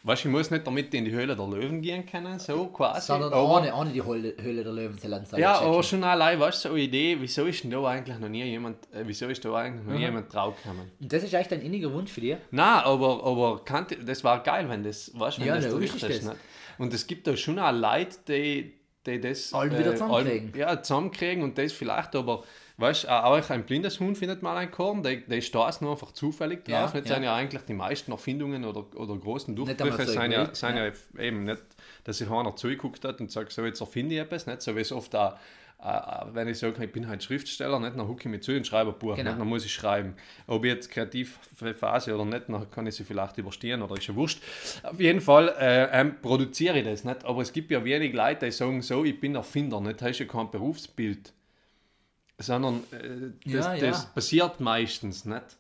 Weißt 0.03 0.25
du, 0.25 0.29
ich 0.29 0.33
muss 0.33 0.51
nicht 0.51 0.67
damit 0.67 0.95
in 0.95 1.05
die 1.05 1.11
Höhle 1.11 1.37
der 1.37 1.47
Löwen 1.47 1.83
gehen 1.83 2.07
können, 2.07 2.39
so 2.39 2.67
quasi. 2.69 3.07
Sondern 3.07 3.33
aber- 3.35 3.59
ohne, 3.59 3.75
ohne 3.75 3.91
die 3.91 4.03
Höhle, 4.03 4.35
Höhle 4.41 4.65
der 4.65 4.73
Löwen 4.73 4.97
zu 4.99 5.07
lernen. 5.09 5.27
ja, 5.37 5.59
aber 5.61 5.83
schon 5.83 6.03
allein, 6.05 6.41
weißt 6.41 6.65
du, 6.65 6.69
so 6.71 6.75
eine 6.75 6.83
Idee, 6.85 7.19
wieso 7.21 7.45
ist 7.45 7.63
denn 7.65 7.71
da 7.71 7.85
eigentlich 7.85 8.19
noch 8.19 8.29
nie 8.31 8.45
jemand, 8.45 8.79
äh, 8.95 9.03
wieso 9.05 9.27
ist 9.29 9.45
da 9.45 9.55
eigentlich 9.55 9.85
noch 9.87 9.93
nie 9.93 10.01
jemand 10.01 10.33
draufgekommen? 10.33 10.91
Und 11.01 11.13
das 11.13 11.23
ist 11.23 11.35
echt 11.35 11.53
ein 11.53 11.61
inniger 11.61 11.93
Wunsch 11.93 12.11
für 12.13 12.23
dich? 12.23 12.37
Nein, 12.51 12.83
aber, 12.83 13.23
aber 13.25 13.63
kannte, 13.63 13.97
das 13.97 14.25
war 14.25 14.43
geil, 14.43 14.67
wenn 14.71 14.83
das, 14.83 15.11
weißt, 15.15 15.39
wenn 15.39 15.47
Ja, 15.49 15.57
das 15.57 15.69
logisch 15.71 15.93
Richter 15.93 16.09
ist. 16.09 16.23
Nicht? 16.25 16.37
Und 16.79 16.95
es 16.95 17.07
gibt 17.07 17.27
da 17.27 17.37
schon 17.37 17.59
auch 17.59 17.71
Leute, 17.73 18.17
die, 18.27 18.73
die 19.07 19.21
das 19.21 19.53
Allen 19.53 19.79
wieder 19.79 19.93
zusammenkriegen. 19.93 20.49
allen- 20.55 20.59
ja, 20.59 20.83
zusammenkriegen 20.83 21.43
und 21.43 21.59
das 21.59 21.73
vielleicht 21.75 22.17
aber, 22.17 22.43
weißt 22.81 23.05
du, 23.05 23.09
auch 23.09 23.51
ein 23.51 23.65
blindes 23.65 24.01
Huhn 24.01 24.15
findet 24.15 24.43
mal 24.43 24.57
ein 24.57 24.71
Korn, 24.71 25.03
der, 25.03 25.17
der 25.17 25.39
ist 25.39 25.55
da 25.55 25.71
nur 25.81 25.93
einfach 25.93 26.13
zufällig 26.13 26.67
Ja, 26.69 26.83
drauf. 26.83 26.95
nicht 26.95 27.07
ja. 27.09 27.15
sind 27.15 27.25
ja 27.25 27.35
eigentlich 27.35 27.63
die 27.63 27.75
meisten 27.75 28.13
Erfindungen 28.13 28.65
oder, 28.65 28.85
oder 28.97 29.17
großen 29.17 29.55
Durchbrüche 29.55 30.07
so 30.07 30.13
sind 30.13 30.33
ja, 30.33 30.55
sind 30.55 30.77
ja. 30.77 30.91
eben 31.19 31.45
nicht, 31.45 31.63
dass 32.05 32.19
sich 32.19 32.31
einer 32.31 32.57
zugeguckt 32.57 33.05
hat 33.05 33.21
und 33.21 33.31
sagt, 33.31 33.53
so 33.53 33.65
jetzt 33.65 33.81
erfinde 33.81 34.15
ich 34.15 34.21
etwas, 34.21 34.47
nicht 34.47 34.63
so 34.63 34.75
wie 34.77 34.81
es 34.81 34.93
oft 34.93 35.15
auch 35.15 35.35
äh, 35.83 36.27
wenn 36.35 36.49
ich 36.49 36.59
sage, 36.59 36.85
ich 36.85 36.93
bin 36.93 37.09
halt 37.09 37.23
Schriftsteller, 37.23 37.79
nicht, 37.81 37.97
dann 37.97 38.07
hucke 38.07 38.21
ich 38.21 38.27
mich 38.27 38.43
zu 38.43 38.53
und 38.53 38.67
schreibe 38.67 38.91
ein 38.91 38.99
Buch, 38.99 39.17
Genau. 39.17 39.31
nicht, 39.31 39.41
dann 39.41 39.49
muss 39.49 39.65
ich 39.65 39.73
schreiben. 39.73 40.15
Ob 40.47 40.65
ich 40.65 40.73
jetzt 40.73 40.91
kreativ 40.91 41.39
Phase 41.79 42.15
oder 42.15 42.25
nicht, 42.25 42.49
dann 42.49 42.71
kann 42.71 42.87
ich 42.87 42.95
sie 42.97 43.05
vielleicht 43.05 43.39
überstehen 43.39 43.81
oder 43.83 43.97
ist 43.97 44.07
ja 44.07 44.15
wurscht. 44.15 44.43
Auf 44.83 45.01
jeden 45.01 45.21
Fall 45.21 45.55
äh, 45.59 46.01
ähm, 46.01 46.17
produziere 46.21 46.79
ich 46.81 46.85
das 46.85 47.05
nicht, 47.05 47.25
aber 47.25 47.43
es 47.43 47.53
gibt 47.53 47.71
ja 47.71 47.83
wenig 47.83 48.13
Leute, 48.13 48.47
die 48.47 48.53
sagen 48.53 48.83
so, 48.83 49.05
ich 49.05 49.19
bin 49.19 49.35
Erfinder, 49.35 49.81
nicht, 49.81 50.03
das 50.03 50.11
ist 50.11 50.19
ja 50.19 50.27
kein 50.27 50.51
Berufsbild, 50.51 51.33
sondern 52.41 52.83
äh, 52.93 53.31
das, 53.45 53.67
Ja, 53.67 53.75
ja. 53.75 53.87
das 53.89 54.07
passiert 54.13 54.61
meistens 54.61 55.25
nicht. 55.25 55.57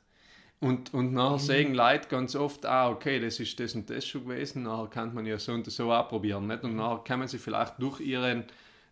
Und, 0.60 0.92
und 0.92 1.14
nachher 1.14 1.38
sagen 1.38 1.75
Leute 1.75 2.08
ganz 2.08 2.37
oft, 2.37 2.66
ah, 2.66 2.90
okay, 2.90 3.18
das 3.18 3.40
ist 3.40 3.58
das 3.58 3.75
und 3.75 3.88
das 3.88 4.06
schon 4.06 4.25
gewesen, 4.28 4.64
nachher 4.64 4.88
kann 4.88 5.14
man 5.14 5.25
ja 5.25 5.38
so 5.38 5.52
und 5.52 5.70
so 5.70 5.90
auch 5.90 6.08
probieren. 6.08 6.46
Nicht? 6.46 6.64
Und 6.64 6.76
nachher 6.76 7.02
kommen 7.06 7.28
sie 7.28 7.38
vielleicht 7.38 7.80
durch 7.80 8.00
ihre 8.00 8.44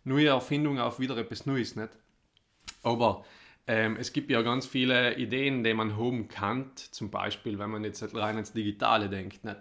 neue 0.03 0.29
Erfindung 0.29 0.79
auf 0.79 0.99
wieder 0.99 1.15
etwas 1.17 1.45
Neues. 1.45 1.75
Nicht? 1.75 1.91
Aber 2.81 3.23
ähm, 3.67 3.97
es 3.99 4.13
gibt 4.13 4.31
ja 4.31 4.41
ganz 4.41 4.65
viele 4.65 5.15
Ideen, 5.17 5.63
die 5.63 5.75
man 5.75 5.95
haben 5.95 6.27
kann, 6.27 6.71
zum 6.89 7.11
Beispiel, 7.11 7.59
wenn 7.59 7.69
man 7.69 7.83
jetzt 7.83 8.15
rein 8.15 8.39
ins 8.39 8.51
Digitale 8.51 9.07
denkt. 9.07 9.43
Nicht? 9.45 9.59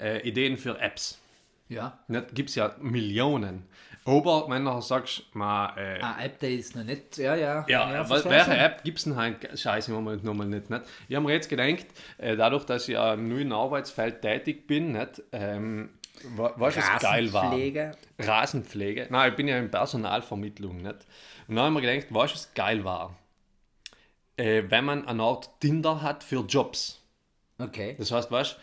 Äh, 0.00 0.28
Ideen 0.28 0.56
für 0.56 0.80
Apps. 0.80 1.20
Ja. 1.68 1.98
Gibt 2.34 2.48
es 2.48 2.56
ja 2.56 2.74
Millionen. 2.80 3.64
Aber 4.06 4.48
wenn 4.48 4.64
du 4.64 4.80
sagst, 4.80 5.24
man, 5.34 5.76
äh, 5.76 5.98
Ah, 6.00 6.16
App, 6.22 6.38
der 6.38 6.50
ist 6.50 6.76
noch 6.76 6.84
nicht. 6.84 7.18
Ja, 7.18 7.34
ja. 7.34 7.64
ja, 7.68 8.08
was, 8.08 8.22
verstehe 8.22 8.30
welche. 8.30 8.56
App 8.56 8.84
gibt 8.84 8.98
es 8.98 9.04
denn 9.04 9.16
halt? 9.16 9.58
Scheiße, 9.58 9.90
im 9.90 9.96
Moment 9.96 10.22
nochmal 10.22 10.46
nicht, 10.46 10.70
nicht. 10.70 10.82
Ich 11.08 11.16
habe 11.16 11.26
mir 11.26 11.32
jetzt 11.32 11.48
gedacht, 11.48 11.86
äh, 12.18 12.36
dadurch, 12.36 12.64
dass 12.64 12.88
ich 12.88 12.94
ja 12.94 13.14
im 13.14 13.28
neuen 13.28 13.52
Arbeitsfeld 13.52 14.22
tätig 14.22 14.68
bin, 14.68 14.92
nicht, 14.92 15.22
ähm, 15.32 15.90
was 16.36 16.76
geil 17.00 17.32
war? 17.32 17.44
Rasenpflege. 17.46 17.92
Rasenpflege. 18.20 19.06
Nein, 19.10 19.30
ich 19.30 19.36
bin 19.36 19.48
ja 19.48 19.58
in 19.58 19.70
Personalvermittlung, 19.70 20.76
nicht? 20.78 20.94
Und 21.48 21.56
dann 21.56 21.64
habe 21.64 21.80
ich 21.80 21.86
mir 21.86 21.92
gedacht, 21.94 22.06
was 22.10 22.54
geil 22.54 22.84
war? 22.84 23.16
Äh, 24.36 24.64
wenn 24.68 24.84
man 24.84 25.06
eine 25.08 25.22
Art 25.22 25.50
Tinder 25.60 26.00
hat 26.02 26.22
für 26.22 26.40
Jobs. 26.44 27.02
Okay. 27.58 27.96
Das 27.98 28.12
heißt, 28.12 28.30
weißt 28.30 28.52
du, 28.52 28.56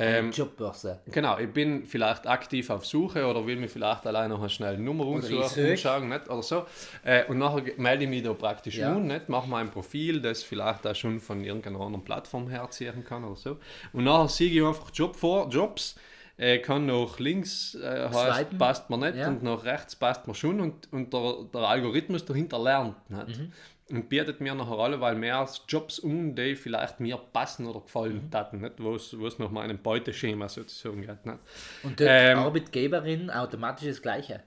ähm, 0.00 0.30
Jobbörse. 0.32 1.00
Genau, 1.06 1.38
ich 1.38 1.52
bin 1.52 1.86
vielleicht 1.86 2.26
aktiv 2.26 2.70
auf 2.70 2.86
Suche 2.86 3.26
oder 3.26 3.46
will 3.46 3.56
mir 3.56 3.68
vielleicht 3.68 4.06
alleine 4.06 4.30
noch 4.30 4.40
eine 4.40 4.48
schnelle 4.50 4.78
Nummer 4.78 5.06
umsuchen, 5.06 5.48
suche. 5.48 5.70
umschauen, 5.70 6.08
nicht? 6.08 6.28
oder 6.28 6.42
so. 6.42 6.64
Äh, 7.04 7.24
und 7.26 7.38
nachher 7.38 7.62
melde 7.76 8.04
ich 8.04 8.10
mich 8.10 8.22
da 8.22 8.32
praktisch 8.32 8.76
Ja. 8.76 8.94
nicht? 8.94 9.28
mache 9.28 9.48
mein 9.48 9.70
Profil, 9.70 10.20
das 10.20 10.42
vielleicht 10.42 10.86
auch 10.86 10.94
schon 10.94 11.20
von 11.20 11.44
irgendeiner 11.44 11.80
anderen 11.80 12.04
Plattform 12.04 12.48
herziehen 12.48 13.04
kann 13.04 13.24
oder 13.24 13.36
so. 13.36 13.58
Und 13.92 14.04
nachher 14.04 14.28
sehe 14.28 14.50
ich 14.50 14.66
einfach 14.66 14.90
Job 14.94 15.16
vor, 15.16 15.48
Jobs, 15.48 15.96
äh, 16.38 16.58
kann 16.58 16.86
nach 16.86 17.18
links, 17.18 17.74
äh, 17.74 18.08
heißt, 18.08 18.56
passt 18.58 18.88
mir 18.88 18.96
nicht, 18.96 19.16
Ja. 19.16 19.28
und 19.28 19.42
nach 19.42 19.62
rechts 19.64 19.94
passt 19.94 20.26
mir 20.26 20.34
schon 20.34 20.60
und, 20.60 20.90
und 20.92 21.12
der, 21.12 21.34
der 21.52 21.60
Algorithmus 21.62 22.24
dahinter 22.24 22.58
lernt. 22.58 22.94
Nicht? 23.10 23.38
Mhm. 23.38 23.52
Und 23.90 24.08
bietet 24.08 24.40
mir 24.40 24.54
nachher 24.54 24.78
alle, 24.78 25.00
weil 25.00 25.16
mehr 25.16 25.48
Jobs 25.68 25.98
um, 25.98 26.34
die 26.36 26.54
vielleicht 26.54 27.00
mir 27.00 27.16
passen 27.16 27.66
oder 27.66 27.80
gefallen 27.80 28.24
Mhm. 28.26 28.30
taten, 28.30 28.60
nicht? 28.60 28.74
Wo 28.78 28.94
es 28.94 29.18
wo 29.18 29.26
es 29.26 29.38
nach 29.38 29.50
meinem 29.50 29.78
Beuteschema 29.78 30.48
sozusagen 30.48 31.02
geht. 31.02 31.26
Nicht? 31.26 31.38
Und 31.82 31.98
dort 32.00 32.08
Ähm, 32.10 32.38
Arbeitgeberin 32.38 33.30
automatisch 33.30 33.88
das 33.88 34.00
Gleiche. 34.02 34.42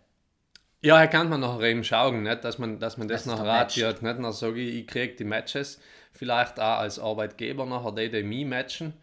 Ja, 0.82 0.98
hier 1.00 1.08
kann 1.08 1.30
man 1.30 1.40
nachher 1.42 1.62
eben 1.64 1.84
schauen, 1.84 2.24
nicht? 2.24 2.44
Dass, 2.44 2.58
man, 2.60 2.80
dass 2.80 2.98
man 2.98 3.08
das, 3.08 3.24
Dass 3.24 3.34
es 3.34 3.40
nachher 3.40 3.52
ratiert. 3.52 4.02
Nicht? 4.02 4.18
Dann 4.18 4.32
sage 4.32 4.60
ich, 4.62 4.76
ich 4.82 4.88
kriege 4.88 5.16
die 5.16 5.24
Matches 5.24 5.80
vielleicht 6.12 6.60
auch 6.60 6.80
als 6.80 7.00
Arbeitgeber 7.00 7.66
nachher 7.66 7.92
die, 7.94 8.10
die 8.10 8.24
mich 8.24 8.46
matchen. 8.46 8.94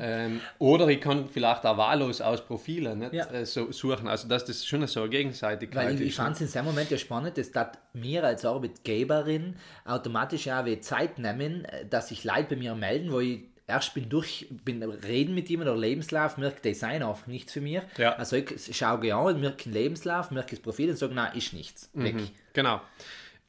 Ähm, 0.00 0.40
oder 0.58 0.88
ich 0.88 1.00
kann 1.00 1.28
vielleicht 1.28 1.64
auch 1.66 1.76
wahllos 1.76 2.20
aus 2.20 2.44
Profilen 2.44 3.00
nicht, 3.00 3.14
Ja. 3.14 3.26
äh, 3.30 3.44
so 3.44 3.72
suchen. 3.72 4.06
Also 4.08 4.28
dass 4.28 4.44
das 4.44 4.64
schon 4.64 4.86
so 4.86 5.00
eine 5.00 5.10
Gegenseitigkeit 5.10 5.86
Weil 5.86 5.94
ich, 5.96 6.00
ich 6.02 6.08
ist. 6.08 6.16
fand 6.16 6.36
es 6.40 6.42
in 6.42 6.52
dem 6.52 6.64
Moment 6.66 6.90
ja 6.90 6.98
spannend, 6.98 7.36
dass 7.36 7.50
das 7.50 7.68
mir 7.92 8.22
als 8.24 8.44
Arbeitgeberin 8.44 9.56
automatisch 9.84 10.48
auch 10.48 10.64
Zeit 10.80 11.18
nehmen, 11.18 11.64
äh, 11.64 11.86
dass 11.86 12.08
sich 12.08 12.24
Leute 12.24 12.44
bei 12.50 12.56
mir 12.56 12.74
melden, 12.74 13.12
wo 13.12 13.20
ich 13.20 13.40
erst 13.66 13.94
bin 13.94 14.08
durch, 14.08 14.46
bin 14.64 14.82
reden 14.82 15.34
mit 15.34 15.48
jemandem 15.48 15.74
oder 15.74 15.80
Lebenslauf, 15.80 16.36
merke 16.36 16.60
Design 16.60 17.02
einfach 17.02 17.26
nichts 17.26 17.52
für 17.52 17.60
mich. 17.60 17.80
Ja. 17.96 18.14
Also 18.16 18.36
ich 18.36 18.76
schaue 18.76 19.14
an, 19.14 19.40
merke 19.40 19.64
den 19.64 19.72
Lebenslauf, 19.72 20.30
merke 20.30 20.50
das 20.50 20.60
Profil 20.60 20.90
und 20.90 20.96
sage, 20.96 21.14
nein, 21.14 21.36
ist 21.36 21.52
nichts. 21.54 21.88
Weg. 21.94 22.16
Genau. 22.52 22.80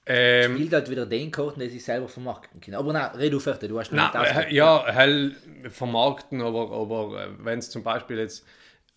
Ähm, 0.05 0.55
Spielt 0.55 0.73
halt 0.73 0.89
wieder 0.89 1.05
den 1.05 1.31
Karten, 1.31 1.59
den 1.61 1.73
ich 1.73 1.83
selber 1.83 2.09
vermarkten 2.09 2.59
kann. 2.59 2.73
Aber 2.75 2.91
nein, 2.91 3.11
red 3.15 3.31
du 3.31 3.39
fertig, 3.39 3.69
du 3.69 3.79
hast 3.79 3.91
nicht 3.91 4.03
ausge- 4.03 4.47
äh, 4.47 4.53
ja, 4.53 4.83
hell 4.87 5.33
vermarkten, 5.69 6.41
aber, 6.41 6.71
aber 6.71 7.23
äh, 7.23 7.27
wenn 7.39 7.59
es 7.59 7.69
zum 7.69 7.83
Beispiel 7.83 8.17
jetzt, 8.17 8.45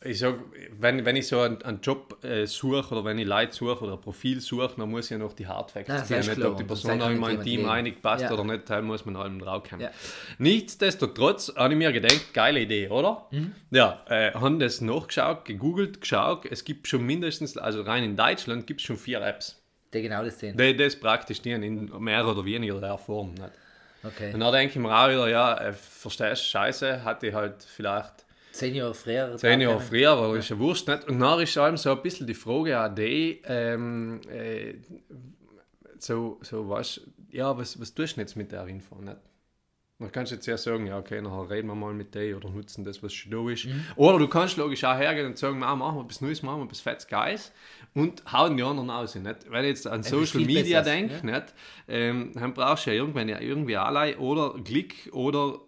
ich 0.05 0.19
sag, 0.19 0.35
wenn, 0.79 1.05
wenn 1.05 1.15
ich 1.17 1.29
so 1.29 1.41
einen, 1.41 1.63
einen 1.63 1.81
Job 1.81 2.23
äh, 2.25 2.45
suche 2.47 2.93
oder 2.93 3.05
wenn 3.05 3.19
ich 3.19 3.27
Leute 3.27 3.53
suche 3.55 3.85
oder 3.85 3.93
ein 3.95 4.01
Profil 4.01 4.41
suche, 4.41 4.75
dann 4.77 4.91
muss 4.91 5.07
ich 5.07 5.11
ja 5.13 5.19
noch 5.19 5.33
die 5.33 5.47
Hardfacts 5.47 5.89
Nein, 5.89 5.99
das 5.99 6.09
sehen, 6.09 6.19
nicht 6.37 6.45
ob 6.45 6.57
die 6.57 6.67
das 6.67 6.83
Person 6.83 7.13
in 7.13 7.19
mein 7.21 7.41
Team 7.41 7.69
einig 7.69 8.03
passt 8.03 8.25
Ja. 8.25 8.33
oder 8.33 8.43
nicht, 8.45 8.69
da 8.69 8.83
muss 8.83 9.05
man 9.07 9.15
allem 9.17 9.39
drauf 9.39 9.63
kommen. 9.69 9.83
Ja. 9.83 9.91
Nichtsdestotrotz 10.39 11.53
habe 11.57 11.75
ich 11.75 11.79
mir 11.79 11.93
gedacht, 11.93 12.35
geile 12.35 12.61
Idee, 12.61 12.89
oder? 12.89 13.27
Mhm. 13.31 13.53
Ja, 13.71 14.03
äh, 14.09 14.33
haben 14.33 14.59
das 14.59 14.81
nachgeschaut, 14.81 15.45
gegoogelt, 15.45 16.01
geschaut, 16.01 16.47
es 16.51 16.65
gibt 16.65 16.89
schon 16.89 17.05
mindestens, 17.07 17.57
also 17.57 17.83
rein 17.83 18.03
in 18.03 18.17
Deutschland 18.17 18.67
gibt 18.67 18.81
es 18.81 18.87
schon 18.87 18.97
vier 18.97 19.21
Apps. 19.21 19.63
Die 19.93 20.03
genau 20.03 20.25
das 20.25 20.39
sehen. 20.39 20.57
Die 20.57 20.77
das 20.77 20.97
praktisch 20.97 21.41
die 21.41 21.53
in 21.53 21.91
mehr 22.03 22.27
oder 22.27 22.45
weniger 22.45 22.81
der 22.81 22.99
Form. 22.99 23.35
Nicht? 23.35 23.51
Okay. 24.03 24.33
Und 24.33 24.41
dann 24.41 24.53
denke 24.53 24.75
ich 24.75 24.81
mir 24.81 24.95
auch 24.97 25.09
wieder, 25.09 25.29
ja, 25.29 25.57
äh, 25.59 25.73
verstehst 25.73 26.43
du, 26.43 26.47
scheiße, 26.49 27.05
hatte 27.05 27.29
ich 27.29 27.35
halt 27.35 27.63
vielleicht 27.63 28.25
Zehn 28.53 28.75
Jahre 28.75 28.95
früher. 28.95 29.37
zehn 29.37 29.61
Jahre 29.61 29.81
früher, 29.81 30.13
aber 30.13 30.37
ist 30.37 30.49
ja 30.49 30.59
wurscht 30.59 30.89
nicht. 30.89 31.07
Und 31.09 31.21
dann 31.21 31.41
ist 31.41 31.59
allem 31.59 31.77
so 31.77 31.91
ein 31.91 32.03
bisschen 32.03 32.27
die 32.27 32.35
Frage 32.35 32.81
auch 32.81 32.89
die, 32.89 33.43
ähm, 33.45 34.21
äh, 34.31 34.75
so, 35.99 36.39
so 36.43 36.67
was, 36.69 37.01
ja, 37.31 37.57
was, 37.57 37.79
was 37.79 37.93
tust 37.93 38.17
du 38.17 38.21
jetzt 38.23 38.35
mit 38.35 38.53
der 38.53 38.67
Info? 38.67 38.95
Nicht? 38.97 39.17
Man 39.99 40.13
kannst 40.13 40.31
jetzt 40.31 40.45
ja 40.47 40.59
sagen, 40.59 40.87
ja, 40.87 40.99
okay, 40.99 41.23
nachher 41.23 41.49
reden 41.49 41.69
wir 41.69 41.75
mal 41.75 41.95
mit 41.95 42.15
dir 42.15 42.37
oder 42.37 42.51
nutzen 42.51 42.85
das, 42.85 43.03
was 43.03 43.15
schon 43.15 43.33
da 43.33 43.51
ist. 43.51 43.67
Oder 43.97 44.19
du 44.19 44.29
kannst 44.29 44.59
logisch 44.59 44.85
auch 44.85 44.97
hergehen 44.97 45.27
und 45.27 45.39
sagen, 45.39 45.59
machen 45.59 45.81
wir 45.81 46.03
etwas 46.03 46.21
Neues, 46.21 46.43
machen 46.43 46.61
wir 46.61 46.65
etwas 46.67 46.81
Fettes 46.81 47.09
Geiles 47.09 47.53
und 47.95 48.23
hauen 48.31 48.59
die 48.59 48.63
anderen 48.63 48.91
aus. 48.91 49.15
Nicht? 49.15 49.51
Wenn 49.51 49.65
ich 49.65 49.71
jetzt 49.71 49.87
an 49.87 50.03
Social 50.03 50.27
viel 50.27 50.47
Media 50.47 50.83
denke, 50.83 51.25
nicht, 51.25 51.55
ähm, 51.89 52.33
dann 52.35 52.53
brauchst 52.53 52.85
du 52.85 52.91
ja 52.91 52.97
irgendwann 52.97 53.31
ja 53.31 53.41
irgendwie 53.41 53.79
allein 53.79 54.17
oder 54.17 54.55
Glück 54.63 54.93
oder 55.13 55.61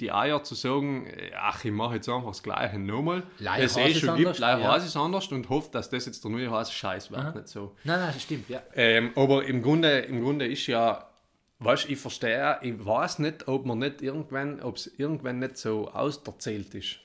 die 0.00 0.10
Eier 0.10 0.42
zu 0.42 0.54
sagen, 0.54 1.06
ach, 1.38 1.64
ich 1.64 1.70
mache 1.70 1.96
jetzt 1.96 2.08
einfach 2.08 2.28
das 2.28 2.42
Gleiche 2.42 2.78
nochmal. 2.78 3.22
Das 3.38 3.76
eh 3.76 3.94
schon 3.94 4.08
anders, 4.08 4.24
gibt, 4.24 4.38
leider 4.38 4.62
ja. 4.62 4.76
ist 4.76 4.96
anders 4.96 5.28
und 5.28 5.48
hoffe, 5.50 5.68
dass 5.70 5.90
das 5.90 6.06
jetzt 6.06 6.24
der 6.24 6.30
neue 6.30 6.50
Hase 6.50 6.72
scheiß 6.72 7.10
wird. 7.10 7.34
Nicht 7.34 7.48
so. 7.48 7.76
Nein, 7.84 8.00
nein, 8.00 8.10
das 8.12 8.22
stimmt, 8.22 8.48
ja. 8.48 8.62
Ähm, 8.74 9.12
aber 9.14 9.44
im 9.44 9.62
Grunde, 9.62 10.00
im 10.00 10.22
Grunde 10.22 10.46
ist 10.46 10.66
ja, 10.66 11.06
weißt 11.64 11.88
ich 11.88 11.98
verstehe, 11.98 12.58
ich 12.62 12.84
weiß 12.84 13.18
nicht, 13.20 13.48
ob 13.48 13.66
man 13.66 13.78
nicht 13.78 14.02
irgendwann, 14.02 14.60
ob 14.60 14.76
es 14.76 14.86
irgendwann 14.98 15.38
nicht 15.38 15.56
so 15.56 15.88
auserzählt 15.88 16.74
ist. 16.74 16.98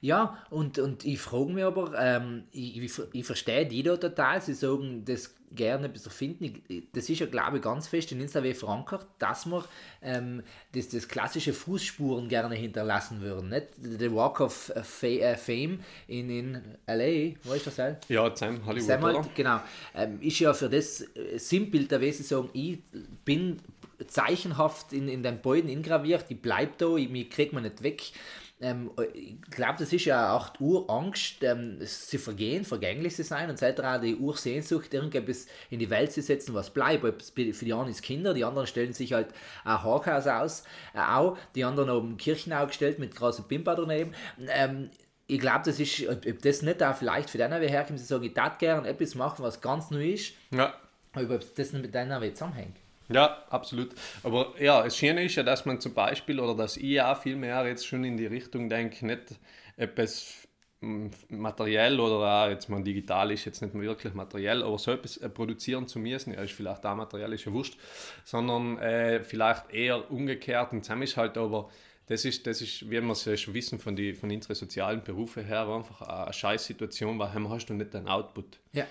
Ja, 0.00 0.38
und, 0.50 0.78
und 0.78 1.04
ich 1.06 1.18
frage 1.18 1.52
mich 1.52 1.64
aber, 1.64 1.98
ähm, 1.98 2.44
ich, 2.52 2.76
ich, 2.76 2.92
ich 3.12 3.24
verstehe 3.24 3.64
die 3.64 3.82
da 3.82 3.96
total, 3.96 4.42
sie 4.42 4.52
sagen 4.52 5.02
das 5.06 5.34
gerne 5.54 5.88
bis 5.88 6.06
finden. 6.08 6.62
Ich, 6.68 6.88
das 6.92 7.08
ist 7.08 7.20
ja, 7.20 7.26
glaube 7.26 7.56
ich, 7.56 7.62
ganz 7.62 7.86
fest 7.88 8.12
in 8.12 8.20
Instagram 8.20 8.54
verankert, 8.54 9.06
dass 9.18 9.46
wir 9.46 9.64
ähm, 10.02 10.42
das, 10.72 10.88
das 10.88 11.08
klassische 11.08 11.52
Fußspuren 11.52 12.28
gerne 12.28 12.54
hinterlassen 12.54 13.20
würden. 13.20 13.48
Nicht? 13.48 13.68
Der 13.78 14.14
Walk 14.14 14.40
of 14.40 14.72
äh, 14.74 15.36
Fame 15.36 15.80
in, 16.06 16.30
in 16.30 16.60
L.A., 16.86 17.36
wo 17.44 17.54
ist 17.54 17.66
das? 17.66 17.78
Halt? 17.78 18.04
Ja, 18.08 18.34
Sam 18.34 18.64
Hollywood, 18.66 18.86
Sam 18.86 19.02
halt, 19.02 19.34
genau, 19.34 19.60
ähm, 19.94 20.20
ist 20.20 20.38
ja 20.38 20.52
für 20.52 20.68
das 20.68 21.00
äh, 21.00 21.38
Sinnbild 21.38 21.90
der 21.90 22.00
Wesen 22.00 22.24
sagen, 22.24 22.50
ich 22.52 22.80
bin 23.24 23.58
zeichenhaft 24.06 24.92
in, 24.92 25.08
in 25.08 25.22
den 25.22 25.40
Beuden 25.40 25.68
ingraviert, 25.68 26.26
ich 26.28 26.40
bleib 26.40 26.78
da, 26.78 26.96
ich, 26.96 27.08
mich 27.08 27.30
kriegt 27.30 27.52
man 27.52 27.62
nicht 27.62 27.82
weg. 27.82 28.12
Ähm, 28.60 28.90
ich 29.12 29.40
glaube, 29.50 29.74
das 29.78 29.92
ist 29.92 30.04
ja 30.04 30.34
auch 30.34 30.48
die 30.50 30.62
Urangst, 30.62 31.42
ähm, 31.42 31.78
sie 31.80 32.18
vergehen, 32.18 32.64
vergänglich 32.64 33.14
zu 33.14 33.24
sein 33.24 33.50
und 33.50 33.62
auch 33.62 34.00
die 34.00 34.16
Ursehnsucht, 34.16 34.94
irgendetwas 34.94 35.46
in 35.70 35.80
die 35.80 35.90
Welt 35.90 36.12
zu 36.12 36.22
setzen, 36.22 36.54
was 36.54 36.70
bleibt. 36.70 37.02
Für 37.02 37.64
die 37.64 37.72
einen 37.74 37.90
ist 37.90 38.02
Kinder, 38.02 38.32
die 38.32 38.44
anderen 38.44 38.66
stellen 38.66 38.92
sich 38.92 39.12
halt 39.12 39.28
ein 39.64 39.82
Hochhaus 39.82 40.26
aus, 40.26 40.62
äh, 40.94 41.00
auch, 41.00 41.36
die 41.54 41.64
anderen 41.64 41.90
haben 41.90 42.16
Kirchenau 42.16 42.66
gestellt 42.66 42.98
mit 42.98 43.14
großen 43.14 43.46
Pimper 43.46 43.74
daneben. 43.74 44.14
Ähm, 44.48 44.90
ich 45.26 45.40
glaube, 45.40 45.62
das 45.64 45.80
ist, 45.80 46.06
ob, 46.08 46.24
ob 46.26 46.42
das 46.42 46.62
nicht 46.62 46.82
auch 46.82 46.94
vielleicht 46.94 47.30
für 47.30 47.38
den 47.38 47.52
herkommt, 47.52 47.98
sie 47.98 48.04
sagen, 48.04 48.24
ich 48.24 48.34
tat 48.34 48.58
gerne 48.58 48.86
etwas 48.86 49.14
machen, 49.14 49.42
was 49.42 49.60
ganz 49.60 49.90
neu 49.90 50.10
ist, 50.12 50.34
Ja. 50.50 50.74
aber 51.12 51.34
ob 51.34 51.54
das 51.54 51.72
nicht 51.72 51.82
mit 51.82 51.94
deiner 51.94 52.20
zusammenhängt. 52.34 52.76
Ja, 53.08 53.44
absolut. 53.50 53.90
Aber 54.22 54.54
ja, 54.58 54.82
das 54.82 54.96
Schöne 54.96 55.24
ist 55.24 55.36
ja, 55.36 55.42
dass 55.42 55.66
man 55.66 55.80
zum 55.80 55.94
Beispiel, 55.94 56.40
oder 56.40 56.54
dass 56.54 56.76
ich 56.76 57.00
auch 57.00 57.20
viel 57.20 57.36
mehr 57.36 57.66
jetzt 57.66 57.86
schon 57.86 58.04
in 58.04 58.16
die 58.16 58.26
Richtung 58.26 58.68
denke, 58.68 59.04
nicht 59.06 59.38
etwas 59.76 60.48
materiell 60.80 61.98
oder 61.98 62.44
auch 62.44 62.48
jetzt 62.50 62.68
mal 62.68 62.82
digital 62.82 63.30
ist 63.30 63.44
jetzt 63.46 63.62
nicht 63.62 63.74
wirklich 63.74 64.12
materiell, 64.14 64.62
aber 64.62 64.78
so 64.78 64.92
etwas 64.92 65.16
äh, 65.16 65.28
produzieren 65.28 65.88
zu 65.88 65.98
müssen, 65.98 66.34
ja, 66.34 66.42
ist 66.42 66.52
vielleicht 66.52 66.84
auch 66.84 66.94
materiell, 66.94 67.32
ist 67.32 67.44
ja 67.44 67.52
wurscht, 67.52 67.78
sondern 68.24 68.78
äh, 68.78 69.22
vielleicht 69.24 69.70
eher 69.72 70.10
umgekehrt 70.10 70.72
und 70.72 70.84
zusammen 70.84 71.02
ist 71.02 71.16
halt 71.16 71.38
aber 71.38 71.70
das 72.06 72.26
ist, 72.26 72.46
das 72.46 72.60
ist, 72.60 72.90
wie 72.90 73.00
wir 73.00 73.10
es 73.12 73.24
ja 73.24 73.34
schon 73.34 73.54
wissen 73.54 73.78
von, 73.78 73.96
die, 73.96 74.12
von 74.12 74.30
unseren 74.30 74.54
sozialen 74.54 75.02
Berufen 75.02 75.44
her, 75.44 75.66
einfach 75.66 76.02
eine 76.02 76.32
Scheißsituation, 76.34 77.18
weil 77.18 77.32
hast 77.48 77.66
du 77.66 77.74
nicht 77.74 77.94
den 77.94 78.08
Output 78.08 78.58
Ja. 78.72 78.86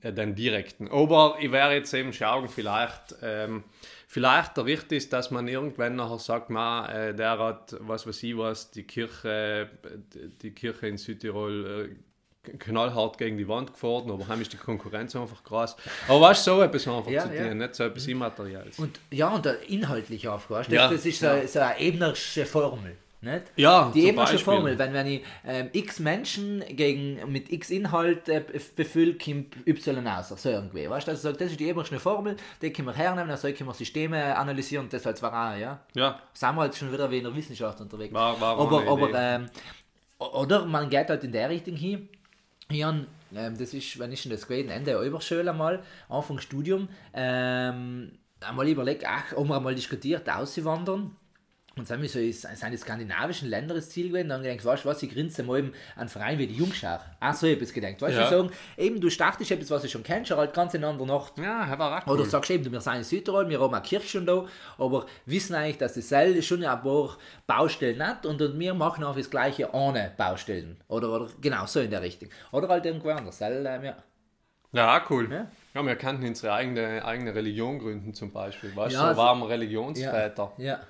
Äh, 0.00 0.12
den 0.12 0.34
direkten. 0.34 0.88
Aber 0.88 1.36
ich 1.40 1.50
wäre 1.52 1.74
jetzt 1.74 1.92
eben 1.94 2.12
schauen, 2.12 2.48
vielleicht, 2.48 3.16
ähm, 3.22 3.64
vielleicht 4.06 4.56
der 4.56 4.64
Richt 4.64 4.92
ist, 4.92 5.12
dass 5.12 5.30
man 5.30 5.48
irgendwann 5.48 5.96
nachher 5.96 6.18
sagt, 6.18 6.50
man, 6.50 6.88
äh, 6.90 7.14
der 7.14 7.38
hat, 7.38 7.76
was 7.80 8.06
weiß 8.06 8.22
ich 8.22 8.36
was, 8.36 8.70
die 8.70 8.84
Kirche, 8.84 9.68
die 10.42 10.50
Kirche 10.52 10.88
in 10.88 10.98
Südtirol 10.98 11.90
äh, 11.90 11.96
knallhart 12.58 13.18
gegen 13.18 13.38
die 13.38 13.48
Wand 13.48 13.72
gefahren, 13.72 14.10
aber 14.10 14.28
heim 14.28 14.40
ist 14.40 14.52
die 14.52 14.58
Konkurrenz 14.58 15.16
einfach 15.16 15.42
krass. 15.42 15.76
Aber 16.08 16.20
weißt 16.20 16.44
so 16.44 16.60
etwas 16.62 16.86
einfach 16.86 17.10
Ja, 17.10 17.22
zu 17.22 17.28
tun, 17.28 17.36
ja. 17.36 17.54
nicht 17.54 17.74
so 17.74 17.84
etwas 17.84 18.06
Immaterielles. 18.06 18.78
Und 18.78 19.00
ja, 19.10 19.28
und 19.28 19.46
inhaltlich 19.46 20.28
aufgehört. 20.28 20.66
Das, 20.66 20.74
Ja, 20.74 20.90
das 20.90 21.06
ist 21.06 21.20
so, 21.20 21.26
ja. 21.26 21.46
so 21.46 21.60
eine 21.60 21.80
Ebnersche 21.80 22.44
Formel. 22.44 22.96
Nicht? 23.24 23.44
Ja, 23.56 23.90
die 23.94 24.08
Ebnersche 24.08 24.34
Beispiel. 24.34 24.54
Formel, 24.54 24.78
wenn, 24.78 24.92
wenn 24.92 25.06
ich 25.06 25.22
ähm, 25.46 25.70
x 25.72 25.98
Menschen 25.98 26.62
gegen, 26.68 27.32
mit 27.32 27.50
x 27.50 27.70
Inhalt 27.70 28.28
äh, 28.28 28.44
befülle, 28.76 29.14
kommt 29.18 29.56
y 29.66 30.06
raus. 30.06 30.28
So 30.36 30.48
irgendwie. 30.50 30.88
Weißt 30.88 31.06
du, 31.08 31.12
also 31.12 31.32
das 31.32 31.50
ist 31.50 31.58
die 31.58 31.68
Ebnersche 31.68 31.98
Formel, 31.98 32.36
die 32.60 32.72
können 32.72 32.88
wir 32.88 32.94
hernehmen, 32.94 33.30
also 33.30 33.48
können 33.48 33.66
wir 33.68 33.74
Systeme 33.74 34.36
analysieren 34.36 34.84
und 34.84 34.92
das 34.92 35.06
halt 35.06 35.16
zwar 35.16 35.32
auch, 35.54 35.58
ja. 35.58 35.80
Ja, 35.94 36.20
Sind 36.34 36.54
wir 36.54 36.60
halt 36.62 36.74
schon 36.76 36.92
wieder 36.92 37.10
wie 37.10 37.18
in 37.18 37.24
der 37.24 37.34
Wissenschaft 37.34 37.80
unterwegs. 37.80 38.12
War- 38.12 38.40
war 38.40 38.58
aber, 38.58 38.86
aber 38.86 39.10
ähm, 39.14 39.46
oder 40.18 40.64
man 40.66 40.88
geht 40.90 41.08
halt 41.08 41.24
in 41.24 41.32
der 41.32 41.48
Richtung 41.48 41.76
hin. 41.76 42.08
Jan, 42.70 43.06
ähm, 43.34 43.56
das 43.58 43.74
ist, 43.74 43.98
wenn 43.98 44.12
ich 44.12 44.22
schon 44.22 44.32
das 44.32 44.46
gewesen, 44.46 44.70
Ende 44.70 44.98
Oberschule 44.98 45.50
einmal, 45.50 45.82
Anfang 46.08 46.38
Studium, 46.38 46.88
ähm, 47.12 48.12
einmal 48.40 48.68
überlegt, 48.68 49.04
ach, 49.06 49.32
haben 49.36 49.48
wir 49.48 49.56
einmal 49.56 49.74
diskutiert, 49.74 50.28
auszuwandern. 50.30 51.16
Und 51.76 51.90
dann 51.90 52.06
so, 52.06 52.20
ist- 52.20 52.42
sind 52.42 52.70
die 52.72 52.76
skandinavischen 52.76 53.48
Länder 53.48 53.74
das 53.74 53.90
Ziel 53.90 54.08
gewesen. 54.08 54.28
Dann 54.28 54.38
habe 54.42 54.48
ich 54.48 54.58
gedacht, 54.58 54.74
weißt 54.74 54.84
du 54.84 54.88
was, 54.90 55.02
ich 55.02 55.10
grinse 55.12 55.42
mal 55.42 55.58
eben 55.58 55.72
einen 55.96 56.08
Verein 56.08 56.38
wie 56.38 56.46
die 56.46 56.54
Jungschar. 56.54 57.04
Auch 57.20 57.34
so 57.34 57.48
etwas 57.48 57.72
gedacht. 57.72 58.00
Weißt 58.00 58.16
du, 58.16 58.20
Ja. 58.20 58.28
sagen, 58.30 58.50
eben, 58.76 59.00
du 59.00 59.10
startest 59.10 59.50
etwas, 59.50 59.70
was 59.70 59.82
du 59.82 59.88
schon 59.88 60.04
kennst, 60.04 60.30
aber 60.30 60.42
halt 60.42 60.54
ganz 60.54 60.72
in 60.74 60.84
einer 60.84 61.04
Nacht. 61.04 61.36
ja, 61.38 61.76
war 61.78 61.98
auch 62.00 62.06
cool. 62.06 62.12
Oder 62.20 62.24
sagst 62.26 62.50
eben, 62.50 62.62
du, 62.62 62.70
wir 62.70 62.80
sind 62.80 62.94
in 62.94 63.02
Südtirol, 63.04 63.48
wir 63.48 63.60
haben 63.60 63.74
eine 63.74 63.82
Kirche 63.82 64.06
schon 64.06 64.24
da, 64.24 64.44
aber 64.78 65.06
wissen 65.26 65.54
eigentlich, 65.56 65.78
dass 65.78 65.94
das 65.94 66.08
Seil 66.08 66.40
schon 66.42 66.62
ein 66.64 66.80
paar 66.82 67.16
Baustellen 67.48 68.06
hat 68.06 68.24
und, 68.24 68.40
und 68.40 68.56
wir 68.58 68.72
machen 68.74 69.02
auch 69.02 69.16
das 69.16 69.28
Gleiche 69.28 69.72
ohne 69.74 70.12
Baustellen. 70.16 70.76
Oder, 70.86 71.10
oder 71.10 71.28
genau 71.40 71.66
so 71.66 71.80
in 71.80 71.90
der 71.90 72.02
Richtung. 72.02 72.28
Oder 72.52 72.68
halt 72.68 72.86
irgendwo 72.86 73.10
anders. 73.10 73.40
Ähm, 73.40 73.82
ja. 73.84 73.96
Ja, 74.72 75.04
cool. 75.10 75.28
Ja. 75.30 75.46
Ja. 75.74 75.82
wir 75.84 75.96
könnten 75.96 76.24
unsere 76.26 76.52
eigene, 76.52 77.04
eigene 77.04 77.34
Religion 77.34 77.78
gründen 77.78 78.14
zum 78.14 78.32
Beispiel. 78.32 78.74
Weißt 78.74 78.94
du, 78.94 78.98
Ja, 78.98 79.08
so 79.08 79.14
so- 79.14 79.18
waren 79.18 79.38
wir 79.40 79.48
Religionsväter. 79.48 80.52
ja. 80.58 80.64
Ja, 80.64 80.80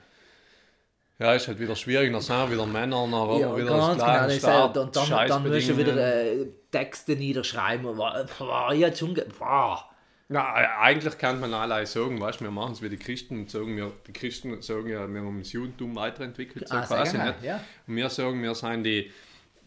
ist 1.35 1.47
halt 1.47 1.61
wieder 1.61 1.77
schwierig, 1.77 2.11
dann 2.13 2.21
sind 2.21 2.51
wieder 2.51 2.67
Männer, 2.67 3.07
dann 3.09 3.39
Ja, 3.41 3.57
wieder 3.57 3.71
ganz 3.77 3.99
genau. 4.01 4.07
Das 4.07 4.33
ist 4.33 4.39
Staat, 4.41 4.77
und 4.77 4.97
dann, 4.97 5.29
dann 5.29 5.49
musst 5.49 5.69
du 5.69 5.77
wieder 5.79 5.97
äh, 6.25 6.47
Texte 6.71 7.15
niederschreiben. 7.15 7.87
und 7.87 7.97
Boah, 7.97 8.75
schon. 8.95 9.15
Boah. 9.39 9.89
Na, 10.29 10.61
äh, 10.61 10.67
eigentlich 10.81 11.17
kann 11.19 11.39
man 11.39 11.53
allein 11.55 11.87
sagen, 11.87 12.21
weißt 12.21 12.41
du, 12.41 12.45
wir 12.45 12.51
machen 12.51 12.73
es 12.73 12.83
wie 12.83 12.89
die 12.89 12.97
Christen 12.97 13.41
und 13.43 13.51
sagen, 13.51 13.77
wir, 13.77 13.93
die 14.07 14.13
Christen 14.13 14.61
sagen 14.63 14.89
ja, 14.89 15.07
wir 15.07 15.21
haben 15.21 15.39
das 15.39 15.53
Judentum 15.53 15.95
weiterentwickelt, 15.95 16.67
so 16.67 16.75
Ah, 16.75 16.81
quasi 16.87 17.13
genau, 17.13 17.27
nicht. 17.27 17.43
ja. 17.43 17.61
Und 17.87 17.97
wir 17.97 18.09
sagen, 18.09 18.43
wir 18.43 18.55
sind 18.55 18.85
die, 18.85 19.13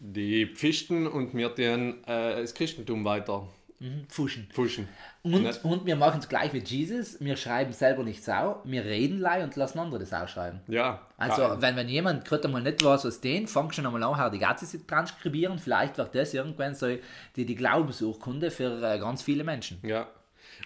die 0.00 0.46
Pfisten 0.46 1.06
und 1.06 1.34
wir 1.34 1.48
den, 1.50 2.04
äh, 2.04 2.40
das 2.42 2.52
Christentum 2.54 3.04
weiter 3.04 3.48
Mhm. 3.80 4.06
Fuschen. 4.08 4.48
Fuschen. 4.52 4.88
Und, 5.22 5.64
und 5.64 5.86
wir 5.86 5.94
machen 5.94 6.18
es 6.20 6.28
gleich 6.28 6.52
wie 6.52 6.58
Jesus. 6.58 7.20
Wir 7.20 7.36
schreiben 7.36 7.72
selber 7.72 8.02
nichts 8.02 8.28
auf. 8.28 8.58
Wir 8.64 8.84
reden 8.84 9.20
lei 9.20 9.44
und 9.44 9.54
lassen 9.54 9.78
andere 9.78 10.00
das 10.00 10.12
ausschreiben. 10.12 10.60
Ja. 10.66 11.06
Also, 11.16 11.42
geil. 11.42 11.56
wenn, 11.60 11.76
wenn 11.76 11.88
jemand 11.88 12.24
gerade 12.24 12.48
mal 12.48 12.62
nicht 12.62 12.84
weiß, 12.84 13.04
was 13.04 13.20
den, 13.20 13.46
fang 13.46 13.70
schon 13.70 13.86
einmal 13.86 14.02
an, 14.02 14.32
die 14.32 14.38
ganze 14.38 14.66
zu 14.66 14.84
transkribieren. 14.84 15.58
Vielleicht 15.58 15.96
wird 15.98 16.14
das 16.14 16.34
irgendwann 16.34 16.74
so 16.74 16.88
die, 17.36 17.46
die 17.46 17.54
Glaubensurkunde 17.54 18.50
für 18.50 18.82
äh, 18.82 18.98
ganz 18.98 19.22
viele 19.22 19.44
Menschen. 19.44 19.78
Ja. 19.82 20.08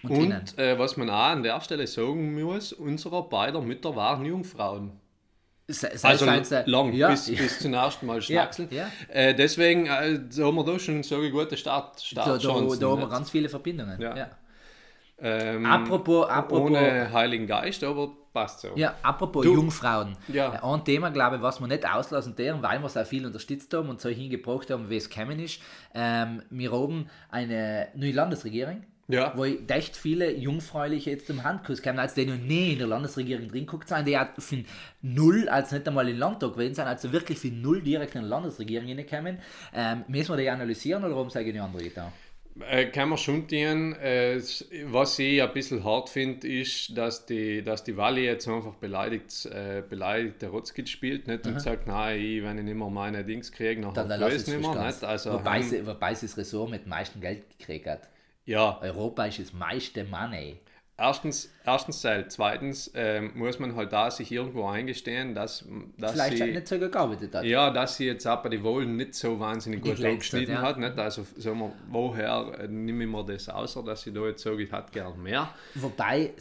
Und 0.01 0.11
Und, 0.11 0.57
äh, 0.57 0.77
was 0.79 0.97
man 0.97 1.09
auch 1.09 1.29
an 1.31 1.43
der 1.43 1.61
Stelle 1.61 1.85
sagen 1.85 2.41
muss, 2.41 2.73
unsere 2.73 3.29
beider 3.29 3.61
Mütter 3.61 3.95
waren 3.95 4.25
Jungfrauen. 4.25 5.02
Se- 5.67 5.91
sei- 5.97 6.09
Also 6.09 6.25
sei- 6.25 6.43
sei- 6.43 6.63
lang, 6.65 6.91
ja, 6.93 7.09
bis, 7.09 7.25
bis 7.27 7.59
zum 7.59 7.73
ersten 7.73 8.05
Mal 8.05 8.21
schnackseln. 8.21 8.67
ja. 8.71 8.87
Äh, 9.07 9.33
deswegen 9.33 9.85
äh, 9.85 10.19
da 10.35 10.43
haben 10.45 10.55
wir 10.55 10.65
da 10.65 10.77
schon 10.77 11.01
so 11.03 11.15
eine 11.15 11.31
gute 11.31 11.55
Start, 11.55 12.03
da, 12.15 12.25
da, 12.25 12.39
Startchancen. 12.39 12.79
da 12.81 12.87
haben 12.89 12.99
wir 13.01 13.07
ganz 13.09 13.29
viele 13.29 13.47
Verbindungen. 13.47 13.99
Ja. 14.01 14.15
Ja. 14.15 14.27
ähm, 15.19 15.65
Apropos, 15.65 16.27
apropos, 16.27 16.69
Ohne 16.71 17.11
Heiligen 17.13 17.47
Geist, 17.47 17.83
aber 17.83 18.09
passt 18.33 18.61
so. 18.61 18.69
ja, 18.75 18.95
apropos 19.03 19.43
Du- 19.45 19.53
Jungfrauen. 19.55 20.17
Ja. 20.27 20.55
Äh, 20.55 20.59
Ein 20.63 20.83
Thema, 20.83 21.11
glaube 21.11 21.37
ich, 21.37 21.41
was 21.41 21.59
wir 21.61 21.67
nicht 21.67 21.87
auslassen 21.89 22.35
dürfen, 22.35 22.61
weil 22.61 22.79
wir 22.79 22.87
es 22.87 22.97
auch 22.97 23.05
viel 23.05 23.25
unterstützt 23.25 23.73
haben 23.73 23.87
und 23.89 24.01
so 24.01 24.09
hingebracht 24.09 24.69
haben, 24.69 24.89
wie 24.89 24.97
es 24.97 25.09
gekommen 25.09 25.39
ist. 25.39 25.61
Ähm, 25.93 26.41
wir 26.49 26.71
haben 26.73 27.07
eine 27.29 27.87
neue 27.95 28.11
Landesregierung. 28.11 28.83
Ja. 29.07 29.33
Wo 29.35 29.43
ich 29.43 29.59
echt 29.67 29.97
viele 29.97 30.31
Jungfräuliche 30.31 31.11
jetzt 31.11 31.27
zum 31.27 31.43
Handkuss 31.43 31.81
kamen, 31.81 31.99
als 31.99 32.13
die 32.13 32.25
noch 32.25 32.37
nie 32.37 32.73
in 32.73 32.79
der 32.79 32.87
Landesregierung 32.87 33.49
drin 33.49 33.65
geguckt 33.65 33.89
sind, 33.89 34.07
die 34.07 34.17
hat 34.17 34.41
von 34.41 34.65
null, 35.01 35.49
als 35.49 35.71
nicht 35.71 35.87
einmal 35.87 36.07
im 36.07 36.17
Landtag 36.17 36.53
gewesen 36.53 36.75
sind, 36.75 36.85
also 36.85 37.11
wirklich 37.11 37.37
von 37.37 37.61
null 37.61 37.81
direkt 37.81 38.15
in 38.15 38.21
die 38.21 38.27
Landesregierung 38.27 38.87
reingekommen. 38.87 39.39
Ähm, 39.73 40.05
müssen 40.07 40.31
wir 40.31 40.37
die 40.37 40.49
analysieren 40.49 41.03
oder 41.03 41.15
haben 41.15 41.29
sie 41.29 41.39
eigentlich 41.39 41.61
andere 41.61 41.83
getan? 41.83 42.13
Äh, 42.59 42.85
kann 42.85 43.09
man 43.09 43.17
schon 43.17 43.47
tun. 43.47 43.93
Äh, 43.95 44.39
was 44.85 45.17
ich 45.19 45.41
ein 45.41 45.53
bisschen 45.53 45.83
hart 45.83 46.09
finde, 46.09 46.47
ist, 46.47 46.95
dass 46.95 47.25
die, 47.25 47.63
dass 47.63 47.83
die 47.83 47.97
Wally 47.97 48.25
jetzt 48.25 48.47
einfach 48.47 48.75
beleidigt, 48.75 49.45
äh, 49.47 49.81
beleidigt 49.87 50.41
der 50.41 50.49
Rotzkit 50.49 50.87
spielt 50.87 51.27
nicht? 51.27 51.47
und 51.47 51.59
sagt, 51.59 51.87
nein, 51.87 52.19
ich, 52.19 52.43
wenn 52.43 52.57
ich 52.59 52.63
nicht 52.63 52.75
mehr 52.75 52.89
meine 52.89 53.23
Dings 53.25 53.51
kriege, 53.51 53.81
Dann, 53.81 54.07
dann 54.07 54.27
ich 54.27 54.35
es 54.35 54.47
nicht 54.47 54.61
mehr. 54.61 54.85
Nicht? 54.85 55.03
Also, 55.03 55.33
wobei, 55.33 55.57
ähm, 55.57 55.63
sie, 55.63 55.85
wobei 55.85 56.13
sie 56.13 56.27
das 56.27 56.37
Ressort 56.37 56.69
mit 56.69 56.83
am 56.83 56.89
meisten 56.89 57.19
Geld 57.19 57.57
gekriegt 57.57 57.87
hat. 57.87 58.12
Ja, 58.45 58.79
Europa 58.81 59.25
ist 59.25 59.39
das 59.39 59.53
meiste 59.53 60.03
Money. 60.03 60.59
Erstens, 60.97 61.51
erstens 61.65 62.01
Teil. 62.01 62.27
Zweitens 62.27 62.91
ähm, 62.95 63.31
muss 63.35 63.59
man 63.59 63.75
halt 63.75 63.91
da 63.91 64.11
sich 64.11 64.31
irgendwo 64.31 64.67
eingestehen, 64.67 65.33
dass, 65.33 65.65
dass 65.97 66.13
Vielleicht 66.13 66.37
sie... 66.37 66.43
hat 66.43 66.49
nicht 66.49 66.67
so 66.67 66.79
gearbeitet 66.79 67.33
hat. 67.33 67.45
Ja, 67.45 67.71
dass 67.71 67.97
sie 67.97 68.05
jetzt 68.05 68.27
auch 68.27 68.41
bei 68.43 68.49
den 68.49 68.63
Wahlen 68.63 68.95
nicht 68.95 69.15
so 69.15 69.39
wahnsinnig 69.39 69.81
gut 69.81 69.97
hat, 69.97 70.05
abgeschnitten 70.05 70.53
ja. 70.53 70.61
hat. 70.61 70.77
Nicht? 70.77 70.97
Also 70.97 71.25
sagen 71.37 71.59
wir, 71.59 71.71
woher 71.89 72.59
äh, 72.59 72.67
nehme 72.67 73.03
ich 73.03 73.09
mir 73.09 73.25
das 73.25 73.49
außer, 73.49 73.83
dass 73.83 74.01
sie 74.01 74.13
da 74.13 74.21
jetzt 74.27 74.45
ich 74.45 74.71
hätte 74.71 74.91
gern 74.91 75.21
mehr. 75.21 75.49
Wobei, 75.75 76.33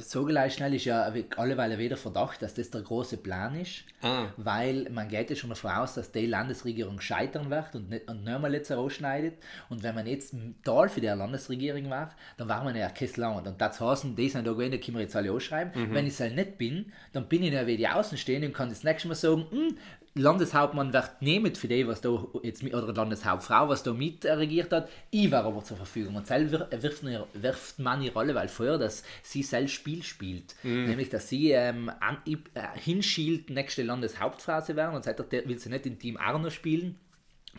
so 0.00 0.24
gleich 0.24 0.54
schnell 0.54 0.74
ist 0.74 0.84
ja 0.84 1.12
alleweil 1.36 1.78
wieder 1.78 1.96
Verdacht, 1.96 2.40
dass 2.42 2.54
das 2.54 2.70
der 2.70 2.82
große 2.82 3.18
Plan 3.18 3.54
ist, 3.60 3.84
Ah. 4.02 4.28
weil 4.36 4.88
man 4.90 5.08
geht 5.08 5.30
ja 5.30 5.36
schon 5.36 5.50
davon 5.50 5.70
aus, 5.70 5.94
dass 5.94 6.12
die 6.12 6.26
Landesregierung 6.26 7.00
scheitern 7.00 7.50
wird 7.50 7.74
und 7.74 7.90
nicht, 7.90 8.08
und 8.08 8.24
nicht 8.24 8.40
mal 8.40 8.52
jetzt 8.54 8.70
rausschneidet. 8.70 9.34
Und 9.68 9.82
wenn 9.82 9.94
man 9.94 10.06
jetzt 10.06 10.34
Teil 10.64 10.88
für 10.88 11.00
die 11.00 11.06
Landesregierung 11.06 11.90
war, 11.90 12.14
dann 12.36 12.48
war 12.48 12.62
man 12.62 12.76
ja 12.76 12.88
kein 12.90 13.08
Land. 13.34 13.46
Und 13.46 13.60
das 13.60 13.80
heißen, 13.80 14.14
die 14.16 14.28
sind 14.28 14.46
da 14.46 14.52
gewesen, 14.52 14.72
da 14.72 14.76
können 14.78 14.96
wir 14.96 15.02
jetzt 15.02 15.16
alle 15.16 15.32
ausschreiben. 15.32 15.72
Wenn 15.94 16.06
ich 16.06 16.12
es 16.14 16.20
halt 16.20 16.34
nicht 16.36 16.58
bin, 16.58 16.92
dann 17.12 17.26
bin 17.28 17.42
ich 17.42 17.52
ja 17.52 17.66
wie 17.66 17.76
die 17.76 17.88
Außenstehende 17.88 18.48
und 18.48 18.54
kann 18.54 18.68
das 18.68 18.84
nächste 18.84 19.08
Mal 19.08 19.14
sagen, 19.14 19.46
hm, 19.50 19.76
Landeshauptmann 20.18 20.94
wird 20.94 21.10
nehmen 21.20 21.54
für 21.54 21.68
die, 21.68 21.86
was 21.86 22.00
da 22.00 22.26
jetzt 22.42 22.62
mit, 22.62 22.74
oder 22.74 22.90
Landeshauptfrau, 22.94 23.68
was 23.68 23.82
da 23.82 23.92
mit 23.92 24.24
äh, 24.24 24.32
regiert 24.32 24.72
hat. 24.72 24.88
Ich 25.10 25.30
war 25.30 25.44
aber 25.44 25.62
zur 25.62 25.76
Verfügung. 25.76 26.16
Und 26.16 26.26
selbst 26.26 26.52
wir- 26.52 26.68
wirft, 26.82 27.02
man 27.02 27.12
ihr- 27.12 27.26
wirft 27.34 27.78
man 27.78 28.00
ihre 28.02 28.14
Rolle, 28.14 28.34
weil 28.34 28.48
vorher, 28.48 28.78
dass 28.78 29.02
sie 29.22 29.42
selbst 29.42 29.72
Spiel 29.74 30.02
spielt. 30.02 30.54
Nämlich, 30.86 31.10
dass 31.10 31.28
sie 31.28 31.50
ähm, 31.50 31.90
an, 32.00 32.16
äh, 32.26 32.36
hinschielt, 32.82 33.50
nächste 33.50 33.82
Landeshauptfrau 33.82 34.62
zu 34.62 34.74
werden. 34.74 34.96
Und 34.96 35.04
seitdem 35.04 35.28
der- 35.28 35.46
will 35.48 35.58
sie 35.58 35.68
nicht 35.68 35.84
im 35.84 35.98
Team 35.98 36.16
Arno 36.16 36.48
spielen. 36.48 36.96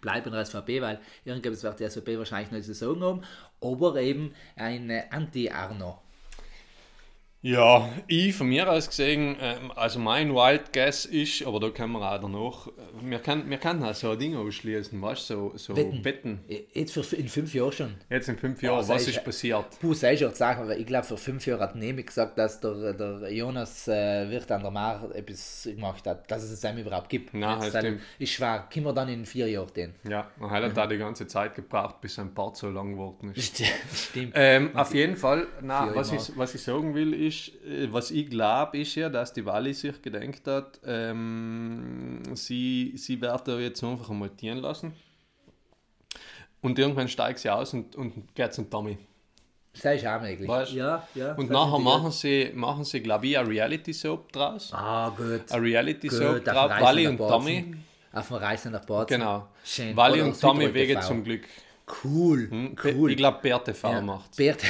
Bleibt 0.02 0.28
in 0.28 0.34
der 0.34 0.42
SVP, 0.46 0.82
weil 0.82 1.00
irgendwas 1.26 1.64
wird 1.64 1.80
die 1.80 1.84
SVP 1.90 2.18
wahrscheinlich 2.20 2.52
nicht 2.52 2.66
so 2.66 2.74
sagen 2.74 3.04
haben. 3.04 3.22
Aber 3.62 4.00
eben 4.02 4.34
ein 4.56 4.90
äh, 4.90 5.04
Anti-Arno. 5.10 6.00
Ja, 7.44 7.88
ich 8.08 8.34
von 8.36 8.48
mir 8.48 8.70
aus 8.70 8.90
gesehen, 8.90 9.38
ähm, 9.40 9.72
also 9.76 10.00
mein 10.00 10.34
Wild 10.34 10.74
Guess 10.74 11.06
ist, 11.06 11.46
aber 11.46 11.60
da 11.60 11.70
können 11.70 11.94
wir 11.94 12.02
auch 12.12 12.20
danach, 12.20 12.68
äh, 12.68 12.72
wir 13.10 13.20
können, 13.20 13.48
wir 13.48 13.58
können 13.60 13.84
auch 13.84 13.94
so 13.94 14.10
ein 14.10 14.20
Ding 14.20 14.36
ausschließen, 14.36 15.00
weißt 15.00 15.30
du, 15.30 15.34
so, 15.34 15.52
so 15.56 15.78
Wetten. 15.78 16.04
Wetten. 16.04 16.40
Jetzt 16.74 16.94
für, 16.94 17.16
in 17.16 17.30
fünf 17.30 17.54
Jahren 17.54 17.72
schon. 17.72 17.94
Jetzt 18.10 18.28
in 18.28 18.38
fünf 18.38 18.62
Jahren, 18.64 18.80
das 18.80 18.90
was 18.90 19.04
ist- 19.04 19.18
ist 19.18 19.24
passiert? 19.24 19.66
Puh, 19.80 19.94
sei 19.94 20.16
ich 20.16 20.26
auch 20.26 20.34
sagen, 20.34 20.64
aber 20.64 20.76
ich 20.78 20.86
glaube, 20.88 21.06
vor 21.06 21.18
fünf 21.18 21.46
Jahren 21.46 21.60
hat 21.62 21.76
Nemi 21.76 22.02
gesagt, 22.02 22.40
dass 22.40 22.60
der, 22.60 22.94
der 22.94 23.32
Jonas 23.32 23.88
äh, 23.88 24.28
Wirt 24.32 24.52
an 24.52 24.64
der 24.64 24.72
Mar 24.72 25.08
etwas 25.14 25.70
gemacht 25.72 26.08
hat, 26.08 26.30
dass 26.32 26.44
es 26.44 26.50
es 26.52 26.66
einem 26.66 26.80
überhaupt 26.80 27.08
gibt. 27.08 27.36
Nein, 27.36 27.60
das 27.62 27.72
dann-. 27.72 28.00
Ist 28.18 28.32
schwer. 28.32 28.68
Können 28.74 28.88
wir 28.88 28.94
dann 28.94 29.10
in 29.10 29.28
vier 29.28 29.48
Jahren 29.48 29.72
den? 29.76 29.94
Ja, 30.10 30.28
er 30.42 30.50
hat 30.50 30.76
da 30.76 30.88
die 30.88 30.98
ganze 30.98 31.28
Zeit 31.28 31.54
gebraucht, 31.54 32.02
bis 32.02 32.16
sein 32.16 32.34
Part 32.34 32.58
so 32.58 32.70
lang 32.72 32.94
geworden 32.94 33.32
ist. 33.36 33.62
Stimmt. 33.94 34.34
Ähm, 34.36 34.76
auf 34.76 34.92
jeden 34.96 35.16
Fall, 35.16 35.46
na, 35.62 35.94
was, 35.94 36.12
ich, 36.12 36.36
was 36.36 36.56
ich 36.56 36.62
sagen 36.64 36.96
will, 36.96 37.14
ist, 37.14 37.27
äh, 37.30 37.92
was 37.92 38.12
ich 38.12 38.30
glaube, 38.30 38.80
ist 38.80 38.96
ja, 38.96 39.10
dass 39.10 39.34
die 39.34 39.46
Wally 39.46 39.74
sich 39.74 40.02
gedenkt 40.02 40.48
hat, 40.48 40.80
ähm, 40.86 42.22
sie, 42.34 42.94
sie 42.96 43.20
wird 43.22 43.48
da 43.48 43.58
jetzt 43.60 43.84
einfach 43.84 44.10
einmal 44.10 44.30
tieren 44.30 44.60
lassen. 44.60 44.94
Und 46.62 46.80
irgendwann 46.80 47.08
steigt 47.08 47.40
sie 47.40 47.50
aus 47.50 47.74
und, 47.74 47.96
und 47.96 48.36
geht 48.36 48.54
zum 48.54 48.70
Tommy. 48.70 48.98
Das 49.74 49.96
ist 49.96 50.08
auch 50.08 50.22
möglich. 50.22 50.48
Weißt? 50.48 50.74
Ja, 50.74 51.08
ja. 51.14 51.34
Und 51.34 51.50
nachher 51.50 51.78
ist 51.78 51.84
machen 51.84 52.12
sie, 52.12 52.52
machen 52.56 52.84
sie 52.84 53.00
glaube 53.02 53.28
ich, 53.28 53.38
eine 53.38 53.48
Reality-Soap 53.48 54.32
draus. 54.32 54.74
Ah, 54.74 55.10
gut. 55.16 55.52
Eine 55.52 55.62
Reality-Soap 55.62 56.44
draus. 56.44 56.72
Wally 56.82 57.08
und. 57.08 57.18
Tommy. 57.18 57.76
Auf 58.12 58.28
dem 58.30 58.38
Reisen 58.38 58.72
nach 58.72 58.86
Bozen. 58.86 59.20
Genau. 59.20 59.48
Schön. 59.64 59.96
Wally 59.96 60.22
und 60.22 60.40
Tommy 60.40 60.74
wegen 60.74 61.02
zum 61.02 61.24
Glück. 61.24 61.44
Cool. 62.04 62.50
Cool. 62.84 63.12
Ich 63.12 63.18
glaube, 63.18 63.40
BRTV 63.42 63.84
ja. 63.84 64.02
macht 64.02 64.36
Bert, 64.36 64.62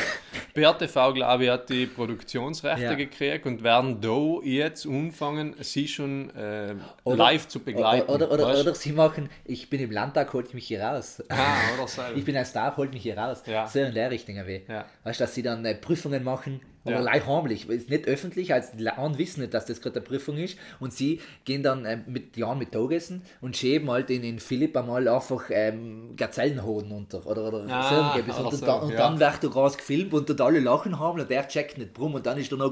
BRTV, 0.53 1.13
glaube 1.15 1.45
ich, 1.45 1.49
hat 1.49 1.67
die 1.69 1.87
Produktionsrechte 1.87 2.83
Ja. 2.83 2.93
gekriegt 2.93 3.45
und 3.47 3.63
werden 3.63 3.99
da 3.99 4.39
jetzt 4.43 4.85
anfangen, 4.85 5.55
sie 5.61 5.87
schon 5.87 6.29
äh, 6.35 6.75
Oder- 7.03 7.17
live 7.17 7.47
zu 7.47 7.59
begleiten. 7.59 8.07
Oder, 8.09 8.31
oder, 8.31 8.45
weißt? 8.45 8.61
oder 8.61 8.75
sie 8.75 8.91
machen, 8.91 9.29
ich 9.45 9.67
bin 9.69 9.81
im 9.81 9.89
Landtag, 9.91 10.31
holt 10.33 10.53
mich 10.53 10.67
hier 10.67 10.81
raus. 10.81 11.23
Ah, 11.29 11.55
oder 11.75 11.87
so. 11.87 12.01
Ich 12.15 12.23
bin 12.23 12.37
ein 12.37 12.45
Star, 12.45 12.77
holt 12.77 12.93
mich 12.93 13.01
hier 13.01 13.17
raus. 13.17 13.41
Ja. 13.47 13.67
So 13.67 13.79
in 13.79 13.93
der 13.95 14.11
Richtung. 14.11 14.35
Weh. 14.45 14.61
Ja. 14.67 14.85
Weißt 15.03 15.19
du, 15.19 15.23
dass 15.23 15.33
sie 15.33 15.41
dann 15.41 15.65
äh, 15.65 15.73
Prüfungen 15.73 16.23
machen, 16.23 16.61
aber 16.83 16.95
Ja. 16.95 17.01
leicht 17.01 17.27
heimlich. 17.27 17.67
Ist 17.69 17.89
nicht 17.89 18.07
öffentlich, 18.07 18.53
als 18.53 18.71
die 18.71 18.87
anderen 18.87 19.17
wissen 19.17 19.41
nicht, 19.41 19.53
dass 19.53 19.65
das 19.65 19.81
gerade 19.81 19.97
eine 19.97 20.05
Prüfung 20.05 20.37
ist. 20.37 20.57
Und 20.79 20.93
sie 20.93 21.19
gehen 21.43 21.63
dann 21.63 21.83
äh, 21.85 21.97
mit 22.05 22.37
Jan 22.37 22.57
mit 22.57 22.71
Tagessen 22.71 23.21
und 23.41 23.57
schieben 23.57 23.89
halt 23.91 24.09
in, 24.09 24.23
in 24.23 24.39
Philipp 24.39 24.75
einmal 24.77 25.07
einfach 25.07 25.43
ähm, 25.49 26.15
Gazellenhoden 26.15 26.91
unter. 26.91 27.25
Oder, 27.25 27.47
oder 27.47 27.65
Ah, 27.69 28.13
so 28.15 28.43
und, 28.45 28.53
so, 28.55 28.65
dann, 28.65 28.79
und 28.81 28.91
ja. 28.91 28.97
dann 28.97 29.19
wird 29.19 29.43
da 29.43 29.47
groß 29.47 29.77
gefilmt 29.77 30.13
und 30.13 30.29
dort 30.29 30.39
alle 30.41 30.59
lachen 30.59 30.97
haben 30.99 31.19
und 31.19 31.29
der 31.29 31.47
checkt 31.47 31.77
nicht 31.77 31.97
drum 31.97 32.13
und 32.15 32.25
dann 32.25 32.37
ist 32.37 32.51
da 32.51 32.55
noch 32.55 32.71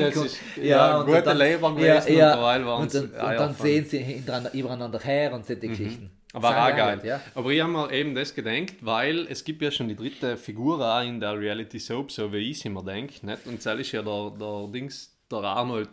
das 0.00 0.16
und- 0.16 0.26
ist, 0.26 0.36
ja, 0.62 0.98
und 1.00 1.06
guter 1.06 1.22
dann- 1.22 1.38
ja, 1.84 1.98
und 1.98 2.08
ja. 2.16 2.40
waren 2.40 2.64
und 2.82 2.94
dann, 2.94 3.04
und 3.04 3.12
dann 3.38 3.54
sehen 3.54 3.84
sie 3.86 3.98
hintereinander- 3.98 4.52
übereinander 4.54 5.00
her 5.00 5.32
und 5.34 5.46
solche 5.46 5.68
Geschichten. 5.68 6.04
Mhm. 6.04 6.10
Aber 6.10 6.19
Sehr 6.32 6.42
auch 6.42 6.76
geil. 6.76 7.00
Ja. 7.02 7.20
Aber 7.34 7.50
ich 7.50 7.60
habe 7.60 7.72
mir 7.72 7.92
eben 7.92 8.14
das 8.14 8.34
gedacht, 8.34 8.76
weil 8.80 9.26
es 9.28 9.42
gibt 9.42 9.62
ja 9.62 9.70
schon 9.70 9.88
die 9.88 9.96
dritte 9.96 10.36
Figur 10.36 10.80
auch 10.80 11.02
in 11.02 11.18
der 11.18 11.38
Reality 11.38 11.80
Soap, 11.80 12.12
so 12.12 12.32
wie 12.32 12.50
ich 12.50 12.58
es 12.58 12.64
immer 12.64 12.84
denke. 12.84 13.26
Nicht? 13.26 13.46
Und 13.46 13.64
das 13.64 13.80
ist 13.80 13.92
ja 13.92 14.02
der, 14.02 14.32
der 14.38 14.68
Dings, 14.72 15.18
der 15.30 15.38
Arnold 15.38 15.88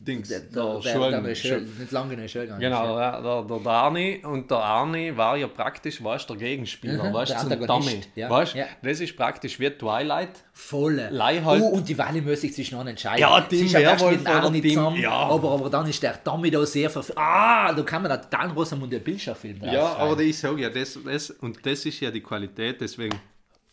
Dings, 0.00 0.28
Der, 0.28 0.40
der, 0.40 0.80
der, 0.80 1.10
der, 1.10 1.20
der, 1.20 1.34
Schul- 1.36 1.60
nicht 1.78 1.92
lange 1.92 2.14
in 2.14 2.26
gegangen 2.26 2.60
Genau, 2.60 2.96
der, 2.98 3.22
der, 3.22 3.58
der, 3.58 3.72
Arni 3.72 4.22
und 4.24 4.50
der 4.50 4.58
Arni 4.58 5.16
war 5.16 5.36
ja 5.36 5.46
praktisch, 5.46 6.02
weißt 6.02 6.28
der 6.30 6.36
Gegenspieler, 6.36 7.04
Mhm, 7.04 7.12
weißt 7.14 7.34
du, 7.50 7.66
Dummy. 7.66 8.00
ja, 8.16 8.28
weißt 8.30 8.54
ja. 8.54 8.64
das 8.82 9.00
ist 9.00 9.16
praktisch 9.16 9.60
wie 9.60 9.70
Twilight. 9.70 10.30
Volle. 10.54 11.10
Leih 11.10 11.42
halt- 11.44 11.62
Oh, 11.62 11.68
und 11.68 11.88
die 11.88 11.96
Welle 11.96 12.22
muss 12.22 12.40
sich 12.40 12.54
zwischen 12.54 12.84
entscheiden. 12.86 13.20
Ja, 13.20 13.40
Team 13.42 13.72
Werwolf 13.72 14.20
oder 14.22 14.52
Team- 14.52 14.62
zusammen, 14.70 15.00
ja. 15.00 15.10
aber, 15.12 15.50
aber 15.52 15.70
dann 15.70 15.86
ist 15.86 16.02
der 16.02 16.22
Tommy 16.24 16.50
da 16.50 16.64
sehr 16.66 16.90
verf 16.90 17.12
Ah, 17.14 17.72
da 17.72 17.82
kann 17.82 18.02
man 18.02 18.08
da 18.10 18.16
total 18.16 18.48
Rosamunde 18.50 18.98
Bildschirmfilm 18.98 19.60
draus 19.60 19.72
Ja, 19.72 19.94
aber 19.96 20.18
ich 20.20 20.36
sage 20.38 20.62
ja, 20.62 20.70
das, 20.70 20.98
das, 21.04 21.30
und 21.30 21.64
das 21.64 21.84
ist 21.86 22.00
ja 22.00 22.10
die 22.10 22.20
Qualität, 22.22 22.80
deswegen 22.80 23.20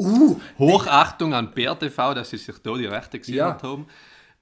Uh, 0.01 0.37
Hochachtung 0.57 1.33
an 1.33 1.51
BRTV, 1.53 2.13
dass 2.13 2.29
sie 2.29 2.37
sich 2.37 2.55
da 2.59 2.73
die 2.75 2.85
Rechte 2.85 3.19
gesichert 3.19 3.61
Ja. 3.63 3.69
haben. 3.69 3.85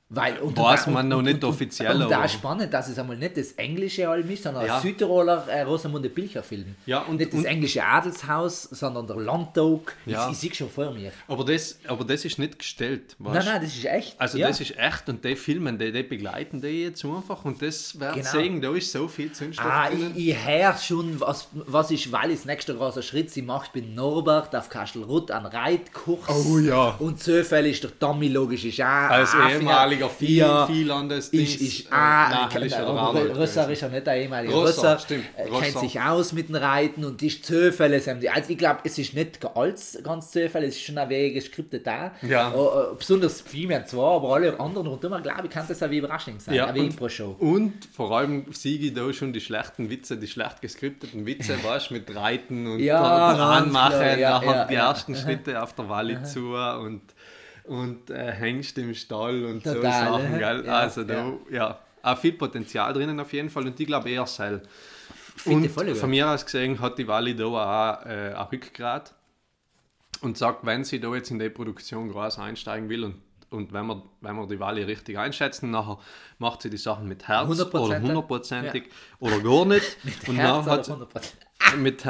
Weil, 0.10 0.38
und 0.40 0.58
Weiß 0.58 0.88
und- 0.88 0.94
man 0.94 1.08
noch 1.10 1.18
und- 1.18 1.26
nicht 1.26 1.44
und- 1.44 1.50
offiziell, 1.50 2.02
Und 2.02 2.10
da 2.10 2.26
spannend, 2.30 2.74
dass 2.74 2.88
es 2.88 2.98
einmal 2.98 3.18
nicht 3.18 3.36
das 3.36 3.52
englische 3.54 4.08
Alm 4.08 4.30
ist, 4.30 4.44
sondern 4.44 4.66
Ja. 4.66 4.78
ein 4.78 4.82
Südtiroler 4.82 5.46
äh, 5.50 5.64
Rosamunde 5.64 6.10
Pilcher 6.10 6.42
Film. 6.44 6.76
Ja, 6.86 7.00
und- 7.02 7.18
nicht 7.18 7.34
das 7.34 7.40
und- 7.42 7.46
englische 7.46 7.84
Adelshaus, 7.84 8.64
sondern 8.64 9.06
der 9.06 9.18
Landtag. 9.18 9.98
Ja. 10.06 10.28
Ich, 10.28 10.32
ich 10.34 10.38
sehe 10.40 10.56
schon 10.56 10.70
vor 10.70 10.92
mir. 10.92 11.12
Aber 11.28 11.44
das, 11.44 11.78
aber 11.88 12.06
das 12.06 12.24
ist 12.24 12.40
nicht 12.40 12.58
gestellt. 12.58 13.18
Weißt? 13.20 13.36
Nein, 13.36 13.46
nein, 13.54 13.62
das 13.64 13.76
ist 13.76 13.84
echt. 13.86 14.16
Also 14.18 14.38
ja. 14.38 14.48
das 14.48 14.62
ist 14.62 14.78
echt 14.78 15.10
und 15.10 15.26
die 15.26 15.36
filmen, 15.36 15.78
die, 15.78 15.92
die 15.92 16.04
begleiten 16.04 16.62
die 16.62 16.84
jetzt 16.86 17.04
einfach 17.04 17.44
und 17.44 17.62
das 17.62 18.00
wird 18.00 18.14
Genau. 18.14 18.30
sehen, 18.30 18.62
da 18.62 18.74
ist 18.74 18.90
so 18.90 19.10
viel 19.10 19.34
Zündstoff 19.34 19.66
Ah, 19.70 19.90
drinnen. 19.90 20.14
ich, 20.16 20.30
ich 20.30 20.48
höre 20.48 20.78
schon, 20.78 21.20
was, 21.20 21.50
was 21.54 21.92
ist 21.92 22.10
Wallis 22.14 22.46
nächster 22.46 22.76
großer 22.76 23.02
Schritt. 23.02 23.30
Sie 23.32 23.42
macht 23.42 23.76
mit 23.76 23.94
Norbert 23.94 24.56
auf 24.56 24.70
Kastelruth 24.70 25.32
einen 25.32 25.48
Reitkurs. 25.48 26.30
Oh 26.30 26.60
ja. 26.60 26.96
Und 27.00 27.22
zufällig 27.22 27.74
ist 27.74 27.84
der 27.84 28.00
Tommy 28.00 28.30
logisch 28.30 28.64
ist 28.64 28.80
auch 28.80 28.86
Als 28.86 29.34
ein 29.34 29.97
ehemaliger 30.06 30.28
ja, 30.28 30.66
Viehlandes- 30.68 31.30
ist, 31.30 31.62
ist 31.62 31.86
äh, 31.86 31.90
ah, 31.92 32.48
Arnold 32.48 33.36
Rösser 33.36 33.70
ist 33.70 33.82
ja 33.82 33.90
nicht 33.90 34.06
der 34.08 34.16
ehemalige 34.22 34.54
Rösser, 34.54 34.96
Rösser, 34.96 35.00
stimmt, 35.00 35.26
äh, 35.36 35.50
kennt 35.60 35.80
sich 35.80 36.00
aus 36.00 36.34
mit 36.34 36.50
dem 36.50 36.56
Reiten 36.56 37.04
und 37.06 37.22
ist 37.22 37.46
zufällig. 37.46 38.08
Also 38.08 38.50
ich 38.52 38.58
glaube, 38.58 38.80
es 38.84 38.98
ist 38.98 39.14
nicht 39.14 39.40
ganz, 39.42 39.98
ganz 40.04 40.32
zufällig, 40.32 40.70
es 40.70 40.76
ist 40.76 40.84
schon 40.84 40.98
ein 40.98 41.10
Weg 41.10 41.34
geskriptet 41.34 41.86
da. 41.86 42.12
Ja. 42.22 42.52
Äh, 42.52 42.56
äh, 42.92 42.96
besonders 42.98 43.42
viel 43.42 43.68
mehr 43.68 43.86
zwar, 43.86 44.16
aber 44.18 44.36
alle 44.36 44.60
anderen 44.60 44.88
rundum, 44.88 45.22
glaube 45.22 45.46
ich, 45.46 45.50
kann 45.52 45.66
das 45.68 45.82
auch 45.84 45.90
wie 45.90 45.98
Überraschung 45.98 46.40
sein. 46.40 46.56
Ja, 46.56 46.70
und- 46.70 46.76
Impro-Show. 46.78 47.36
Und 47.40 47.74
vor 47.94 48.12
allem 48.18 48.46
siege 48.52 48.88
ich 48.88 48.94
da 48.94 49.12
schon 49.14 49.34
die 49.34 49.42
schlechten 49.42 49.90
Witze, 49.90 50.18
die 50.18 50.28
schlecht 50.28 50.62
geskripteten 50.62 51.26
Witze, 51.26 51.56
weißt 51.64 51.92
mit 51.92 52.14
Reiten 52.16 52.68
und 52.68 52.80
Ja, 52.80 53.28
Anmachen, 53.58 53.92
klar, 53.98 54.18
ja, 54.18 54.30
nachher 54.32 54.56
ja, 54.56 54.66
die 54.66 54.76
ersten 54.76 55.16
Schritte 55.16 55.62
auf 55.62 55.74
der 55.74 55.90
Walli 55.90 56.22
zu 56.24 56.54
und, 56.56 57.02
und 57.68 58.10
äh, 58.10 58.32
Hengst 58.32 58.78
im 58.78 58.94
Stall 58.94 59.46
und 59.46 59.64
so 59.64 59.74
Total, 59.76 60.06
Sachen, 60.06 60.36
äh, 60.36 60.40
gell? 60.40 60.66
ja, 60.66 60.80
also 60.80 61.04
da, 61.04 61.34
ja. 61.52 61.80
auch 62.02 62.18
viel 62.18 62.34
Potenzial 62.34 62.94
drinnen 62.94 63.20
auf 63.20 63.32
jeden 63.34 63.50
Fall 63.50 63.66
und 63.68 63.80
ich 63.80 63.88
glaube 63.88 64.10
eher 64.10 64.26
Seil. 64.26 64.64
Und 65.46 65.70
voll 65.70 65.94
von 65.94 66.10
mir 66.10 66.30
aus 66.30 66.46
gesehen 66.46 66.80
hat 66.80 66.98
die 66.98 67.08
Walli 67.08 67.36
da 67.36 67.46
auch 67.46 68.06
äh, 68.06 68.34
ein 68.34 68.48
Rückgrat 68.52 69.14
und 70.22 70.38
sagt, 70.38 70.66
wenn 70.66 70.84
sie 70.84 71.00
da 71.00 71.14
jetzt 71.14 71.30
in 71.30 71.40
die 71.40 71.50
Produktion 71.50 72.10
groß 72.10 72.40
einsteigen 72.40 72.90
will 72.90 73.04
und, 73.04 73.22
und 73.50 73.74
wenn, 73.74 73.86
wir, 73.86 74.04
wenn 74.22 74.36
wir 74.36 74.48
die 74.48 74.60
Walli 74.60 74.84
richtig 74.84 75.18
einschätzen, 75.18 75.70
nachher 75.70 76.00
macht 76.40 76.64
sie 76.64 76.70
die 76.70 76.78
Sachen 76.78 77.08
mit 77.08 77.28
Herz 77.28 77.50
100%, 77.50 77.74
oder 77.76 78.02
hundertprozentig 78.02 78.90
oder 79.20 79.40
gar 79.40 79.66
nicht. 79.66 79.98
und 80.28 80.38
Herz 80.38 80.66
nachher 80.66 80.72
hat 80.72 80.86
sie, 80.86 80.92
100%. 80.92 81.47
Mit, 81.78 82.04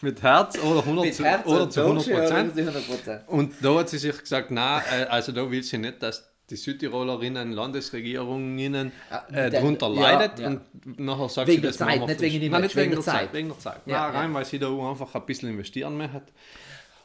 mit 0.00 0.22
Herz 0.22 0.58
oder, 0.58 0.80
100 0.80 1.04
Mit 1.04 1.14
zu, 1.14 1.24
Herz 1.24 1.46
oder 1.46 1.70
zu 1.70 1.80
Doge 1.80 2.00
100 2.00 2.08
oder 2.08 2.20
Prozent. 2.20 2.56
die 2.58 2.62
100%. 2.62 3.26
Und 3.26 3.54
da 3.60 3.74
hat 3.78 3.88
sie 3.88 3.98
sich 3.98 4.18
gesagt, 4.18 4.50
nein, 4.50 4.82
äh, 4.92 5.04
also 5.04 5.32
da 5.32 5.50
will 5.50 5.62
sie 5.62 5.78
nicht, 5.78 6.02
dass 6.02 6.30
die 6.50 6.56
Südtirolerinnen, 6.56 7.52
Landesregierungen 7.52 8.58
äh, 8.58 8.90
der- 9.32 9.50
darunter 9.50 9.88
ja, 9.94 10.00
leidet. 10.18 10.38
ja. 10.38 10.46
Und 10.48 10.60
nachher 11.00 11.28
sagt 11.30 11.48
Wegen 11.48 11.62
sie, 11.62 11.66
das 11.68 11.78
Zeit, 11.78 12.06
nicht 12.06 12.20
wegen 12.20 12.50
Nein, 12.50 12.62
nicht 12.62 12.76
wegen 12.76 12.90
wegen 12.90 12.94
der 12.96 13.00
Zeit. 13.02 13.14
Zeit. 13.14 13.32
Wegen 13.32 13.48
der 13.48 13.58
Zeit. 13.58 13.80
Ja, 13.86 14.08
nein, 14.08 14.16
rein, 14.16 14.34
weil 14.34 14.44
sie 14.44 14.58
da 14.58 14.68
einfach 14.68 15.14
ein 15.14 15.24
bisschen 15.26 15.48
investieren 15.50 15.96
möchte. 15.96 16.22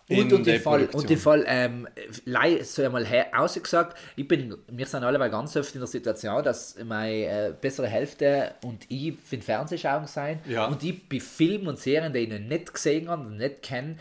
Und, 0.09 0.33
und, 0.33 0.47
im 0.47 0.59
Fall, 0.61 0.85
und 0.87 1.11
im 1.11 1.17
Fall, 1.19 1.45
ähm, 1.47 1.87
lei- 2.25 2.63
so 2.63 2.83
einmal 2.83 3.05
ausgesagt, 3.31 3.95
ich 4.15 4.27
bin, 4.27 4.55
wir 4.67 4.85
sind 4.87 5.03
alle 5.03 5.19
ganz 5.29 5.55
oft 5.55 5.73
in 5.75 5.81
der 5.81 5.87
Situation, 5.87 6.43
dass 6.43 6.75
meine 6.83 7.11
äh, 7.25 7.53
bessere 7.59 7.87
Hälfte 7.87 8.55
und 8.63 8.85
ich 8.89 9.13
für 9.23 9.37
den 9.37 9.43
Fernsehschauen 9.43 10.07
sein 10.07 10.39
Ja. 10.47 10.65
und 10.65 10.83
ich 10.83 11.07
bei 11.07 11.19
Filmen 11.19 11.67
und 11.67 11.77
Serien, 11.79 12.11
die 12.11 12.19
ich 12.19 12.29
noch 12.29 12.39
nicht 12.39 12.73
gesehen 12.73 13.07
habe 13.07 13.21
und 13.27 13.37
nicht 13.37 13.61
kenne, 13.61 13.97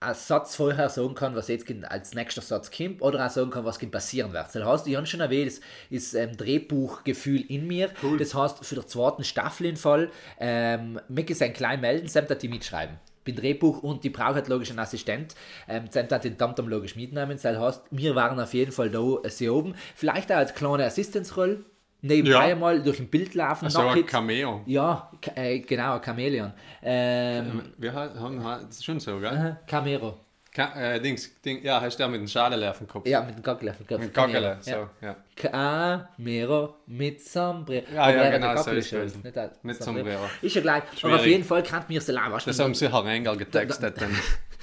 einen 0.00 0.14
Satz 0.16 0.56
vorher 0.56 0.88
sagen 0.88 1.14
kann, 1.14 1.36
was 1.36 1.46
jetzt 1.46 1.66
als 1.88 2.12
nächster 2.12 2.42
Satz 2.42 2.72
kommt 2.76 3.00
oder 3.00 3.24
auch 3.24 3.30
sagen 3.30 3.50
kann, 3.52 3.64
was 3.64 3.78
passieren 3.78 4.32
wird. 4.32 4.46
Das 4.52 4.64
heißt, 4.64 4.88
ich 4.88 4.96
habe 4.96 5.06
schon 5.06 5.20
erwähnt, 5.20 5.46
es 5.52 5.60
ist 5.90 6.14
ähm, 6.14 6.36
Drehbuchgefühl 6.36 7.42
in 7.48 7.68
mir. 7.68 7.88
Das 8.18 8.34
heißt, 8.34 8.64
für 8.64 8.74
den 8.74 8.88
zweiten 8.88 9.22
Staffel 9.22 9.66
im 9.66 9.76
Fall, 9.76 10.10
ähm, 10.40 10.98
mich 11.08 11.30
ist 11.30 11.40
ein 11.40 11.52
klein 11.52 11.80
melden, 11.80 12.08
selbst 12.08 12.30
dass 12.32 12.38
die 12.38 12.48
mitschreiben. 12.48 12.96
Bin 13.24 13.36
Drehbuch 13.36 13.82
und 13.82 14.04
die 14.04 14.10
braucht 14.10 14.34
halt 14.34 14.48
logisch 14.48 14.70
einen 14.70 14.78
Assistent. 14.80 15.34
Ähm, 15.68 15.84
hat 15.94 16.24
den 16.24 16.36
Tamtam 16.36 16.68
logisch 16.68 16.96
mitnehmen. 16.96 17.38
Das 17.40 17.44
heißt, 17.44 17.82
wir 17.90 18.14
waren 18.14 18.38
auf 18.40 18.52
jeden 18.54 18.72
Fall 18.72 18.90
da 18.90 19.00
äh, 19.22 19.28
sehr 19.30 19.54
oben. 19.54 19.74
Vielleicht 19.94 20.30
auch 20.32 20.36
als 20.36 20.54
kleine 20.54 20.84
Assistenzrolle. 20.84 21.64
Nebenbei 22.04 22.48
Ja. 22.50 22.56
mal 22.56 22.82
durch 22.82 22.98
ein 22.98 23.06
Bild 23.08 23.34
laufen. 23.34 23.70
So 23.70 23.78
ein. 23.80 24.04
Cameo. 24.04 24.62
Ja, 24.66 25.08
äh, 25.36 25.60
genau, 25.60 25.94
ein 25.94 26.02
Chamäleon. 26.04 26.52
Ähm, 26.82 27.62
Wir 27.78 27.92
haben, 27.92 28.18
haben, 28.20 28.42
das 28.66 28.76
ist 28.78 28.84
schon 28.84 28.98
so, 28.98 29.20
gell? 29.20 29.56
Camero. 29.68 30.18
Ka 30.54 30.74
äh, 30.74 31.00
Dings, 31.00 31.30
Ding, 31.42 31.62
ja, 31.62 31.80
hast 31.80 31.94
du 31.94 32.02
der 32.02 32.08
mit 32.08 32.20
dem 32.20 32.28
Schale 32.28 32.70
auf 32.70 32.76
dem 32.76 32.86
Kopf? 32.86 33.06
Ja, 33.06 33.22
mit 33.22 33.36
dem 33.36 33.42
Gockel 33.42 33.70
auf 33.70 33.78
dem 33.78 33.86
Kopf. 33.86 34.00
Mit 34.00 34.12
Gaggele, 34.12 34.58
so, 34.60 34.70
Ja. 34.70 34.90
ja. 35.00 35.16
Camero 35.34 36.74
mit 36.86 37.22
Sombrero. 37.22 37.86
Ja, 37.94 38.02
Aber 38.02 38.14
ja, 38.16 38.24
hat 38.24 38.32
genau, 38.32 38.56
so 38.56 38.64
Gockel 38.64 38.78
ist 38.78 38.92
der 38.92 39.50
Mit 39.62 39.82
Sombrero. 39.82 40.28
Ist 40.42 40.54
ja 40.54 40.60
gleich. 40.60 40.82
Aber 40.82 40.96
Schwierig. 40.98 41.20
auf 41.20 41.26
jeden 41.26 41.44
Fall 41.44 41.62
kann 41.62 41.84
mir. 41.88 42.06
Weißt 42.06 42.46
Das 42.46 42.58
haben 42.58 42.74
sie 42.74 42.92
Herengel 42.92 43.36
getextet, 43.38 43.98
dann, 43.98 44.14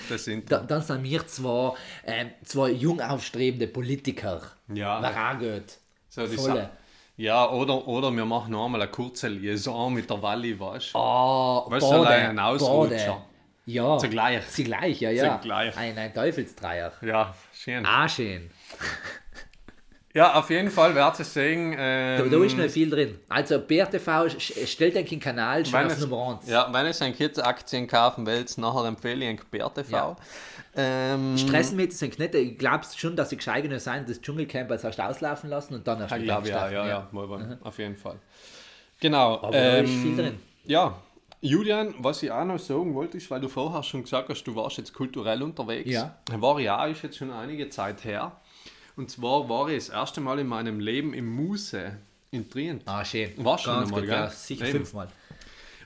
das 0.09 0.23
sind. 0.25 0.51
da, 0.51 0.59
dann 0.59 0.83
sind 0.83 1.03
wir 1.03 1.25
zwei, 1.25 1.73
ähm, 2.05 2.29
zwei 2.43 2.69
jung 2.69 3.01
aufstrebende 3.01 3.65
Politiker. 3.65 4.41
Ja. 4.71 5.01
War 5.01 5.33
auch 5.35 5.39
gut. 5.39 5.63
So, 6.09 6.27
die 6.27 6.35
Volle. 6.35 6.69
Ja, 7.17 7.49
oder, 7.49 7.85
oder 7.87 8.11
wir 8.11 8.25
machen 8.25 8.51
noch 8.51 8.65
einmal 8.65 8.81
eine 8.83 8.91
kurze 8.91 9.27
Liaison 9.27 9.91
mit 9.93 10.09
der 10.09 10.21
Walli, 10.21 10.57
weißt 10.57 10.93
du? 10.93 10.97
Oh, 10.99 11.65
Weißt 11.67 11.85
du, 11.85 11.91
allein 11.95 12.29
ein 12.29 12.39
Ausrutscher. 12.39 13.25
Ja. 13.71 13.97
Zugleich. 13.99 14.47
Zugleich, 14.49 14.99
ja, 15.01 15.11
ja. 15.11 15.37
Zugleich. 15.39 15.77
Ein, 15.77 15.97
ein 15.97 16.13
Teufelsdreier. 16.13 16.91
Ja, 17.01 17.35
schön. 17.53 17.85
Ah, 17.85 18.07
schön. 18.09 18.49
Ja, 20.13 20.33
auf 20.33 20.49
jeden 20.49 20.71
Fall 20.71 20.95
wird 20.95 21.19
es 21.19 21.33
sehen. 21.33 21.71
Da, 21.73 21.77
Ähm, 22.17 22.31
da 22.31 22.43
ist 22.43 22.57
noch 22.57 22.67
viel 22.67 22.89
drin. 22.89 23.19
Also, 23.29 23.59
BRTV 23.59 24.27
stellt 24.65 24.95
euch 24.95 25.07
den 25.07 25.19
Kanal 25.19 25.63
schon 25.65 25.85
auf 25.85 25.99
Nummer 25.99 26.39
1. 26.39 26.49
ja, 26.49 26.67
wenn 26.73 26.87
es 26.87 26.99
ein 27.03 27.15
Kids 27.15 27.37
Aktien 27.37 27.85
kaufen 27.87 28.25
willst, 28.25 28.57
nachher 28.57 28.85
empfehle 28.85 29.29
ich 29.29 29.39
BRTV. 29.51 29.91
Ja. 29.91 30.15
Ähm, 30.75 31.37
Stressen 31.37 31.77
mit 31.77 31.93
sind 31.93 32.17
nicht. 32.17 32.33
Ich 32.33 32.57
glaube 32.57 32.85
schon, 32.95 33.15
dass 33.15 33.29
sie 33.29 33.37
gescheit 33.37 33.61
genug 33.63 33.79
sein, 33.81 34.05
das 34.07 34.19
Dschungelcamp 34.19 34.71
als 34.71 34.83
erst 34.83 34.99
auslaufen 34.99 35.49
lassen 35.49 35.75
und 35.75 35.87
dann 35.87 35.99
erst 36.01 36.11
ich 36.13 36.17
mit 36.21 36.25
glaube, 36.27 36.49
ja, 36.49 36.69
ja, 36.71 36.87
ja, 36.87 37.07
mal 37.11 37.27
beim- 37.27 37.57
auf 37.61 37.77
jeden 37.77 37.95
Fall. 37.95 38.15
Genau. 38.99 39.35
Aber 39.43 39.51
da 39.51 39.77
ist 39.77 39.91
viel 39.91 40.15
drin. 40.15 40.39
Ja, 40.65 40.95
Julian, 41.41 41.93
was 41.99 42.21
ich 42.21 42.31
auch 42.31 42.43
noch 42.45 42.59
sagen 42.59 42.93
wollte, 42.93 43.17
ist, 43.17 43.31
weil 43.31 43.39
du 43.39 43.47
vorher 43.47 43.81
schon 43.83 44.03
gesagt 44.03 44.27
hast, 44.29 44.43
du 44.43 44.55
warst 44.55 44.77
jetzt 44.77 44.93
kulturell 44.93 45.41
unterwegs. 45.41 45.89
Ja. 45.89 46.17
War 46.31 46.55
auch, 46.55 46.87
ist 46.87 47.01
jetzt 47.03 47.17
schon 47.17 47.31
einige 47.31 47.69
Zeit 47.69 48.03
her. 48.03 48.33
Und 48.97 49.09
zwar 49.09 49.47
war 49.47 49.69
ich 49.69 49.77
das 49.85 49.89
erste 49.89 50.19
Mal 50.19 50.39
in 50.39 50.47
meinem 50.47 50.79
Leben 50.81 51.13
im 51.13 51.33
Muse 51.33 51.97
in 52.31 52.49
Trient. 52.49 52.83
Ah, 52.85 53.05
schön. 53.05 53.31
Warst 53.37 53.65
du 53.65 53.69
Ganz 53.69 53.83
noch 53.89 53.91
mal, 53.91 54.01
gut, 54.01 54.09
gell? 54.09 54.19
ja, 54.19 54.29
sicher 54.29 54.65
Eben. 54.65 54.79
fünfmal. 54.79 55.07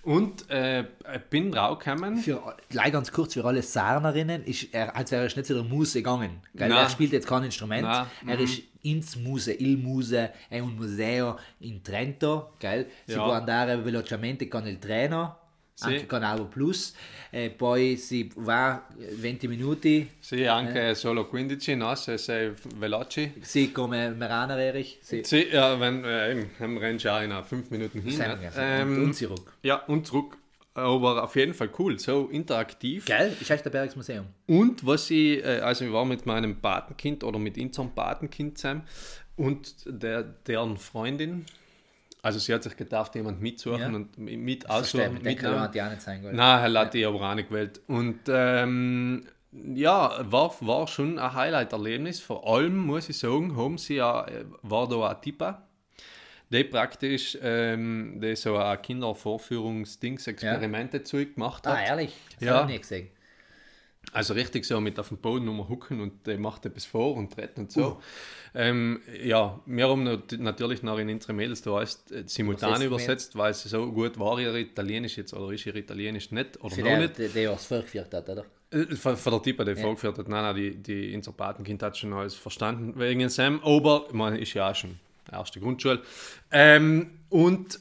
Und 0.02 0.50
äh, 0.50 0.84
bin 1.30 1.52
draufgekommen. 1.52 2.18
Für, 2.18 2.58
gleich 2.70 2.92
ganz 2.92 3.10
kurz, 3.12 3.36
für 3.36 3.46
alle 3.46 3.62
Sarnerinnen, 3.62 4.44
ist 4.44 4.74
er, 4.74 4.94
als 4.96 5.12
wäre 5.12 5.22
er 5.28 5.36
nicht 5.36 5.46
zu 5.46 5.54
der 5.54 5.64
Muse 5.64 6.00
gegangen. 6.00 6.42
Gell? 6.56 6.72
Er 6.72 6.90
spielt 6.90 7.14
jetzt 7.14 7.28
kein 7.28 7.44
Instrument. 7.44 7.84
Nein, 7.84 8.06
Er 8.28 8.40
ist 8.40 8.64
ins 8.82 9.16
Muse, 9.16 9.54
il 9.54 9.78
Muse, 9.78 10.32
è 10.50 10.60
un 10.60 10.76
museo 10.76 11.38
in 11.60 11.82
Trento. 11.84 12.52
Gell? 12.60 12.88
Si 13.08 13.14
Ja. 13.14 13.24
può 13.24 13.32
andare 13.32 13.78
velocemente 13.78 14.50
con 14.50 14.68
il 14.68 14.78
treno, 14.78 15.38
Sì. 15.76 15.86
anche 15.86 16.06
con 16.06 16.24
Auto 16.24 16.46
Plus. 16.46 16.94
E 17.32 17.50
poi 17.50 17.98
si 17.98 18.32
va 18.36 18.88
20 18.96 19.48
minuti, 19.48 20.10
Sì, 20.20 20.46
anche 20.46 20.94
solo 20.94 21.28
15, 21.28 21.76
no? 21.76 21.96
Se 21.96 22.18
sei 22.18 22.54
veloci. 22.76 23.34
sì, 23.42 23.72
come 23.72 24.10
Meraner 24.10 24.60
Erich. 24.60 24.98
Sì. 25.02 25.22
Sì, 25.24 25.48
ja, 25.52 25.76
wenn, 25.80 26.04
äh, 26.06 26.48
du 26.60 27.10
auch 27.10 27.22
in 27.22 27.44
5 27.44 27.70
Minuten 27.72 28.02
hin. 28.02 28.12
Sagen 28.12 28.42
ne? 28.42 28.52
Ähm, 28.56 29.04
und 29.04 29.16
zurück. 29.16 29.54
Ja, 29.64 29.78
und 29.88 30.06
zurück. 30.06 30.38
Aber 30.76 31.24
auf 31.24 31.36
jeden 31.36 31.54
Fall 31.54 31.70
cool, 31.78 32.00
so 32.00 32.30
interaktiv. 32.32 33.06
Gell? 33.06 33.36
Ist 33.40 33.50
echt 33.52 33.64
ein 33.66 33.72
Bergsmuseum. 33.72 34.26
Und 34.48 34.84
was 34.86 35.12
ich, 35.12 35.44
äh, 35.44 35.60
also 35.60 35.86
ich 35.86 35.92
war 35.92 36.04
mit 36.04 36.26
meinem 36.26 36.60
Patenkind 36.62 37.24
oder 37.24 37.38
mit 37.38 37.58
unserem 37.60 37.94
Patenkind 37.94 38.58
zusammen 38.58 38.84
und 39.36 39.76
der, 39.86 40.24
deren 40.24 40.78
Freundin, 40.78 41.46
also 42.24 42.40
sie 42.40 42.52
hat 42.54 42.64
sich 42.64 42.76
gedacht, 42.76 43.14
jemand 43.14 43.40
mitsuchen 43.42 43.80
Ja. 43.80 43.88
und 43.88 44.18
mit- 44.18 44.68
aussuchen, 44.70 45.14
mit 45.14 45.24
mitnehmen. 45.24 45.60
hat 45.60 45.76
die 45.76 45.82
auch 45.84 45.90
nicht 45.92 46.02
sein 46.02 46.24
wollen. 46.24 46.36
Nein, 46.36 46.74
er 46.76 46.82
hat 46.82 46.94
die 46.96 47.06
aber 47.06 47.22
auch 47.22 47.36
nicht 47.36 47.50
gewählt. 47.50 47.80
Und 47.88 48.22
ähm, 48.30 49.26
ja, 49.76 50.20
war, 50.32 50.56
war 50.62 50.88
schon 50.88 51.20
ein 51.20 51.34
Highlight-Erlebnis. 51.34 52.20
Vor 52.22 52.48
allem, 52.52 52.76
muss 52.78 53.08
ich 53.10 53.20
sagen, 53.20 53.56
haben 53.56 53.78
sie 53.78 53.96
ja, 53.98 54.26
äh, 54.26 54.46
war 54.64 54.88
da 54.90 55.10
ein 55.12 55.22
Tipper, 55.22 55.68
der 56.50 56.64
praktisch 56.64 57.38
ähm, 57.42 58.20
der 58.22 58.36
so 58.36 58.58
ein 58.58 58.82
Kindervorführungs-Dings-Experimente 58.82 61.04
Zeug 61.04 61.36
gemacht 61.36 61.68
hat. 61.68 61.78
Ah, 61.78 61.84
ehrlich? 61.84 62.16
Das 62.40 62.48
Ja. 62.48 62.54
habe 62.60 62.72
ich 62.72 62.78
nie 62.78 62.82
gesehen. 62.82 63.10
Also 64.14 64.34
richtig 64.36 64.66
so 64.66 64.80
mit 64.80 65.00
auf 65.00 65.08
dem 65.10 65.18
Boden 65.18 65.46
nur 65.46 65.68
hucken 65.68 66.00
und 66.00 66.26
der 66.28 66.38
macht 66.38 66.66
etwas 66.66 66.86
vor 66.86 67.16
und 67.16 67.36
redet 67.38 67.58
und 67.58 67.70
Uh. 67.72 67.82
so. 67.82 68.02
Ähm, 68.56 69.02
ja, 69.24 69.60
wir 69.66 69.90
haben 69.90 70.04
nat- 70.04 70.38
natürlich 70.38 70.84
noch 70.84 71.00
in 71.00 71.10
unsere 71.10 71.34
Mädels 71.34 71.64
da 71.64 71.72
alles 71.72 72.04
äh, 72.12 72.24
simultan 72.28 72.82
Übersetzt 72.84 73.36
weil 73.36 73.54
sie 73.54 73.68
so 73.70 73.92
gut 73.92 74.20
war 74.20 74.40
ihr 74.40 74.54
Italienisch 74.54 75.18
jetzt 75.18 75.34
oder 75.34 75.52
ist 75.52 75.66
ihr 75.66 75.76
Italienisch 75.76 76.30
nicht 76.32 76.60
oder 76.64 76.76
Für 76.76 76.82
noch 76.82 76.90
den, 76.90 77.00
nicht. 77.02 77.18
der, 77.18 77.30
der 77.30 77.52
was 77.52 77.66
vorgeführt 77.66 78.14
hat, 78.14 78.30
oder? 78.30 78.46
Äh, 78.70 78.96
Von, 78.96 79.18
von 79.18 79.32
der 79.34 79.42
Typ, 79.42 79.66
der 79.66 79.76
vorgeführt 79.76 80.20
hat, 80.20 80.28
nein, 80.28 80.44
nein, 80.44 80.56
die, 80.56 80.76
die 80.76 81.16
unser 81.16 81.32
Patenkind 81.32 81.82
hat 81.82 81.98
schon 81.98 82.14
alles 82.14 82.36
verstanden 82.36 82.94
wegen 83.00 83.28
Sam, 83.30 83.60
aber 83.64 84.08
man 84.12 84.36
ist 84.36 84.54
ja 84.54 84.70
auch 84.70 84.76
schon 84.76 85.00
erste 85.32 85.60
Grundschule. 85.60 86.02
Ähm, 86.52 87.10
und 87.30 87.80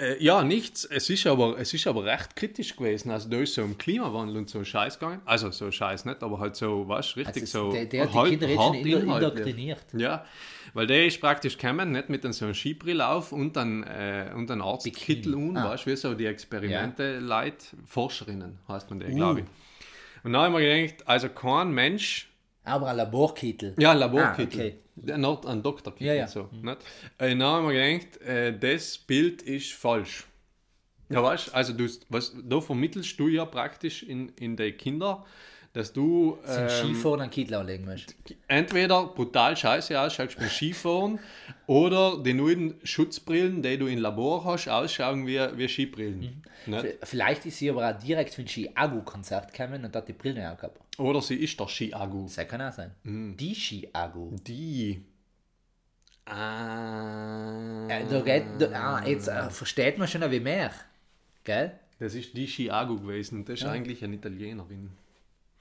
äh, 0.00 0.22
ja, 0.22 0.42
nichts. 0.42 0.84
Es 0.84 1.08
ist, 1.10 1.26
aber, 1.26 1.58
es 1.58 1.72
ist 1.74 1.86
aber 1.86 2.04
recht 2.04 2.34
kritisch 2.34 2.74
gewesen. 2.76 3.10
Also 3.10 3.28
da 3.28 3.38
ist 3.38 3.54
so 3.54 3.62
um 3.62 3.76
Klimawandel 3.78 4.36
und 4.38 4.48
so 4.50 4.64
Scheiß 4.64 4.98
gegangen. 4.98 5.20
Also 5.24 5.50
so 5.50 5.70
Scheiß 5.70 6.04
nicht, 6.06 6.22
aber 6.22 6.38
halt 6.40 6.56
so, 6.56 6.88
was, 6.88 7.16
richtig 7.16 7.42
Also 7.42 7.66
so. 7.66 7.72
der, 7.72 7.84
der 7.86 8.02
hat 8.04 8.10
die 8.12 8.14
hart- 8.18 8.28
Kinder 8.30 8.48
jetzt 8.48 8.58
hart 8.58 8.74
schon 8.76 8.84
indo- 8.84 8.98
inhaltlich. 9.00 9.30
indoktriniert. 9.30 9.84
Ja, 9.96 10.24
weil 10.74 10.86
der 10.86 11.06
ist 11.06 11.20
praktisch 11.20 11.58
gekommen, 11.58 11.92
nicht 11.92 12.08
mit 12.08 12.22
so 12.34 12.44
einem 12.44 12.54
Skibrill 12.54 13.00
auf 13.00 13.32
und 13.32 13.56
dann 13.56 13.82
äh, 13.82 14.32
und 14.34 14.48
dann 14.48 14.62
Arztkittel 14.62 15.34
un, 15.34 15.56
Ah. 15.56 15.70
weißt 15.70 15.86
du, 15.86 15.90
wie 15.90 15.96
so 15.96 16.14
die 16.14 16.26
Experimente 16.26 17.18
Leute, 17.18 17.66
Forscherinnen 17.86 18.58
heißt 18.68 18.88
man 18.90 19.00
der, 19.00 19.10
Uh. 19.10 19.14
glaube 19.16 19.40
ich. 19.40 19.46
Und 20.22 20.32
dann 20.32 20.42
haben 20.42 20.54
wir 20.54 20.60
gedacht, 20.60 21.06
also 21.08 21.28
kein 21.28 21.72
Mensch, 21.72 22.29
Aber 22.64 22.88
ein 22.88 22.96
Laborkittel. 22.96 23.74
ja, 23.78 23.92
Laborkittel, 23.92 24.60
Ah, 24.60 24.64
okay. 24.64 25.16
Nicht 25.18 25.46
ein 25.46 25.62
Doktorkittel, 25.62 26.06
Ja, 26.06 26.14
ja. 26.14 26.26
so. 26.28 26.48
Nicht? 26.52 26.78
Äh, 27.18 27.30
dann 27.30 27.42
haben 27.42 27.68
wir 27.68 27.98
gedacht, 27.98 28.20
äh, 28.22 28.58
das 28.58 28.98
Bild 28.98 29.42
ist 29.42 29.72
falsch. 29.72 30.26
Ja, 31.08 31.22
weißt 31.22 31.54
also 31.54 31.72
du, 31.72 31.88
was, 32.08 32.34
da 32.42 32.60
vermittelst 32.60 33.18
du 33.18 33.28
ja 33.28 33.44
praktisch 33.44 34.02
in, 34.04 34.28
in 34.38 34.56
die 34.56 34.72
Kinder, 34.72 35.24
dass 35.72 35.92
du 35.92 36.36
ähm, 36.48 36.68
Skifahren 36.68 37.20
einen 37.20 37.30
Kittel 37.30 37.54
anlegen 37.54 37.84
musst. 37.84 38.14
entweder 38.48 39.06
brutal 39.06 39.56
scheiße 39.56 39.98
ausschaust 40.00 40.36
beim 40.38 40.48
Skifahren 40.48 41.18
oder 41.68 42.20
die 42.20 42.34
neuen 42.34 42.74
Schutzbrillen, 42.82 43.62
die 43.62 43.78
du 43.78 43.86
im 43.86 44.00
Labor 44.00 44.44
hast, 44.44 44.68
ausschauen 44.68 45.26
wie, 45.28 45.38
wie 45.56 45.68
Skibrillen. 45.68 46.18
Nicht? 46.18 46.42
V- 46.66 46.86
Vielleicht 47.04 47.46
ist 47.46 47.58
sie 47.58 47.70
aber 47.70 47.88
auch 47.88 47.98
direkt 47.98 48.34
für 48.34 48.42
ein 48.42 48.48
Ski-Agu-Konzert 48.48 49.52
gekommen 49.52 49.84
und 49.84 49.94
hat 49.94 50.08
die 50.08 50.12
Brille 50.12 50.48
angehabt. 50.48 50.80
Oder 50.98 51.22
sie 51.22 51.36
ist 51.36 51.58
der 51.60 51.68
Ski-Agu. 51.68 52.24
Das 52.34 52.48
kann 52.48 52.60
auch 52.62 52.72
sein. 52.72 52.90
Mhm. 53.04 53.36
Die 53.36 53.54
Ski-Agu. 53.54 54.34
Die. 54.46 55.02
Ah. 56.26 57.86
Äh, 57.88 58.04
da 58.08 58.20
geht, 58.20 58.44
da, 58.58 58.66
ah, 58.98 59.06
jetzt 59.06 59.28
äh, 59.28 59.50
versteht 59.50 59.98
man 59.98 60.06
schon 60.08 60.22
ein 60.22 60.30
wenig 60.30 60.44
mehr. 60.44 60.70
Gell? 61.44 61.72
Das 61.98 62.14
ist 62.14 62.36
die 62.36 62.46
Ski-Agu 62.46 62.96
gewesen. 62.98 63.44
Das 63.44 63.60
ist 63.60 63.66
eigentlich 63.66 64.02
eine 64.04 64.16
Italienerin. 64.16 64.90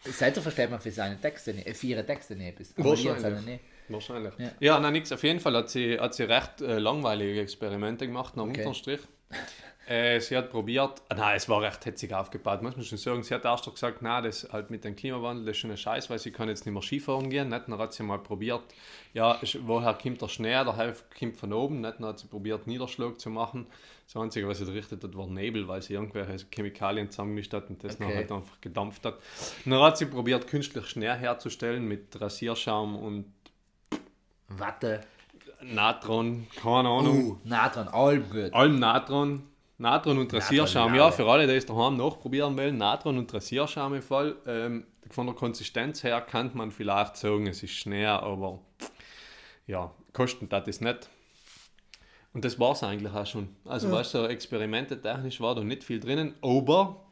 Seitdem 0.06 0.44
versteht 0.44 0.70
man 0.70 0.80
für 0.80 0.92
seine 0.92 1.20
Texte 1.20 1.54
nicht, 1.54 1.68
äh, 1.68 1.74
für 1.74 1.88
ihre 1.88 2.06
Texte 2.06 2.36
nicht 2.36 2.48
etwas. 2.60 2.74
Aber 2.78 2.90
Wahrscheinlich. 2.90 3.46
nicht. 3.46 3.64
Wahrscheinlich. 3.90 4.34
Ja. 4.38 4.52
Ja, 4.60 4.80
nein, 4.80 4.94
nix. 4.94 5.12
Auf 5.12 5.24
jeden 5.24 5.40
Fall 5.40 5.56
hat 5.58 5.70
sie, 5.70 6.00
hat 6.00 6.14
sie 6.14 6.24
recht 6.24 6.62
äh, 6.62 6.78
langweilige 6.80 7.42
Experimente 7.42 8.06
gemacht, 8.08 8.38
nach 8.38 8.44
Okay. 8.44 8.60
Unterstrich. 8.66 9.02
Äh, 9.88 10.20
sie 10.20 10.38
hat 10.38 10.52
probiert, 10.52 11.02
ah, 11.10 11.16
nein, 11.16 11.36
es 11.36 11.50
war 11.50 11.64
recht 11.64 11.84
hetzig 11.84 12.14
aufgebaut, 12.14 12.62
muss 12.62 12.76
man 12.76 12.86
schon 12.86 13.00
sagen. 13.00 13.24
Sie 13.24 13.34
hat 13.34 13.44
erst 13.44 13.66
doch 13.66 13.74
gesagt, 13.74 14.04
nein, 14.04 14.24
das 14.24 14.48
halt 14.52 14.70
mit 14.70 14.84
dem 14.84 14.96
Klimawandel, 14.96 15.46
das 15.46 15.54
ist 15.56 15.62
schon 15.62 15.72
ein 15.72 15.78
Scheiß, 15.78 16.12
weil 16.12 16.20
sie 16.20 16.32
kann 16.32 16.48
jetzt 16.48 16.66
nicht 16.68 16.74
mehr 16.74 16.84
Skifahren 16.84 17.30
gehen. 17.32 17.50
Nicht? 17.50 17.64
Dann 17.68 17.78
hat 17.80 17.94
sie 17.94 18.04
mal 18.04 18.20
probiert, 18.20 18.62
ja, 19.14 19.40
woher 19.64 19.96
kommt 19.96 20.22
der 20.22 20.28
Schnee, 20.28 20.52
der 20.64 20.78
Hälfte 20.78 21.06
kommt 21.18 21.38
von 21.38 21.52
oben. 21.52 21.82
Nicht? 21.82 21.96
Dann 22.00 22.06
hat 22.06 22.20
sie 22.20 22.28
probiert, 22.28 22.68
Niederschlag 22.68 23.20
zu 23.20 23.32
machen. 23.32 23.66
Das 24.12 24.20
Einzige, 24.20 24.48
was 24.48 24.58
sie 24.58 24.66
gerichtet 24.66 25.04
hat, 25.04 25.16
war 25.16 25.28
Nebel, 25.28 25.68
weil 25.68 25.84
sie 25.84 25.94
irgendwelche 25.94 26.44
Chemikalien 26.52 27.12
zusammengemischt 27.12 27.54
hat 27.54 27.70
und 27.70 27.84
das 27.84 27.96
dann 27.96 28.08
Okay. 28.08 28.16
halt 28.16 28.32
einfach 28.32 28.60
gedampft 28.60 29.06
hat. 29.06 29.20
Dann 29.66 29.80
hat 29.80 30.00
sie 30.00 30.08
probiert, 30.08 30.48
künstlich 30.48 30.88
Schnee 30.88 31.14
herzustellen 31.14 31.88
mit 31.88 32.20
Rasierschaum 32.20 32.96
und 32.96 33.32
Watte. 34.48 35.02
Natron, 35.62 36.48
keine 36.56 36.90
Ahnung. 36.90 37.24
Uh, 37.24 37.38
nah 37.44 37.70
dran, 37.70 37.88
allem 37.90 38.28
gut. 38.32 38.52
Allem 38.52 38.80
Natron. 38.80 39.44
Natron 39.78 40.18
und 40.18 40.34
Rasierschaum. 40.34 40.96
Ja, 40.96 41.12
für 41.12 41.30
alle, 41.30 41.46
die 41.46 41.54
es 41.54 41.68
daheim 41.68 41.96
nachprobieren 41.96 42.58
wollen, 42.58 42.78
Natron 42.78 43.16
und 43.16 43.32
Rasierschaum 43.32 43.94
im 43.94 44.02
Fall. 44.02 44.36
Ähm, 44.48 44.88
von 45.12 45.28
der 45.28 45.36
Konsistenz 45.36 46.04
her 46.04 46.20
kann 46.22 46.50
man 46.56 46.72
vielleicht 46.72 47.16
sagen, 47.16 47.46
es 47.46 47.62
ist 47.62 47.74
Schnee, 47.74 48.08
aber 48.08 48.58
ja, 49.68 49.94
kosten 50.14 50.50
das 50.50 50.68
ist 50.68 50.82
nicht. 50.82 51.10
Und 52.34 52.46
das 52.46 52.60
war 52.60 52.74
es 52.74 52.84
eigentlich 52.84 53.12
auch 53.14 53.26
schon. 53.26 53.50
Also, 53.66 53.92
weißt 53.92 54.14
du, 54.14 54.20
so 54.20 54.28
Experimente 54.28 55.02
technisch 55.02 55.42
war 55.42 55.56
da 55.56 55.64
nicht 55.64 55.84
viel 55.84 56.00
drinnen, 56.00 56.36
aber 56.42 57.04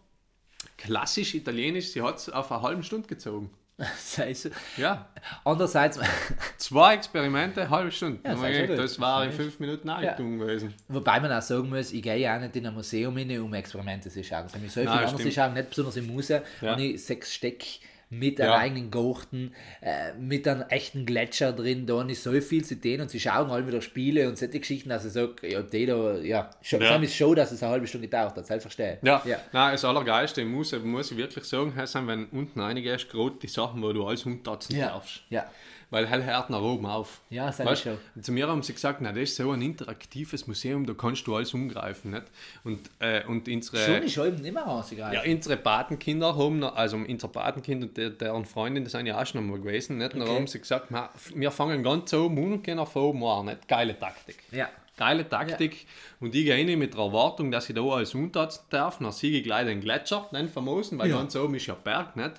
klassisch 0.78 1.34
italienisch, 1.36 1.90
sie 1.92 2.02
hat 2.02 2.18
es 2.18 2.30
auf 2.30 2.52
eine 2.52 2.62
halbe 2.62 2.84
Stunde 2.84 3.08
gezogen. 3.08 3.50
Sei 4.00 4.34
so. 4.34 4.50
Ja, 4.76 5.08
Andererseits, 5.46 6.00
zwei 6.58 6.96
Experimente, 6.96 7.62
eine 7.62 7.70
halbe 7.70 7.92
Stunde. 7.92 8.20
Ja, 8.26 8.66
gut. 8.66 8.78
das 8.78 9.00
war 9.00 9.24
in 9.24 9.30
Ja. 9.30 9.36
fünf 9.36 9.60
Minuten 9.60 9.88
eingegangen 9.90 10.40
gewesen. 10.40 10.74
wobei 10.88 11.20
man 11.20 11.32
auch 11.32 11.42
sagen 11.44 11.70
muss, 11.70 11.92
ich 11.94 12.02
gehe 12.02 12.18
ja 12.18 12.36
auch 12.36 12.42
nicht 12.42 12.56
in 12.56 12.66
ein 12.66 12.74
Museum 12.74 13.16
rein, 13.16 13.40
um 13.40 13.54
Experimente 13.54 14.10
zu 14.10 14.24
schauen. 14.24 14.44
Also, 14.46 14.58
ich 14.58 14.72
so 14.74 14.82
viel 14.82 15.18
stimmt. 15.20 15.34
schauen, 15.34 15.54
nicht 15.54 15.70
besonders 15.70 15.96
im 15.98 16.08
Museum, 16.08 16.42
Ja. 16.62 16.72
wenn 16.76 16.80
ich 16.86 17.04
sechs 17.06 17.34
Steck 17.34 17.64
mit 18.10 18.40
Ja. 18.40 18.54
einem 18.54 18.62
eigenen 18.62 18.92
Garten, 18.92 19.52
äh, 19.82 20.14
mit 20.18 20.48
einem 20.48 20.64
echten 20.70 21.06
Gletscher 21.06 21.52
drin, 21.52 21.86
da 21.86 22.06
ich 22.06 22.22
so 22.22 22.32
viel 22.40 22.64
zu 22.64 22.80
tun 22.80 23.02
und 23.02 23.10
sie 23.12 23.20
schauen 23.20 23.50
halt 23.52 23.68
wieder 23.68 23.82
Spiele 23.82 24.28
und 24.30 24.38
solche 24.38 24.60
Geschichten, 24.60 24.90
dass 24.90 25.04
ich 25.06 25.12
sage, 25.14 25.36
ja, 25.48 25.62
die 25.62 25.86
da, 25.86 26.16
ja, 26.18 26.50
schon, 26.62 26.82
Ja. 26.82 26.92
ja. 26.96 27.02
ist 27.04 27.16
schon, 27.16 27.36
dass 27.36 27.52
es 27.52 27.62
eine 27.62 27.72
halbe 27.74 27.88
Stunde 27.88 28.08
gedauert 28.08 28.36
hat, 28.38 28.46
selbst 28.46 28.64
verstehe. 28.64 28.98
Ja, 29.02 29.22
ja. 29.26 29.38
Nein, 29.52 29.74
das 29.74 29.84
Allergeilste 29.84 30.46
muss, 30.46 30.72
muss 30.84 31.12
ich 31.12 31.18
wirklich 31.18 31.44
sagen, 31.46 31.74
sind, 31.86 32.08
wenn 32.08 32.26
unten 32.28 32.60
reingehst, 32.60 33.10
gerade 33.10 33.36
die 33.42 33.48
Sachen, 33.48 33.82
wo 33.82 33.92
du 33.92 34.06
alles 34.08 34.26
umtatzen 34.26 34.76
Ja. 34.78 34.88
darfst. 34.90 35.24
Ja. 35.30 35.46
Weil 35.90 36.06
hell 36.06 36.24
hört 36.26 36.50
nach 36.50 36.62
oben 36.62 36.86
auf. 36.86 37.22
Ja, 37.30 37.46
das 37.46 37.60
ist 37.60 37.66
Weißt, 37.66 37.84
schon. 37.84 37.98
Zu 38.22 38.34
mir 38.34 38.46
haben 38.50 38.62
sie 38.62 38.74
gesagt, 38.74 39.00
na, 39.02 39.12
das 39.14 39.24
ist 39.24 39.36
so 39.38 39.52
ein 39.52 39.62
interaktives 39.62 40.46
Museum, 40.46 40.86
da 40.86 40.94
kannst 40.94 41.26
du 41.28 41.36
alles 41.36 41.54
umgreifen. 41.54 42.12
Nicht? 42.12 42.24
Und, 42.66 42.90
äh, 43.00 43.24
und 43.26 43.48
unsere, 43.48 43.78
Schon 43.78 44.04
ist 44.04 44.14
schon 44.14 44.36
nicht 44.36 44.54
mehr 44.54 44.64
rausgegangen. 44.64 45.14
ja, 45.14 45.22
unsere 45.32 45.56
Patenkinder 45.56 46.36
haben, 46.36 46.60
noch- 46.60 46.76
also 46.76 46.98
unser 46.98 47.30
Patenkind 47.30 47.84
und 47.84 47.98
der, 47.98 48.10
deren 48.10 48.44
Freundin, 48.44 48.84
das 48.84 48.92
sind 48.92 49.06
ja 49.06 49.22
auch 49.22 49.26
schon 49.26 49.40
einmal 49.40 49.60
gewesen. 49.60 49.98
Nicht? 49.98 50.14
Und 50.14 50.24
Okay. 50.24 50.36
haben 50.36 50.48
sie 50.48 50.60
gesagt, 50.60 50.88
na, 50.90 51.10
wir 51.34 51.52
fangen 51.52 51.82
ganz 51.84 52.14
oben 52.14 52.38
an 52.38 52.52
und 52.54 52.64
gehen 52.66 52.76
nach 52.76 52.94
oben 52.94 53.24
an. 53.24 53.46
Nicht? 53.46 53.68
Geile 53.70 53.98
Taktik. 53.98 54.40
ja. 54.52 54.68
Geile 54.98 55.30
Taktik. 55.30 55.86
Und 56.20 56.34
ich 56.34 56.44
gehe 56.46 56.56
rein 56.56 56.80
mit 56.80 56.96
der 56.96 57.02
Erwartung, 57.02 57.52
dass 57.52 57.70
ich 57.70 57.76
da 57.76 57.84
alles 57.84 58.16
umtatzen 58.16 58.64
darf. 58.72 58.98
Dann 58.98 59.12
sehe 59.12 59.30
ich 59.38 59.44
gleich 59.44 59.68
den 59.68 59.80
Gletscher, 59.80 60.28
den 60.34 60.50
famosen, 60.50 60.98
weil 60.98 61.12
Ja. 61.12 61.18
ganz 61.18 61.36
oben 61.36 61.54
ist 61.54 61.68
ja 61.68 61.76
Berg, 61.76 62.16
nicht? 62.16 62.32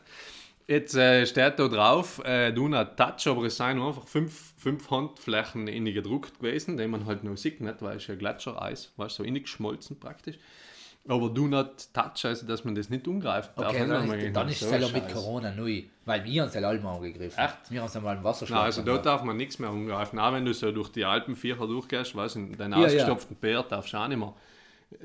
Jetzt 0.71 0.95
äh, 0.95 1.25
steht 1.25 1.59
da 1.59 1.67
drauf, 1.67 2.23
äh, 2.27 2.53
du 2.53 2.69
not 2.69 2.95
touch, 2.99 3.27
aber 3.27 3.45
es 3.45 3.57
sind 3.57 3.77
nur 3.77 3.89
einfach 3.89 4.07
fünf, 4.07 4.53
fünf 4.59 4.91
Handflächen 4.91 5.67
innen 5.67 5.95
gedruckt 5.95 6.41
gewesen, 6.41 6.77
die 6.77 6.87
man 6.87 7.07
halt 7.07 7.25
noch 7.25 7.39
sieht, 7.39 7.63
nicht? 7.63 7.81
weil 7.81 7.97
es 7.97 8.07
ja 8.07 8.15
Gletschereis, 8.15 8.93
weißt 8.99 9.17
so 9.17 9.25
innig 9.25 9.45
geschmolzen 9.45 9.99
praktisch. 9.99 10.39
Aber 11.09 11.31
do 11.31 11.47
not 11.47 11.89
touch, 11.95 12.27
also 12.27 12.47
dass 12.47 12.65
man 12.65 12.75
das 12.75 12.91
nicht 12.91 13.09
umgreifen 13.09 13.51
darf. 13.57 13.71
Okay, 13.71 13.87
nicht? 13.87 13.91
dann, 13.91 14.11
ist, 14.11 14.37
dann 14.37 14.49
ist 14.49 14.61
so 14.61 14.67
es 14.67 14.93
ja 14.93 14.93
mit. 14.93 15.11
Corona 15.11 15.53
neu, 15.53 15.85
weil 16.05 16.23
wir 16.23 16.45
uns 16.45 16.53
ja 16.53 16.61
alle 16.61 16.81
mal 16.81 16.97
angegriffen. 16.97 17.43
Echt? 17.43 17.71
Wir 17.71 17.81
haben 17.81 17.87
uns 17.87 17.97
einmal 17.97 18.17
im 18.19 18.25
Wasserschlag 18.25 18.59
Nein, 18.59 18.67
also 18.67 18.83
da 18.83 18.99
darf 18.99 19.23
man 19.23 19.39
nichts 19.39 19.59
mehr 19.59 19.71
umgreifen. 19.71 20.19
Auch 20.19 20.35
wenn 20.35 20.45
du 20.45 20.53
so 20.53 20.71
durch 20.71 20.91
die 20.91 21.07
Alpenviecher 21.07 21.67
durchgehst, 21.67 22.15
weißt 22.15 22.35
du, 22.35 22.41
in 22.41 22.59
deinen 22.59 22.73
Ja, 22.73 22.81
ja. 22.81 22.87
ausgestopften 22.89 23.37
Bär 23.37 23.63
darfst 23.63 23.95
du 23.95 23.97
auch 23.97 24.07
nicht 24.07 24.19
mehr 24.19 24.35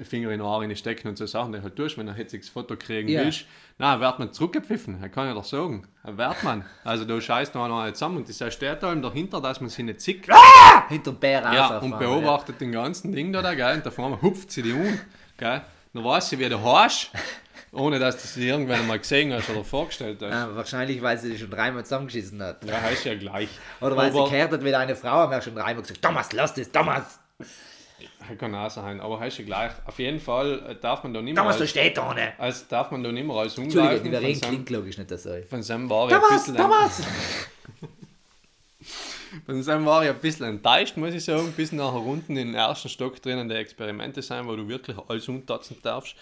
Finger 0.04 0.30
in 0.32 0.40
die 0.40 0.46
Haare 0.46 0.74
stecken 0.78 1.10
und 1.10 1.18
so 1.18 1.26
Sachen, 1.26 1.52
die 1.52 1.62
halt 1.62 1.76
tust, 1.76 1.98
wenn 1.98 2.06
du 2.06 2.14
ein 2.14 2.18
hitziges 2.18 2.48
Foto 2.50 2.76
kriegen 2.78 3.10
Ja. 3.10 3.22
willst. 3.22 3.46
Nein, 3.78 4.00
wird 4.00 4.20
man 4.20 4.32
zurückgepfiffen, 4.32 5.02
das 5.02 5.12
kann 5.12 5.28
ich 5.28 5.34
doch 5.36 5.44
sagen. 5.44 5.86
Wird 6.04 6.44
man. 6.44 6.64
Also 6.86 7.04
da 7.06 7.20
scheißt 7.20 7.54
noch 7.56 7.66
einer 7.66 7.94
zusammen 7.94 8.18
und 8.18 8.30
das 8.30 8.54
steht 8.54 8.82
da 8.82 8.92
eben 8.92 9.02
dahinter, 9.02 9.42
dass 9.42 9.60
man 9.60 9.70
sie 9.70 9.84
nicht 9.84 10.00
sieht. 10.00 10.26
Hinter 10.88 11.12
dem 11.12 11.20
Bär 11.20 11.42
Ja, 11.54 11.78
und 11.80 11.98
beobachtet 12.00 12.62
den 12.62 12.72
ganzen 12.72 13.12
Ding 13.12 13.34
da, 13.34 13.42
da 13.42 13.54
gell, 13.56 13.76
und 13.76 13.86
da 13.86 13.92
vorne 13.92 14.22
hupft 14.22 14.52
sie 14.52 14.62
die 14.62 14.72
um, 14.74 15.00
gell. 15.38 15.62
Dann 15.94 16.04
weiß 16.04 16.30
sie, 16.30 16.40
wie 16.40 16.48
du 16.50 16.60
hast, 16.62 17.12
ohne 17.72 18.00
dass 18.00 18.22
du 18.22 18.28
sie 18.28 18.48
irgendwann 18.48 18.88
mal 18.88 19.00
gesehen 19.00 19.34
hast 19.34 19.50
oder 19.50 19.64
vorgestellt 19.64 20.20
hast. 20.22 20.32
Ja, 20.32 20.56
wahrscheinlich, 20.56 21.02
weil 21.02 21.18
sie 21.18 21.38
schon 21.38 21.50
dreimal 21.50 21.84
zusammengeschissen 21.84 22.42
hat. 22.42 22.64
Ja, 22.66 22.80
heißt 22.82 23.04
ja 23.06 23.16
gleich. 23.16 23.50
Oder 23.82 23.98
weil 23.98 24.10
Aber- 24.12 24.26
sie 24.26 24.32
gehört 24.32 24.52
hat, 24.54 24.64
wie 24.64 24.74
eine 24.74 24.96
Frau, 24.96 25.10
haben 25.12 25.32
wir 25.32 25.42
schon 25.42 25.56
dreimal 25.56 25.82
gesagt, 25.82 26.02
Thomas, 26.02 26.32
lass 26.32 26.54
das, 26.54 26.72
Thomas! 26.72 27.20
Das 28.28 28.38
kann 28.38 28.56
auch 28.56 28.70
sein, 28.70 29.02
aber 29.02 29.20
heißt 29.20 29.40
ja 29.40 29.46
gleich. 29.46 29.72
Auf 29.86 30.00
jeden 30.00 30.20
Fall 30.20 30.64
äh, 30.70 30.76
darf 30.76 31.04
man 31.04 31.14
da 31.14 31.22
nicht 31.22 31.34
mehr 31.34 31.44
Thomas, 31.44 31.58
du 31.58 31.64
als, 31.64 31.72
stehst 31.72 31.98
da 31.98 32.10
ohne! 32.10 32.34
als 32.40 32.68
darf 32.68 32.92
man 32.92 33.04
da 33.04 33.12
nicht 33.12 33.26
mehr 33.26 33.36
als 33.36 33.58
umgreifen. 33.58 34.12
wir 34.12 34.20
Von 34.20 34.26
reden 34.26 34.42
klingt 34.42 34.70
logisch 34.70 34.98
nicht 34.98 35.10
so. 35.10 35.30
von 35.50 35.64
seinem 35.64 35.90
war 35.90 36.08
ich 36.08 36.16
ein 36.16 36.22
Thomas, 36.22 36.46
bisschen, 36.46 36.56
Thomas! 36.56 37.02
von 39.46 39.64
seinem 39.64 39.86
war 39.86 40.04
ich 40.04 40.10
ein 40.10 40.20
bisschen 40.20 40.46
enttäuscht, 40.46 40.98
muss 40.98 41.14
ich 41.14 41.24
sagen, 41.24 41.54
bis 41.56 41.72
nachher 41.72 42.02
unten 42.02 42.38
im 42.38 42.54
ersten 42.56 42.90
Stock 42.90 43.22
drinnen 43.22 43.50
die 43.50 43.56
Experimente 43.56 44.22
sein, 44.22 44.48
wo 44.48 44.56
du 44.56 44.68
wirklich 44.68 44.98
alles 45.08 45.28
umtatzen 45.28 45.78
darfst. 45.82 46.16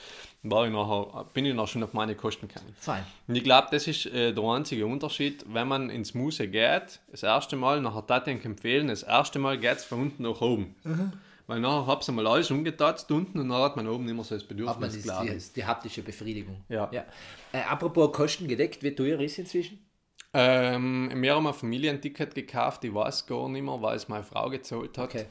War 0.43 0.65
ich 0.65 0.73
nachher, 0.73 1.25
bin 1.33 1.45
ich 1.45 1.53
noch 1.53 1.67
schon 1.67 1.83
auf 1.83 1.93
meine 1.93 2.15
Kosten 2.15 2.47
gekommen. 2.47 2.73
Fein. 2.79 3.05
Und 3.27 3.35
ich 3.35 3.43
glaube, 3.43 3.67
das 3.71 3.87
ist 3.87 4.07
äh, 4.07 4.33
der 4.33 4.43
einzige 4.43 4.87
Unterschied, 4.87 5.45
wenn 5.47 5.67
man 5.67 5.89
ins 5.91 6.15
Muse 6.15 6.47
geht, 6.47 6.99
das 7.11 7.21
erste 7.21 7.55
Mal, 7.55 7.79
nachher 7.79 8.05
tat 8.07 8.27
ich 8.27 8.43
empfehlen, 8.43 8.87
das 8.87 9.03
erste 9.03 9.37
Mal 9.37 9.59
geht 9.59 9.77
es 9.77 9.85
von 9.85 10.01
unten 10.01 10.23
nach 10.23 10.41
oben. 10.41 10.75
Mhm. 10.83 11.13
Weil 11.51 11.59
nachher 11.59 11.85
hab's 11.85 12.07
einmal 12.07 12.25
alles 12.27 12.49
umgetatzt 12.49 13.11
unten 13.11 13.37
und 13.37 13.49
dann 13.49 13.61
hat 13.61 13.75
man 13.75 13.85
oben 13.85 14.07
immer 14.07 14.23
so 14.23 14.35
das 14.35 14.43
Hat 14.43 14.49
man 14.79 14.89
Bedürfnis, 14.89 15.03
das, 15.03 15.19
die, 15.19 15.27
ich. 15.27 15.51
die 15.51 15.65
haptische 15.65 16.01
Befriedigung. 16.01 16.63
Ja. 16.69 16.89
ja. 16.93 17.03
Äh, 17.51 17.63
apropos 17.63 18.13
Kosten 18.13 18.47
gedeckt, 18.47 18.81
wie 18.83 18.95
teuer 18.95 19.19
ist 19.19 19.37
inzwischen? 19.37 19.85
Ähm, 20.33 21.11
wir 21.13 21.35
haben 21.35 21.45
ein 21.45 21.53
Familienticket 21.53 22.33
gekauft, 22.35 22.85
ich 22.85 22.93
weiß 22.93 23.25
gar 23.25 23.49
nicht 23.49 23.63
mehr, 23.63 23.81
weil 23.81 23.97
es 23.97 24.07
meine 24.07 24.23
Frau 24.23 24.49
gezahlt 24.49 24.97
hat. 24.97 25.09
Okay. 25.09 25.25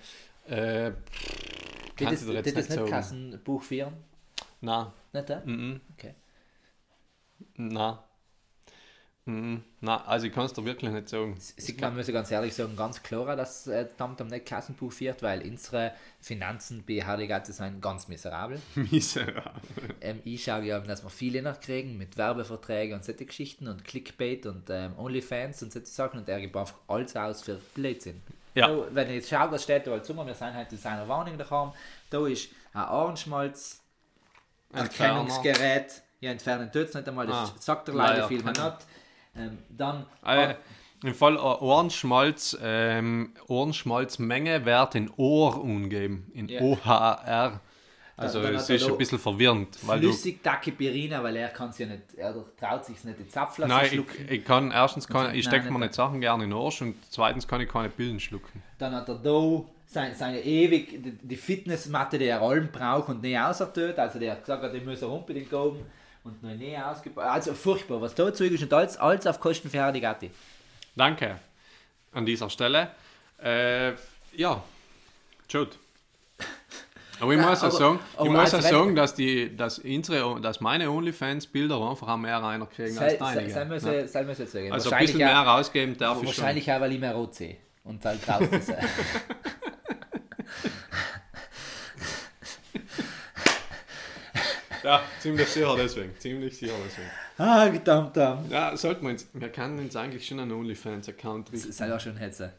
Äh, 0.47 0.93
Kannst 1.97 2.23
das, 2.23 2.27
dir 2.27 2.35
jetzt 2.35 2.55
das 2.55 2.69
nicht 2.69 2.81
nicht. 2.83 2.91
Kassenbuch 2.91 3.63
führen? 3.63 3.95
nein, 4.61 4.89
Nicht 5.15 5.31
da? 5.31 5.41
mhm, 5.47 5.81
Okay. 5.97 6.15
nein. 7.57 7.97
Mhm. 9.27 9.63
Nein, 9.81 10.01
also 10.07 10.27
ich 10.27 10.33
kann 10.33 10.47
es 10.47 10.53
dir 10.53 10.65
wirklich 10.65 10.91
nicht 10.91 11.09
sagen. 11.09 11.39
Man, 11.81 11.97
muss 11.97 12.09
ich 12.09 12.15
ganz 12.15 12.31
ehrlich 12.31 12.55
sagen, 12.55 12.75
ganz 12.75 13.03
klar, 13.03 13.37
dass 13.37 13.67
äh, 13.67 13.87
Tamtam 13.97 14.29
nicht 14.29 14.47
Kassenbuch 14.47 14.93
führt, 14.93 15.23
weil 15.23 15.43
unsere 15.43 15.93
Finanzen 16.21 16.83
bei 16.87 17.01
Harligate 17.01 17.53
sind 17.53 17.81
ganz 17.81 18.09
miserabel. 18.09 18.61
Miserabel. 18.75 19.53
Ähm, 20.01 20.21
ich 20.25 20.43
schaue 20.43 20.65
ja, 20.65 20.81
dass 20.81 21.05
wir 21.05 21.11
viele 21.11 21.43
nachkriegen 21.43 21.99
mit 21.99 22.17
Werbeverträgen 22.17 22.97
und 22.97 23.05
solche 23.05 23.27
Geschichten 23.27 23.69
und 23.69 23.85
Clickbait 23.85 24.47
und 24.47 24.69
ähm, 24.71 24.99
Onlyfans 24.99 25.63
und 25.63 25.73
solche 25.73 25.89
Sachen 25.89 26.21
und 26.21 26.29
er 26.29 26.41
gibt 26.41 26.57
einfach 26.57 26.77
alles 26.89 27.15
aus 27.15 27.43
für 27.43 27.61
Blödsinn. 27.75 28.23
Ja. 28.55 28.69
Da, 28.69 28.87
wenn 28.91 29.09
ich 29.09 29.17
jetzt 29.17 29.29
schaue, 29.29 29.53
was 29.53 29.63
steht 29.63 29.87
da 29.87 29.93
halt 29.93 30.09
wir 30.09 30.35
sind 30.35 30.55
halt 30.55 30.73
in 30.73 30.79
seiner 30.79 31.07
Wohnung 31.07 31.39
daheim, 31.39 31.73
da 32.09 32.27
ist 32.27 32.49
ein 32.73 32.89
Ohrenschmalz, 32.89 33.81
Erkennungsgerät, 34.73 36.03
ja, 36.21 36.31
entfernen 36.33 36.71
tut 36.73 36.89
es 36.89 36.95
nicht 36.95 37.09
einmal, 37.09 37.27
das 37.27 37.37
Ah. 37.37 37.55
sagt 37.59 37.89
er 37.89 37.95
leider 37.95 38.29
viel 38.29 38.43
mehr 38.43 38.53
nicht. 38.53 38.87
Ähm, 39.37 39.59
dann, 39.69 40.07
Äh, 40.25 40.55
Im 41.05 41.15
Fall 41.15 41.37
äh, 41.37 41.39
Ohrenschmalz, 41.39 42.59
ähm, 42.63 43.33
Ohrenschmalzmenge 43.49 44.65
wird 44.65 44.95
in 44.95 45.11
Ohr 45.17 45.63
umgeben, 45.63 46.31
in 46.35 46.49
Ja. 46.49 46.61
OHR. 46.61 47.61
Also 48.17 48.41
es 48.41 48.69
ist 48.69 48.87
ein 48.87 48.99
bisschen 48.99 49.19
verwirrend, 49.19 49.75
flüssig 49.77 50.43
Dacipirina, 50.43 51.23
weil 51.23 51.37
er 51.37 51.49
kann 51.49 51.73
ja 51.79 51.87
nicht, 51.87 52.03
er 52.19 52.35
traut 52.59 52.85
sich 52.85 53.03
nicht 53.03 53.19
die 53.19 53.27
Zapflasse 53.27 53.73
Nein, 53.73 53.87
schlucken. 53.87 54.25
ich, 54.27 54.31
ich 54.31 54.45
kann 54.45 54.71
erstens 54.73 55.09
kann, 55.09 55.35
ich 55.35 55.47
stecke 55.47 55.71
mir 55.71 55.79
nicht. 55.79 55.95
Sachen 55.95 56.21
gerne 56.21 56.45
in 56.45 56.51
den 56.51 56.59
Arsch 56.59 56.83
und 56.83 56.97
zweitens 57.09 57.49
kann 57.49 57.63
ich 57.63 57.69
keine 57.71 57.89
Pillen 57.89 58.21
schlucken. 58.21 58.63
Dann 58.77 58.95
hat 58.95 59.09
er 59.09 59.15
da 59.15 59.63
sein, 59.87 60.15
seine 60.15 60.41
ewig, 60.41 61.01
die, 61.23 61.37
Fitnessmatte, 61.37 62.19
die 62.19 62.27
er 62.27 62.43
allen 62.43 62.71
braucht 62.71 63.09
und 63.09 63.23
nie 63.23 63.39
ausertötet. 63.39 63.99
Also 63.99 64.19
der 64.19 64.33
hat 64.33 64.41
gesagt, 64.45 64.75
die 64.75 64.81
muss 64.81 65.01
er 65.01 65.09
unbedingt 65.09 65.53
oben 65.55 65.87
und 66.25 66.43
noch 66.43 66.51
nie 66.55 66.77
ausgebaut. 66.77 67.25
Also 67.25 67.55
furchtbar, 67.55 68.01
was 68.01 68.15
da 68.15 68.29
ist 68.29 68.41
und 68.41 68.73
alles, 68.73 68.97
alles 68.97 69.27
auf 69.27 69.41
Kosten 69.41 69.71
für 69.71 69.81
Hardy 69.81 70.01
Gatti. 70.01 70.31
Danke 70.97 71.39
an 72.13 72.27
dieser 72.27 72.51
Stelle. 72.51 72.91
Äh, 73.43 73.93
ja, 74.37 74.63
Jude. 75.49 75.71
Aber 77.21 77.33
ich 77.35 77.39
Ja, 77.41 77.49
muss 77.51 77.63
aber- 77.63 77.71
sagen, 77.71 77.99
ich 78.23 78.31
muss 78.31 78.55
also 78.55 78.61
sagen 78.69 78.97
dass, 78.97 79.15
die, 79.15 79.55
dass, 79.55 79.79
unsere, 79.79 80.41
dass 80.41 80.61
meine 80.61 80.91
OnlyFans-Bilder 80.91 81.77
einfach 81.91 82.09
auch 82.09 82.17
mehr 82.17 82.43
einer 82.43 82.65
kriegen 82.67 82.97
als 82.99 83.19
Sei, 83.19 83.19
sei, 83.19 83.35
deine. 83.35 83.51
sei, 83.81 83.91
ne? 83.91 84.09
sei 84.09 84.23
müssen 84.25 84.47
sagen. 84.47 84.73
Also 84.73 84.91
ein 84.91 84.99
bisschen 85.01 85.19
mehr 85.19 85.37
rausgeben 85.39 85.99
darf 85.99 86.23
ich 86.23 86.31
schon. 86.31 86.39
wahrscheinlich 86.39 86.73
auch, 86.73 86.81
weil 86.81 86.93
ich 86.93 86.99
mehr 87.01 87.15
rot 87.15 87.35
sehe. 87.35 87.57
Und 87.85 88.03
dann 88.05 88.19
graust 88.23 88.51
es. 88.53 88.69
Ja, 94.83 95.03
ziemlich 95.21 95.49
sicher 95.49 95.75
deswegen. 95.77 96.15
Ziemlich 96.19 96.57
sicher 96.59 96.73
deswegen. 96.85 97.09
ah, 97.39 97.67
verdammt. 97.71 98.17
Ja, 98.51 98.77
sollten 98.77 99.03
wir 99.05 99.11
uns, 99.11 99.29
wir 99.33 99.49
können 99.51 99.79
uns 99.79 99.95
eigentlich 99.97 100.27
schon 100.27 100.41
einen 100.41 100.53
OnlyFans-Account 100.53 101.49
Das 101.49 101.55
richten. 101.55 101.69
ist 101.71 101.81
halt 101.81 101.93
auch 101.93 102.01
schon 102.01 102.17
Hetze. 102.17 102.53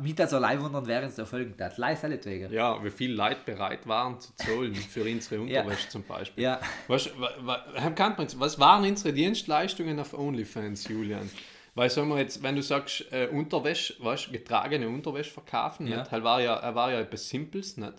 Mit 0.00 0.18
das 0.18 0.34
allein 0.34 0.60
wundern, 0.60 0.86
während 0.86 1.10
es 1.10 1.16
der 1.16 1.26
Folgen 1.26 1.56
tat. 1.56 1.78
Leise 1.78 2.04
allentwegen. 2.04 2.52
Ja, 2.52 2.82
wie 2.84 2.90
viel 2.90 3.12
Leute 3.14 3.38
bereit 3.46 3.86
waren 3.86 4.20
zu 4.20 4.34
zahlen 4.36 4.74
für 4.74 5.04
unsere 5.04 5.36
Ja. 5.46 5.62
Unterwäsche 5.62 5.88
zum 5.88 6.02
Beispiel. 6.02 6.44
Ja. 6.44 6.60
Was, 6.88 7.08
wa, 7.18 7.30
wa, 7.40 7.64
Herr 7.74 7.92
Kantmanns, 7.92 8.38
was 8.38 8.58
waren 8.58 8.84
unsere 8.84 9.14
Dienstleistungen 9.14 9.98
auf 10.00 10.12
OnlyFans, 10.12 10.88
Julian? 10.88 11.30
Weil 11.76 11.88
sagen 11.88 12.08
wir 12.08 12.18
jetzt, 12.18 12.42
wenn 12.42 12.56
du 12.56 12.62
sagst, 12.62 13.06
äh, 13.10 13.28
Unterwäsche, 13.28 13.94
weißt, 14.00 14.32
getragene 14.32 14.88
Unterwäsche 14.88 15.30
verkaufen, 15.30 15.86
Ja. 15.86 15.98
nicht? 15.98 16.10
Halt 16.10 16.24
war 16.24 16.40
ja, 16.42 16.54
er 16.56 16.74
war 16.74 16.92
ja 16.92 17.00
etwas 17.00 17.28
Simples, 17.28 17.76
nicht? 17.76 17.94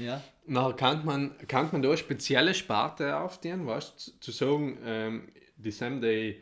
Ja. 0.00 0.22
Nachher 0.46 0.74
kann 0.74 1.04
man, 1.04 1.36
kann 1.46 1.68
man 1.72 1.82
da 1.82 1.96
spezielle 1.96 2.54
Sparte 2.54 3.16
aufstehen, 3.16 3.66
weißt 3.66 3.98
zu, 3.98 4.20
zu 4.20 4.30
sagen, 4.32 4.78
ähm, 4.84 5.28
die 5.56 5.70
sind 5.70 6.02
die, 6.02 6.36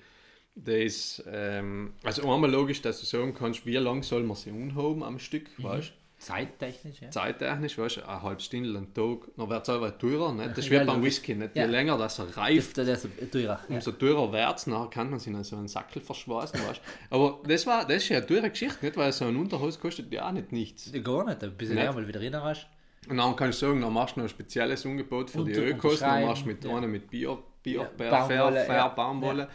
ist, 0.65 1.23
ähm, 1.31 1.93
also 2.03 2.23
einmal 2.33 2.51
logisch, 2.51 2.81
dass 2.83 3.01
du 3.01 3.07
sagen 3.07 3.35
kannst, 3.35 3.67
wie 3.67 3.77
lange 3.77 4.03
soll 4.03 4.23
man 4.23 4.37
sie 4.37 4.51
unhaben 4.51 5.03
am 5.03 5.19
Stück, 5.19 5.47
weißt 5.59 5.93
Zeittechnisch, 6.19 7.01
ja. 7.01 7.11
Zeittechnisch, 7.13 7.79
weißt 7.79 7.99
du, 7.99 8.09
eine 8.09 8.23
halbe 8.23 8.41
Stunde, 8.41 8.77
ein 8.77 8.93
Tag, 8.93 9.31
dann 9.37 9.49
wird 9.49 9.63
es 9.63 9.69
aber 9.69 9.97
teurer, 9.97 10.33
nicht? 10.33 10.51
Das 10.51 10.59
ist 10.59 10.69
Ja, 10.69 10.83
wie 10.83 10.87
beim. 10.87 11.03
Whisky, 11.03 11.37
nicht? 11.37 11.55
Ja. 11.55 11.65
Je 11.65 11.71
länger 11.71 11.97
das 11.97 12.19
er 12.19 12.37
reift, 12.37 12.77
ist 12.77 13.09
teurer. 13.31 13.61
Umso 13.69 13.93
teurer 13.93 14.33
wird 14.33 14.59
es, 14.59 14.67
nachher 14.67 14.91
kann 14.91 15.11
man 15.11 15.21
sich 15.21 15.33
in 15.33 15.45
so 15.45 15.55
einen 15.55 15.69
Sackel 15.69 16.03
verschweißen, 16.03 16.59
weißt 16.59 16.81
du. 16.81 17.15
Aber 17.15 17.41
das, 17.47 17.65
war, 17.69 17.87
das 17.87 17.99
ist 17.99 18.09
ja 18.09 18.17
eine 18.17 18.27
teure 18.27 18.51
Geschichte, 18.51 18.85
nicht? 18.85 18.97
Weil 18.97 19.13
so 19.13 19.27
ein 19.27 19.37
Unterhose 19.37 19.79
kostet 19.79 20.13
ja 20.13 20.27
auch 20.27 20.33
nicht 20.33 20.51
nichts. 20.51 20.91
Gar 21.05 21.25
nicht, 21.25 21.57
bis 21.57 21.69
du 21.69 21.75
Nicht. 21.75 21.85
ja 21.85 21.93
mal 21.93 22.09
wieder 22.09 22.21
rein 22.21 22.35
hast. 22.43 22.67
Und 23.09 23.17
dann 23.17 23.37
kannst 23.37 23.63
du 23.63 23.67
sagen, 23.67 23.81
dann 23.81 23.93
machst 23.93 24.17
du 24.17 24.21
noch 24.21 24.27
ein 24.27 24.31
spezielles 24.31 24.85
Angebot 24.87 25.31
für 25.31 25.45
die 25.45 25.51
Unter- 25.53 25.63
Ökos, 25.67 26.01
dann 26.01 26.25
machst 26.27 26.43
du 26.43 26.47
mit 26.49 26.65
ja. 26.65 26.77
einer 26.77 26.87
mit 26.87 27.09
Bio, 27.11 27.43
Bio, 27.63 27.83
Ja, 27.83 28.11
Baumwolle, 28.11 28.65
Fair, 28.65 28.77
ja. 28.77 28.89
Baumwolle. 28.89 29.49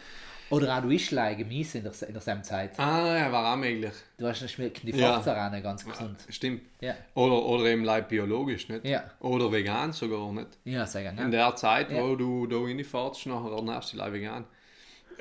Oder 0.49 0.77
auch 0.77 0.81
du 0.81 0.89
Ischlei, 0.91 1.33
Gemüse 1.33 1.79
in 1.79 1.83
der, 1.85 1.93
in 2.07 2.13
der 2.13 2.21
selben 2.21 2.43
Zeit. 2.43 2.77
Ah, 2.79 3.17
ja, 3.17 3.31
war 3.31 3.53
auch 3.53 3.57
möglich. 3.57 3.93
Du 4.17 4.27
hast 4.27 4.47
schmecken 4.51 4.85
die 4.85 4.95
Ja. 4.95 5.13
Forza 5.13 5.49
ganz 5.59 5.83
gesund. 5.83 6.17
Stimmt. 6.29 6.61
Ja. 6.79 6.93
Oder, 7.15 7.43
oder 7.43 7.65
eben 7.65 7.83
like 7.83 8.07
biologisch, 8.07 8.69
nicht? 8.69 8.85
Ja. 8.85 9.03
Oder 9.19 9.51
vegan 9.51 9.93
sogar, 9.93 10.31
nicht? 10.31 10.49
Ja, 10.65 10.85
sehr 10.85 11.03
gerne. 11.03 11.21
In 11.23 11.31
der 11.31 11.55
Zeit, 11.55 11.89
Ja. 11.91 12.03
wo 12.03 12.15
du 12.15 12.45
da 12.45 12.57
reinfährst, 12.57 13.25
nachher 13.25 13.51
ernährst 13.51 13.93
du 13.93 13.97
dich 13.97 14.13
vegan. 14.13 14.45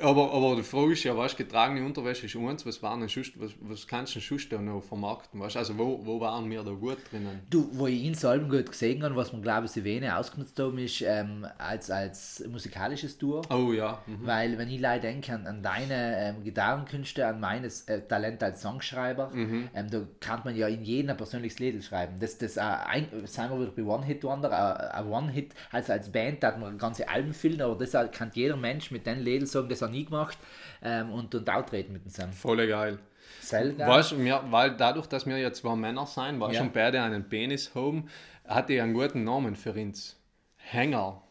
Aber, 0.03 0.33
aber 0.33 0.55
die 0.57 0.63
Frage 0.63 0.93
ist 0.93 1.03
ja, 1.05 1.15
weißt, 1.15 1.37
getragene 1.37 1.85
Unterwäsche 1.85 2.25
ist 2.25 2.35
eins, 2.35 2.65
was, 2.65 2.83
waren 2.83 3.07
sonst, 3.07 3.39
was, 3.39 3.51
was 3.61 3.87
kannst 3.87 4.15
du 4.15 4.19
denn 4.19 4.27
sonst 4.27 4.51
da 4.51 4.57
noch 4.59 4.83
vermarkten? 4.83 5.39
Weißt? 5.39 5.55
Also 5.55 5.77
wo, 5.77 5.99
wo 6.03 6.19
waren 6.19 6.49
wir 6.49 6.61
da 6.61 6.71
gut 6.71 6.97
drinnen? 7.09 7.39
Du, 7.49 7.69
wo 7.71 7.87
ich 7.87 8.03
ihn 8.03 8.13
Salben 8.13 8.49
gut 8.49 8.69
gesehen 8.69 9.01
habe, 9.03 9.15
was 9.15 9.31
man 9.31 9.41
glaube 9.41 9.65
ich 9.65 9.71
sie 9.71 9.83
wenig 9.85 10.11
ausgenutzt 10.11 10.59
haben, 10.59 10.77
ist 10.77 11.01
ähm, 11.01 11.47
als, 11.57 11.89
als 11.89 12.43
musikalisches 12.51 13.17
Duo. 13.17 13.41
Oh 13.49 13.71
ja, 13.71 13.99
mhm. 14.05 14.27
Weil, 14.27 14.57
wenn 14.57 14.69
ich 14.69 14.81
leider 14.81 15.03
denke 15.03 15.33
an, 15.33 15.47
an 15.47 15.63
deine 15.63 16.17
ähm, 16.17 16.43
Gitarrenkünste, 16.43 17.25
an 17.25 17.39
mein 17.39 17.63
äh, 17.63 18.01
Talent 18.01 18.43
als 18.43 18.61
Songschreiber, 18.61 19.29
Mhm. 19.33 19.69
ähm, 19.73 19.89
da 19.89 20.01
kann 20.19 20.41
man 20.43 20.55
ja 20.55 20.67
in 20.67 20.83
jedem 20.83 21.11
ein 21.11 21.17
persönliches 21.17 21.59
Lied 21.59 21.81
schreiben. 21.83 22.19
Das, 22.19 22.37
das, 22.37 22.57
äh, 22.57 22.61
ein, 22.61 23.07
sagen 23.25 23.53
wir 23.57 23.61
wieder 23.61 23.71
bei 23.71 23.83
One-Hit-Wonder, 23.83 24.49
äh, 24.51 24.97
ein 24.97 25.07
One-Hit, 25.07 25.53
also 25.71 25.93
als 25.93 26.11
Band, 26.11 26.43
da 26.43 26.47
hat 26.47 26.59
man 26.59 26.77
ganze 26.77 27.07
Alben 27.07 27.33
füllen, 27.33 27.61
aber 27.61 27.75
das 27.75 27.93
äh, 27.93 28.07
kann 28.11 28.31
jeder 28.33 28.57
Mensch 28.57 28.91
mit 28.91 29.05
den 29.05 29.19
Liedern 29.21 29.45
sagen, 29.45 29.69
das 29.69 29.81
nie 29.93 30.05
gemacht 30.05 30.37
ähm, 30.81 31.11
und, 31.11 31.33
und 31.33 31.49
auftreten 31.49 31.93
mit 31.93 32.03
dem 32.05 32.09
Sam. 32.09 32.33
voll 32.33 32.67
geil. 32.67 32.99
Selber. 33.39 33.87
Weißt, 33.87 34.17
wir, 34.23 34.43
weil 34.51 34.75
dadurch, 34.77 35.07
dass 35.07 35.25
wir 35.25 35.37
ja 35.37 35.51
zwei 35.53 35.75
Männer 35.75 36.05
sind, 36.05 36.39
weißt, 36.39 36.55
Ja. 36.55 36.61
und 36.61 36.73
beide 36.73 37.01
einen 37.01 37.27
Penis 37.29 37.73
haben, 37.75 38.09
hatte 38.47 38.73
ich 38.73 38.81
einen 38.81 38.93
guten 38.93 39.23
Namen 39.23 39.55
für 39.55 39.73
uns. 39.73 40.17
Hänger. 40.57 41.21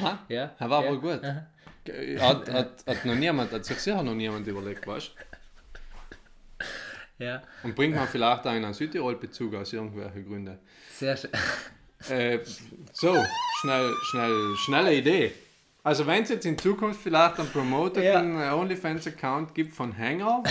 ha? 0.00 0.18
Ja, 0.28 0.54
Er 0.58 0.70
war 0.70 0.82
ja. 0.84 0.88
aber 0.90 1.00
gut. 1.00 1.24
Aha. 1.24 1.46
Hat, 2.20 2.50
hat, 2.52 2.84
hat 2.86 3.04
noch 3.06 3.14
niemand, 3.14 3.50
hat 3.52 3.64
sich 3.64 3.78
sicher 3.78 4.02
noch 4.02 4.14
niemand 4.14 4.46
überlegt, 4.46 4.86
weißt 4.86 5.12
Ja, 7.18 7.42
Und 7.62 7.74
bringt 7.74 7.96
man 7.96 8.06
vielleicht 8.06 8.46
auch 8.46 8.50
einen 8.50 8.74
Südtirol-Bezug 8.74 9.54
aus 9.54 9.72
irgendwelchen 9.72 10.26
Gründen. 10.26 10.58
sehr 10.90 11.16
schön. 11.16 11.30
Äh, 12.08 12.38
so, 12.92 13.12
schnell, 13.60 13.92
schnell, 14.10 14.54
schnelle 14.64 14.94
Idee. 14.94 15.32
Also 15.88 16.06
wenn 16.06 16.22
es 16.22 16.28
jetzt 16.28 16.44
in 16.44 16.58
Zukunft 16.58 17.00
vielleicht 17.00 17.38
einen 17.40 17.48
promoteten 17.48 18.38
äh, 18.38 18.50
OnlyFans-Account 18.50 19.54
gibt 19.54 19.72
von 19.72 19.90
Hänger, 19.92 20.42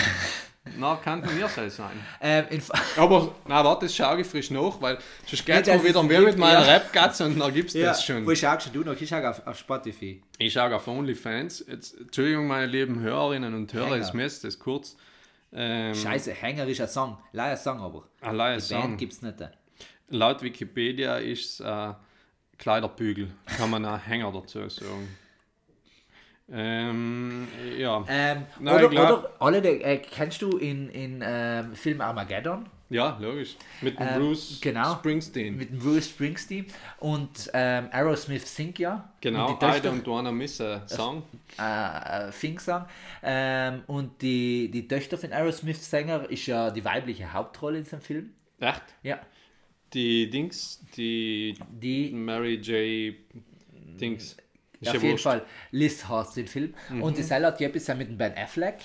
na, 0.76 0.96
kann 0.96 1.22
es 1.22 1.32
mir 1.32 1.46
sein 1.46 1.70
sein. 1.70 2.04
Ähm, 2.20 2.46
Aber, 2.96 3.36
na 3.46 3.64
warte, 3.64 3.86
das 3.86 3.94
schaue 3.94 4.20
ich 4.20 4.26
frisch 4.26 4.50
nach, 4.50 4.82
weil 4.82 4.98
sonst 5.24 5.46
geht 5.46 5.68
es 5.68 5.84
wieder 5.84 6.02
wie 6.10 6.18
mit 6.18 6.38
meiner 6.38 6.66
ja. 6.66 6.72
Rap-Gatze 6.74 7.26
und 7.26 7.38
dann 7.38 7.54
gibt 7.54 7.72
es 7.72 7.80
das 7.80 8.04
schon. 8.04 8.26
Wo 8.26 8.34
schaust 8.34 8.74
du 8.74 8.80
noch? 8.82 9.00
Ich 9.00 9.08
schaue 9.08 9.30
auf, 9.30 9.46
auf 9.46 9.56
Spotify. 9.56 10.20
Ich 10.38 10.52
schaue 10.52 10.74
auf 10.74 10.88
OnlyFans. 10.88 11.64
Jetzt, 11.68 11.96
Entschuldigung, 11.96 12.48
meine 12.48 12.66
lieben 12.66 12.98
Hörerinnen 12.98 13.54
und 13.54 13.72
Hörer, 13.72 13.94
Hänger. 13.94 14.08
ich 14.08 14.12
müsste 14.14 14.48
das 14.48 14.58
kurz. 14.58 14.96
Ähm, 15.52 15.94
Scheiße, 15.94 16.32
Hänger 16.32 16.66
ist 16.66 16.80
ein 16.80 16.88
Song. 16.88 17.16
Leider 17.30 17.52
ein 17.52 17.56
Song 17.58 17.78
aber. 17.78 18.08
allein 18.22 18.58
Die 18.58 18.74
Band 18.74 18.82
sagen. 18.82 18.96
gibt 18.96 19.12
es 19.12 19.22
nicht. 19.22 19.36
Laut 20.08 20.42
Wikipedia 20.42 21.18
ist 21.18 21.60
es 21.60 21.60
äh, 21.60 21.92
Kleiderbügel. 22.58 23.30
Kann 23.56 23.70
man 23.70 23.84
auch 23.86 24.04
Hänger 24.04 24.32
dazu 24.32 24.68
sagen. 24.68 25.16
Ähm, 26.50 27.46
ja. 27.76 28.04
Ähm, 28.08 28.44
Nein, 28.60 28.74
oder, 28.76 28.88
glaub- 28.88 29.18
oder 29.18 29.30
alle, 29.38 29.60
die, 29.62 29.68
äh, 29.82 29.98
kennst 29.98 30.40
du 30.42 30.56
in, 30.56 30.88
in 30.90 31.22
ähm, 31.24 31.74
Film 31.74 32.00
Armageddon 32.00 32.66
ja, 32.90 33.18
logisch. 33.20 33.56
Mit 33.82 33.98
dem 33.98 34.06
Ähm, 34.08 34.14
Bruce 34.18 34.58
genau. 34.62 34.94
Springsteen. 34.94 35.56
mit 35.56 35.68
dem 35.70 35.78
Bruce 35.78 36.08
Springsteen 36.08 36.64
und 37.00 37.50
ähm, 37.52 37.88
Aerosmith 37.92 38.46
singt 38.46 38.78
ja. 38.78 39.12
genau, 39.20 39.52
I 39.52 39.58
Töchter, 39.58 39.90
don't 39.92 40.06
wanna 40.06 40.32
miss 40.32 40.58
a 40.62 40.88
song. 40.88 41.22
äh, 41.58 42.28
äh, 42.28 42.32
Fink-Song. 42.32 42.86
Ähm, 43.22 43.82
und 43.88 44.22
die, 44.22 44.70
die 44.70 44.88
Töchter 44.88 45.18
von 45.18 45.34
Aerosmith-Sänger 45.34 46.30
ist 46.30 46.46
ja 46.46 46.70
die 46.70 46.82
weibliche 46.82 47.30
Hauptrolle 47.30 47.76
in 47.78 47.84
diesem 47.84 48.00
Film. 48.00 48.30
Echt? 48.58 48.82
Ja. 49.02 49.18
Die 49.92 50.30
Dings, 50.30 50.82
die 50.96 51.58
Die 51.70 52.10
Mary 52.10 52.54
J. 52.54 53.14
Dings. 54.00 54.34
Ist 54.80 54.88
auf 54.88 54.94
ja 54.94 55.00
jeden 55.00 55.12
wurscht. 55.12 55.24
Fall 55.24 55.42
Liz 55.70 56.04
heißt 56.08 56.36
den 56.36 56.46
Film. 56.46 56.74
Und 57.00 57.18
die 57.18 57.22
Seller 57.22 57.48
hat 57.48 57.60
ja 57.60 57.68
bisher 57.68 57.94
mit 57.94 58.08
dem 58.08 58.16
Ben 58.18 58.36
Affleck 58.36 58.80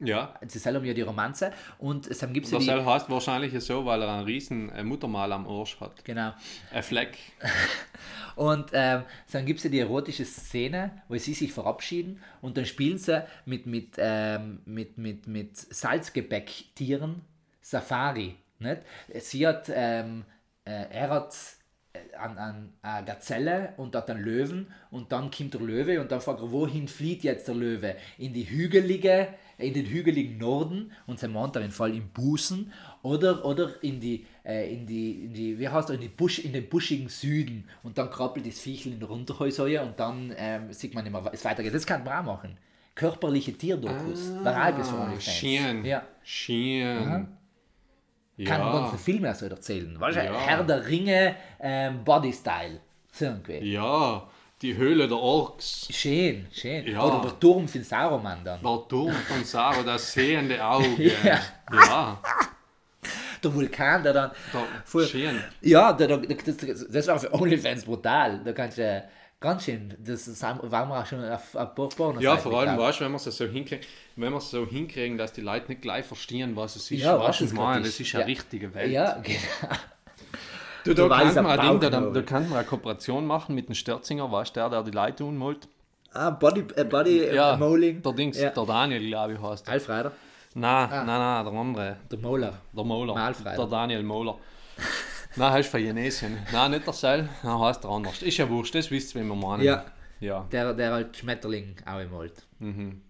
Ja. 0.00 0.34
Sie 0.46 0.58
selber 0.58 0.84
ja 0.84 0.94
die 0.94 1.02
Romanze. 1.02 1.52
Und 1.78 2.06
es 2.06 2.20
gibt 2.32 2.46
es 2.46 2.52
ja. 2.52 2.60
Sel 2.60 2.84
heißt 2.84 3.10
wahrscheinlich 3.10 3.58
so, 3.64 3.84
weil 3.84 4.02
er 4.02 4.12
einen 4.12 4.24
riesen 4.26 4.70
äh, 4.70 4.84
Muttermal 4.84 5.32
am 5.32 5.46
Arsch 5.48 5.80
hat. 5.80 6.04
Genau. 6.04 6.32
Ein 6.72 6.82
Fleck. 6.82 7.18
Und 8.36 8.70
ähm, 8.72 9.02
dann 9.32 9.46
gibt 9.46 9.58
es 9.58 9.64
ja 9.64 9.70
die 9.70 9.80
erotische 9.80 10.24
Szene, 10.24 11.02
wo 11.08 11.16
sie 11.16 11.34
sich 11.34 11.52
verabschieden 11.52 12.22
und 12.40 12.56
dann 12.56 12.66
spielen 12.66 12.96
sie 12.96 13.24
mit, 13.46 13.66
mit, 13.66 13.96
ähm, 13.98 14.60
mit, 14.64 14.96
mit, 14.96 15.26
mit 15.26 15.56
Salzgebäcktieren 15.56 17.22
Safari. 17.60 18.36
Nicht? 18.60 18.82
Sie 19.14 19.44
hat, 19.44 19.68
ähm, 19.74 20.24
äh, 20.64 20.84
er 20.88 21.10
hat 21.10 21.34
an, 22.18 22.38
an 22.38 22.72
eine 22.82 23.06
Gazelle 23.06 23.74
und 23.76 23.94
hat 23.94 24.10
einen 24.10 24.22
Löwen 24.22 24.68
und 24.90 25.12
dann 25.12 25.30
kommt 25.30 25.54
der 25.54 25.60
Löwe 25.60 26.00
und 26.00 26.10
dann 26.10 26.20
fragt 26.20 26.40
er, 26.40 26.50
wohin 26.50 26.88
flieht 26.88 27.22
jetzt 27.22 27.48
der 27.48 27.54
Löwe? 27.54 27.96
In 28.18 28.32
die 28.32 28.48
hügelige, 28.48 29.28
in 29.58 29.74
den 29.74 29.86
hügeligen 29.86 30.38
Norden 30.38 30.92
und 31.06 31.18
sein 31.18 31.34
auf 31.36 31.54
jeden 31.54 31.70
Fall 31.70 31.94
im 31.94 32.08
Busen 32.08 32.72
oder, 33.02 33.44
oder 33.44 33.82
in 33.82 34.00
die, 34.00 34.26
äh, 34.44 34.72
in 34.72 34.86
die, 34.86 35.24
in 35.24 35.32
die, 35.32 35.58
wie 35.58 35.68
heißt 35.68 35.90
er, 35.90 35.94
in, 35.94 36.00
die 36.00 36.08
Busch, 36.08 36.38
in 36.38 36.52
den 36.52 36.68
buschigen 36.68 37.08
Süden 37.08 37.64
und 37.82 37.98
dann 37.98 38.10
krabbelt 38.10 38.46
das 38.46 38.60
Viechel 38.60 38.92
in 38.92 39.00
der 39.00 39.08
Runterhäuser 39.08 39.82
und 39.82 39.98
dann 39.98 40.34
ähm, 40.36 40.72
sieht 40.72 40.94
man 40.94 41.06
immer, 41.06 41.28
es 41.32 41.44
weitergeht. 41.44 41.74
Das 41.74 41.86
kann 41.86 42.04
man 42.04 42.18
auch 42.18 42.36
machen. 42.36 42.56
Körperliche 42.94 43.52
Tierdokus. 43.52 44.32
Ah, 44.44 44.70
OnlyFans. 44.70 45.24
Schön. 45.24 45.84
Ja. 45.84 46.02
Schön. 46.22 47.37
Kann 48.44 48.60
man 48.60 48.72
ganzen 48.72 48.98
Film 48.98 49.24
erst 49.24 49.42
erzählen. 49.42 49.98
Weißt 50.00 50.16
du, 50.18 50.24
Ja. 50.24 50.32
Herr 50.38 50.62
der 50.64 50.86
Ringe, 50.86 51.34
ähm, 51.60 52.04
Body-Style. 52.04 52.80
So 53.12 53.24
irgendwie. 53.24 53.72
Ja, 53.72 54.28
die 54.62 54.76
Höhle 54.76 55.08
der 55.08 55.16
Orks. 55.18 55.88
Schön, 55.90 56.46
schön. 56.52 56.86
Ja. 56.86 57.02
Oder 57.02 57.20
der 57.22 57.38
Turm 57.40 57.66
von 57.66 57.82
Saruman 57.82 58.38
dann. 58.44 58.60
Der 58.62 58.88
Turm 58.88 59.12
von 59.12 59.44
Saro, 59.44 59.82
das 59.82 60.12
sehende 60.12 60.64
Auge. 60.64 60.86
Ja. 61.24 61.40
ja 61.72 62.20
Der 63.42 63.54
Vulkan, 63.54 64.02
der 64.02 64.12
dann. 64.12 64.30
der, 64.52 64.62
Voll- 64.84 65.06
schön. 65.06 65.40
Ja, 65.62 65.92
der, 65.92 66.08
der, 66.08 66.18
das, 66.18 66.86
das 66.90 67.06
war 67.06 67.18
für 67.20 67.32
OnlyFans 67.32 67.84
brutal. 67.84 68.40
Da 68.44 68.52
kannst 68.52 68.78
du 68.78 69.04
ganz 69.40 69.64
schön. 69.64 69.94
Das 69.98 70.42
waren 70.42 70.88
wir 70.88 71.00
auch 71.00 71.06
schon 71.06 71.24
auf, 71.24 71.54
auf 71.54 71.74
Porno 71.74 72.20
Ja, 72.20 72.36
vor 72.36 72.58
allem, 72.60 72.76
weißt 72.78 73.00
du, 73.00 73.04
wenn 73.04 73.12
wir 73.12 73.16
es 73.16 73.24
so 73.24 73.44
hinkriegen, 73.46 73.84
wenn 74.16 74.32
wir 74.32 74.40
so 74.40 74.66
hinkriegen, 74.66 75.16
dass 75.18 75.32
die 75.32 75.40
Leute 75.42 75.68
nicht 75.68 75.82
gleich 75.82 76.04
verstehen, 76.06 76.56
was 76.56 76.76
es 76.76 76.90
ist, 76.90 77.02
Ja, 77.02 77.18
was 77.18 77.40
es 77.40 77.52
meine, 77.52 77.80
grad 77.82 77.86
das 77.86 78.00
ist. 78.00 78.14
eine 78.14 78.22
Ja. 78.22 78.26
richtige 78.26 78.74
Welt. 78.74 78.90
Ja, 78.92 79.12
genau. 79.22 79.38
Du, 80.84 80.94
da 80.94 81.08
kann 81.08 81.44
man 81.44 81.60
Ding, 81.60 81.80
da, 81.80 81.90
da, 82.00 82.22
kann 82.22 82.48
man 82.48 82.58
eine 82.60 82.66
Kooperation 82.66 83.26
machen 83.26 83.54
mit 83.54 83.68
dem 83.68 83.74
Störzinger, 83.74 84.30
weißt 84.32 84.56
du, 84.56 84.60
der, 84.60 84.70
der 84.70 84.82
die 84.84 84.90
Leute 84.92 85.24
unmalt. 85.24 85.68
Ah, 86.14 86.30
Body, 86.30 86.64
äh, 86.76 86.84
Body 86.84 87.26
Ja, 87.34 87.54
äh, 87.54 87.56
Molding. 87.58 88.00
der 88.00 88.12
Dings, 88.12 88.38
Ja. 88.40 88.50
der 88.50 88.64
Daniel, 88.64 89.06
glaube 89.06 89.34
ich, 89.34 89.40
heißt 89.42 89.66
der. 89.66 89.74
Alfreider. 89.74 90.12
Nein, 90.54 90.88
nein, 90.88 91.06
nein, 91.06 91.44
der 91.44 91.52
andere, 91.60 91.96
Der 92.10 92.18
Moller. 92.20 92.54
der 92.74 92.84
Moller. 92.84 93.32
Der 93.44 93.66
Daniel 93.66 94.02
Moller. 94.02 94.38
nein, 95.38 95.60
ist 95.60 95.70
von 95.70 95.80
Genesien. 95.80 96.38
Nein, 96.52 96.72
nicht 96.72 96.86
der 96.86 96.92
Seil, 96.92 97.28
er 97.42 97.58
heißt 97.58 97.84
der 97.84 97.90
anders. 97.90 98.22
Ist 98.22 98.36
ja 98.36 98.48
wurscht, 98.48 98.74
das 98.74 98.90
wisst 98.90 99.14
ihr, 99.14 99.20
wenn 99.20 99.28
wir 99.28 99.36
meinen. 99.36 99.62
Ja. 99.62 99.84
Ja. 100.20 100.46
Der, 100.50 100.74
der 100.74 100.92
halt 100.92 101.16
Schmetterling 101.16 101.76
auch 101.86 102.10
malt. 102.10 102.42
Mhm. 102.58 103.02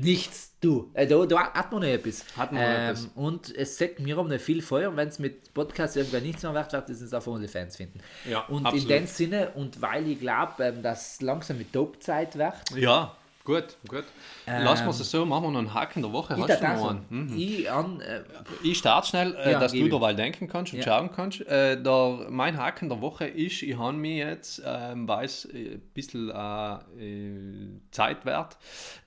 Nichts, 0.00 0.54
du. 0.60 0.90
Äh, 0.94 1.08
da, 1.08 1.26
da 1.26 1.52
hat 1.52 1.72
man 1.72 1.80
noch 1.82 1.88
etwas. 1.88 2.24
Hat 2.36 2.52
man 2.52 2.62
ähm, 2.62 2.90
etwas. 2.90 3.10
Und 3.16 3.54
es 3.56 3.76
sagt 3.76 3.98
mir 3.98 4.16
um 4.16 4.28
nicht 4.28 4.42
viel 4.44 4.62
Feuer, 4.62 4.94
wenn 4.96 5.08
es 5.08 5.18
mit 5.18 5.52
Podcast 5.52 5.96
irgendwann 5.96 6.22
nichts 6.22 6.44
mehr 6.44 6.54
wird, 6.54 6.72
wird 6.72 6.90
es 6.90 7.02
uns 7.02 7.12
auf 7.12 7.26
OnlyFans 7.26 7.76
finden. 7.76 7.98
Ja, 8.24 8.42
und 8.42 8.64
absolut. 8.64 8.84
in 8.84 8.88
dem 8.88 9.06
Sinne, 9.06 9.50
und 9.56 9.82
weil 9.82 10.06
ich 10.08 10.20
glaube, 10.20 10.64
ähm, 10.64 10.82
dass 10.82 11.20
langsam 11.20 11.58
mit 11.58 11.74
Dope-Zeit 11.74 12.38
wird, 12.38 12.70
Ja, 12.76 13.16
gut, 13.48 13.76
gut. 13.88 14.04
Lassen 14.46 14.84
wir 14.84 14.90
es 14.90 15.10
so, 15.10 15.24
machen 15.26 15.44
wir 15.44 15.50
noch 15.50 15.58
einen 15.58 15.74
Haken 15.74 16.02
der 16.02 16.12
Woche. 16.12 16.34
ich 16.34 16.40
Hast 16.42 16.62
noch 16.62 16.68
einen? 16.90 17.08
sagen, 17.28 17.34
ich 17.36 17.70
an, 17.70 18.00
äh, 18.00 18.22
Ich 18.62 18.78
starte 18.78 19.08
schnell, 19.08 19.34
äh, 19.36 19.52
Ja, 19.52 19.58
dass 19.60 19.72
du 19.72 19.88
derweil 19.88 20.14
denken 20.14 20.48
kannst 20.48 20.72
und 20.72 20.78
Ja. 20.80 20.84
schauen 20.84 21.10
kannst. 21.14 21.40
Äh, 21.46 21.82
der, 21.82 22.26
mein 22.30 22.56
Haken 22.58 22.88
der 22.88 23.00
Woche 23.00 23.26
ist, 23.26 23.62
ich 23.62 23.76
habe 23.78 23.94
mir 23.96 24.16
jetzt, 24.28 24.62
ähm, 24.64 25.08
weiß, 25.08 25.46
äh, 25.52 25.74
ein 25.74 25.80
bisschen 25.94 26.30
äh, 26.30 26.74
äh, 26.74 27.70
Zeitwert 27.90 28.56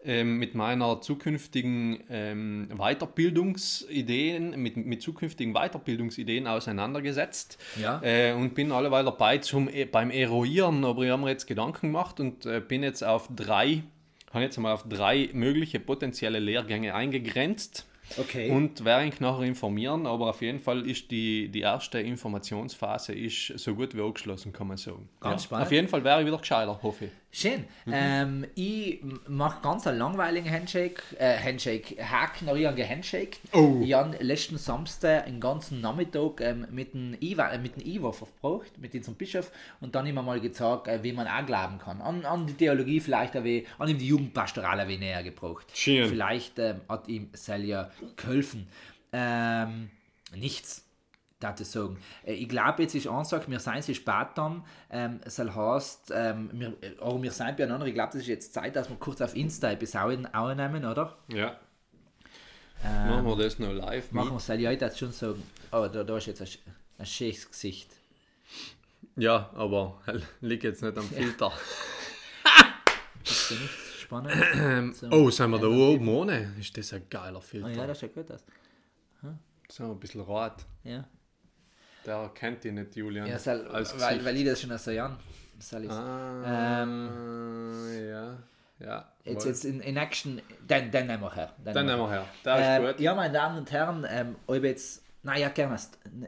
ähm, 0.03 0.37
mit 0.37 0.55
meiner 0.55 1.01
zukünftigen 1.01 2.03
ähm, 2.09 2.67
Weiterbildungsideen, 2.75 4.61
mit, 4.61 4.77
mit 4.77 5.01
zukünftigen 5.01 5.53
Weiterbildungsideen 5.53 6.47
auseinandergesetzt. 6.47 7.57
Ja. 7.79 8.01
Äh, 8.03 8.33
und 8.33 8.55
bin 8.55 8.71
alleweil 8.71 9.05
dabei 9.05 9.37
zum, 9.39 9.67
äh, 9.69 9.85
beim 9.85 10.11
Eruieren, 10.11 10.83
aber 10.85 11.03
ich 11.03 11.11
habe 11.11 11.21
mir 11.23 11.29
jetzt 11.29 11.47
Gedanken 11.47 11.87
gemacht 11.87 12.19
und 12.19 12.45
äh, 12.45 12.59
bin 12.59 12.83
jetzt 12.83 13.03
auf 13.03 13.29
drei, 13.35 13.83
habe 14.33 14.43
jetzt 14.43 14.57
mal 14.57 14.73
auf 14.73 14.87
drei 14.87 15.29
mögliche 15.33 15.79
potenzielle 15.79 16.39
Lehrgänge 16.39 16.95
eingegrenzt. 16.95 17.87
Okay. 18.17 18.49
Und 18.49 18.83
werde 18.85 19.05
ich 19.05 19.19
nachher 19.19 19.43
informieren, 19.43 20.05
aber 20.05 20.29
auf 20.29 20.41
jeden 20.41 20.59
Fall 20.59 20.87
ist 20.87 21.11
die, 21.11 21.49
die 21.49 21.61
erste 21.61 21.99
Informationsphase 21.99 23.13
ist 23.13 23.59
so 23.59 23.75
gut 23.75 23.95
wie 23.95 24.01
abgeschlossen, 24.01 24.53
kann 24.53 24.67
man 24.67 24.77
sagen. 24.77 25.09
Ganz 25.19 25.43
spannend. 25.43 25.65
Auf 25.65 25.71
jeden 25.71 25.87
Fall 25.87 26.03
wäre 26.03 26.21
ich 26.21 26.27
wieder 26.27 26.37
gescheiter, 26.37 26.79
hoffe 26.81 27.05
ich. 27.05 27.11
Schön. 27.33 27.63
Ähm, 27.89 28.45
ich 28.55 28.99
mache 29.25 29.61
ganz 29.61 29.87
einen 29.87 29.99
langweiligen 29.99 30.51
Handshake, 30.51 31.01
äh, 31.17 31.37
Handshake, 31.37 31.95
Haken, 32.03 32.49
aber 32.49 32.57
ich 32.57 32.65
habe 32.65 32.75
gehandshaked. 32.75 33.39
Oh. 33.53 33.79
Ich 33.81 33.93
habe 33.93 34.17
letzten 34.19 34.57
Samstag 34.57 35.27
einen 35.27 35.39
ganzen 35.39 35.79
Nachmittag 35.79 36.41
ähm, 36.41 36.67
mit 36.71 36.93
dem 36.93 37.15
Iwa, 37.21 37.49
äh, 37.51 37.57
mit 37.57 37.77
dem 37.77 37.85
Iwa 37.85 38.11
verbracht, 38.11 38.77
mit 38.79 38.93
unserem 38.93 39.15
Bischof, 39.15 39.49
und 39.79 39.95
dann 39.95 40.05
immer 40.07 40.21
mal 40.21 40.41
gezeigt, 40.41 40.89
äh, 40.89 41.01
wie 41.03 41.13
man 41.13 41.25
auch 41.25 41.45
glauben 41.45 41.79
kann. 41.79 42.01
An, 42.01 42.25
an 42.25 42.47
die 42.47 42.53
Theologie 42.53 42.99
vielleicht, 42.99 43.33
ein 43.37 43.45
wenig, 43.45 43.65
an 43.79 43.87
ihm 43.87 43.97
die 43.97 44.07
Jugendpastoral 44.07 44.81
ein 44.81 44.87
wenig 44.89 44.99
näher 44.99 45.23
gebracht. 45.23 45.67
Schön. 45.73 46.09
Vielleicht 46.09 46.59
ähm, 46.59 46.81
hat 46.89 47.07
ihm 47.07 47.29
Celia 47.33 47.91
geholfen. 48.15 48.67
Ähm, 49.11 49.89
nichts. 50.35 50.85
darf 51.39 51.59
ich 51.59 51.67
sagen. 51.67 51.97
Äh, 52.23 52.33
Ich 52.33 52.47
glaube, 52.49 52.83
jetzt 52.83 52.95
ist 52.95 53.07
Ansage, 53.07 53.49
wir 53.49 53.59
sind 53.59 53.83
sie 53.83 53.95
spät 53.95 54.27
dann. 54.35 54.63
Ähm, 54.89 55.19
soll 55.25 55.53
heißt, 55.53 56.11
ähm, 56.13 56.49
wir, 56.53 56.69
äh, 56.81 56.95
aber 56.99 57.21
wir 57.21 57.31
sind 57.31 57.57
beieinander. 57.57 57.85
Ich 57.87 57.93
glaube, 57.93 58.11
das 58.13 58.21
ist 58.21 58.27
jetzt 58.27 58.53
Zeit, 58.53 58.75
dass 58.75 58.89
wir 58.89 58.95
kurz 58.97 59.21
auf 59.21 59.35
Insta 59.35 59.71
etwas 59.71 59.95
aufnehmen, 59.95 60.85
oder? 60.85 61.17
Ja. 61.27 61.59
machen 62.83 63.25
wir 63.25 63.35
das 63.37 63.59
noch 63.59 63.71
live 63.73 64.09
Ähm, 64.11 64.15
Machen 64.17 64.31
wir 64.31 64.37
es. 64.37 64.47
Ja, 64.47 64.71
ich 64.71 64.79
darf 64.79 64.97
schon 64.97 65.11
sagen. 65.11 65.41
Oh, 65.71 65.87
da, 65.91 66.03
da 66.03 66.17
ist 66.17 66.27
jetzt 66.27 66.41
ein, 66.41 66.47
ein 66.99 67.05
schönes 67.05 67.49
Gesicht. 67.49 67.89
Ja, 69.15 69.49
aber 69.55 69.99
liegt 70.41 70.63
jetzt 70.63 70.81
nicht 70.83 70.97
am 70.97 71.07
Filter. 71.09 71.51
Ja 73.23 73.90
spannend. 74.11 74.95
So. 74.95 75.07
Oh, 75.11 75.29
sind 75.29 75.51
wir 75.51 75.59
da 75.59 75.67
oben? 75.67 76.29
Ist 76.59 76.77
das 76.77 76.93
ein 76.93 77.03
geiler 77.09 77.41
Filter? 77.41 77.69
ja, 77.69 77.87
das 77.87 77.99
schaut 77.99 78.13
gut 78.13 78.31
aus. 78.31 78.43
So, 79.69 79.91
ein 79.91 79.99
bisschen 79.99 80.21
rot. 80.21 80.65
Ja, 80.83 81.05
Der 82.05 82.29
kennt 82.35 82.63
die 82.63 82.71
nicht, 82.71 82.93
Julian. 82.95 83.25
ja 83.25 83.39
soll, 83.39 83.65
weil, 83.71 84.25
weil 84.25 84.37
ich 84.37 84.45
das 84.45 84.61
schon 84.61 84.77
so 84.77 84.91
Jahren. 84.91 85.15
Soll. 85.59 85.89
Ah, 85.89 86.81
Ähm, 86.83 88.09
ja. 88.09 88.37
Ja. 88.79 89.13
Jetzt, 89.23 89.45
jetzt 89.45 89.63
in, 89.63 89.79
in 89.79 89.95
Action, 89.95 90.41
den 90.67 90.89
nehmen 90.89 91.21
wir 91.21 91.33
her. 91.35 91.53
Dann 91.63 91.85
nehmen 91.85 91.99
wir 91.99 92.09
her. 92.09 92.25
Ähm, 92.45 92.85
gut. 92.87 92.99
ja, 92.99 93.13
meine 93.13 93.31
Damen 93.33 93.59
und 93.59 93.71
Herren, 93.71 94.05
ähm, 94.09 94.35
ob 94.47 94.63
jetzt. 94.63 95.03
Nein, 95.23 95.39
ja, 95.41 95.49
gerne. 95.49 95.75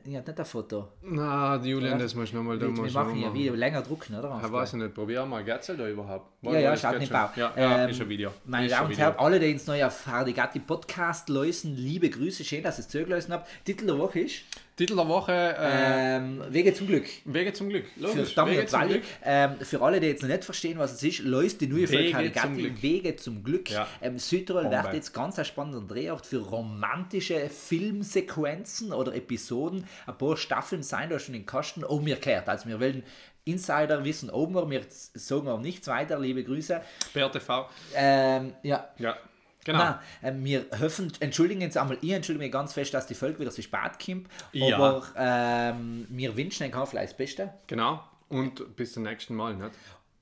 Ich 0.05 0.15
habe 0.15 0.27
nicht 0.29 0.39
ein 0.39 0.45
Foto. 0.45 0.87
Na, 1.01 1.55
Julian, 1.55 1.93
Ja. 1.93 1.97
das 1.97 2.13
muss 2.13 2.25
ich 2.25 2.33
nochmal 2.33 2.59
da 2.59 2.67
Wir, 2.67 2.75
wir 2.75 2.91
machen 2.91 3.15
ja 3.15 3.21
machen. 3.27 3.33
Video 3.33 3.55
länger 3.55 3.81
drucken, 3.81 4.15
oder? 4.15 4.39
Ich 4.45 4.51
weiß 4.51 4.73
nicht, 4.73 4.93
probier 4.93 5.25
mal, 5.25 5.43
geht's 5.43 5.65
da 5.65 5.87
überhaupt? 5.87 6.27
Ja, 6.43 6.59
ja, 6.59 6.77
schaut 6.77 6.99
nicht 6.99 7.11
bau. 7.11 7.29
Ja, 7.35 7.51
ja 7.57 7.83
Ähm, 7.85 7.89
ist 7.89 8.01
ein 8.01 8.07
Video. 8.09 8.31
Meine 8.45 8.67
Damen 8.67 8.89
und. 8.91 8.97
Herren, 8.99 9.15
alle, 9.17 9.39
die 9.39 9.49
ins 9.49 9.65
neue 9.65 9.87
auf 9.87 10.05
Hardigatti 10.05 10.59
Podcast 10.59 11.27
lösen, 11.29 11.75
liebe 11.75 12.07
Grüße, 12.07 12.43
schön, 12.43 12.61
dass 12.61 12.77
ihr 12.77 12.81
es 12.81 12.89
zugelassen 12.89 13.33
habt. 13.33 13.49
Titel 13.65 13.87
der 13.87 13.97
Woche 13.97 14.19
ist 14.19 14.43
Titel 14.75 14.95
der 14.95 15.07
Woche, 15.07 15.31
äh, 15.31 16.17
ähm, 16.17 16.43
Wege 16.49 16.73
zum 16.73 16.87
Glück. 16.87 17.05
Wege 17.25 17.53
zum 17.53 17.69
Glück. 17.69 17.85
Für 17.95 18.01
Logisch, 18.01 18.31
Stamm 18.31 18.49
Wege 18.49 18.65
zum. 18.65 18.87
Glück. 18.87 19.03
Ähm, 19.23 19.55
für 19.61 19.81
alle, 19.81 19.99
die 19.99 20.07
jetzt 20.07 20.23
noch 20.23 20.29
nicht 20.29 20.43
verstehen, 20.43 20.79
was 20.79 20.93
es 20.93 21.03
ist, 21.03 21.19
löst 21.19 21.61
die 21.61 21.67
neue 21.67 21.87
Folge. 21.87 22.81
Wege 22.81 23.15
zum 23.15 23.43
Glück. 23.43 23.69
Ja. 23.69 23.87
Ähm, 24.01 24.17
Südtirol 24.17 24.63
Bombe. 24.63 24.83
wird 24.83 24.93
jetzt 24.95 25.13
ganz 25.13 25.37
ein 25.37 25.45
spannender 25.45 25.81
Drehort 25.81 26.25
für 26.25 26.39
romantische 26.39 27.49
Filmsequenzen 27.49 28.93
oder 28.93 29.13
Episoden. 29.15 29.85
Ein 30.07 30.17
paar 30.17 30.37
Staffeln 30.37 30.83
sein 30.83 31.09
da 31.09 31.19
schon 31.19 31.35
in 31.35 31.45
Kasten. 31.45 31.83
Umgekehrt. 31.83 32.49
Also 32.49 32.67
wir 32.67 32.79
wollen 32.79 33.03
Insider 33.45 34.03
wissen 34.05 34.29
oben, 34.29 34.71
wir 34.71 34.81
sagen 34.89 35.47
auch 35.49 35.59
nichts 35.59 35.87
weiter. 35.87 36.19
Liebe 36.19 36.43
Grüße. 36.43 36.81
BRTV. 37.13 37.69
Ähm, 37.93 38.53
ja, 38.63 38.87
Ja, 38.97 39.17
genau. 39.65 39.79
Nein, 39.79 39.95
äh, 40.21 40.33
wir 40.45 40.65
hoffen, 40.79 41.11
entschuldigen 41.19 41.61
jetzt 41.61 41.77
einmal, 41.77 41.97
ich 42.01 42.11
entschuldige 42.11 42.43
mich 42.45 42.51
ganz 42.51 42.73
fest, 42.73 42.93
dass 42.93 43.07
die 43.07 43.15
Folge 43.15 43.39
wieder 43.39 43.51
so 43.51 43.61
spät 43.61 43.99
kommt, 44.03 44.27
Ja. 44.51 44.75
aber 44.77 45.03
ähm, 45.17 46.05
wir 46.09 46.35
wünschen 46.37 46.73
euch 46.73 46.89
vielleicht 46.89 47.11
das 47.11 47.17
Beste. 47.17 47.53
Genau. 47.67 48.03
Und 48.29 48.75
bis 48.75 48.93
zum 48.93 49.03
nächsten 49.03 49.35
Mal, 49.35 49.53
nicht? 49.55 49.71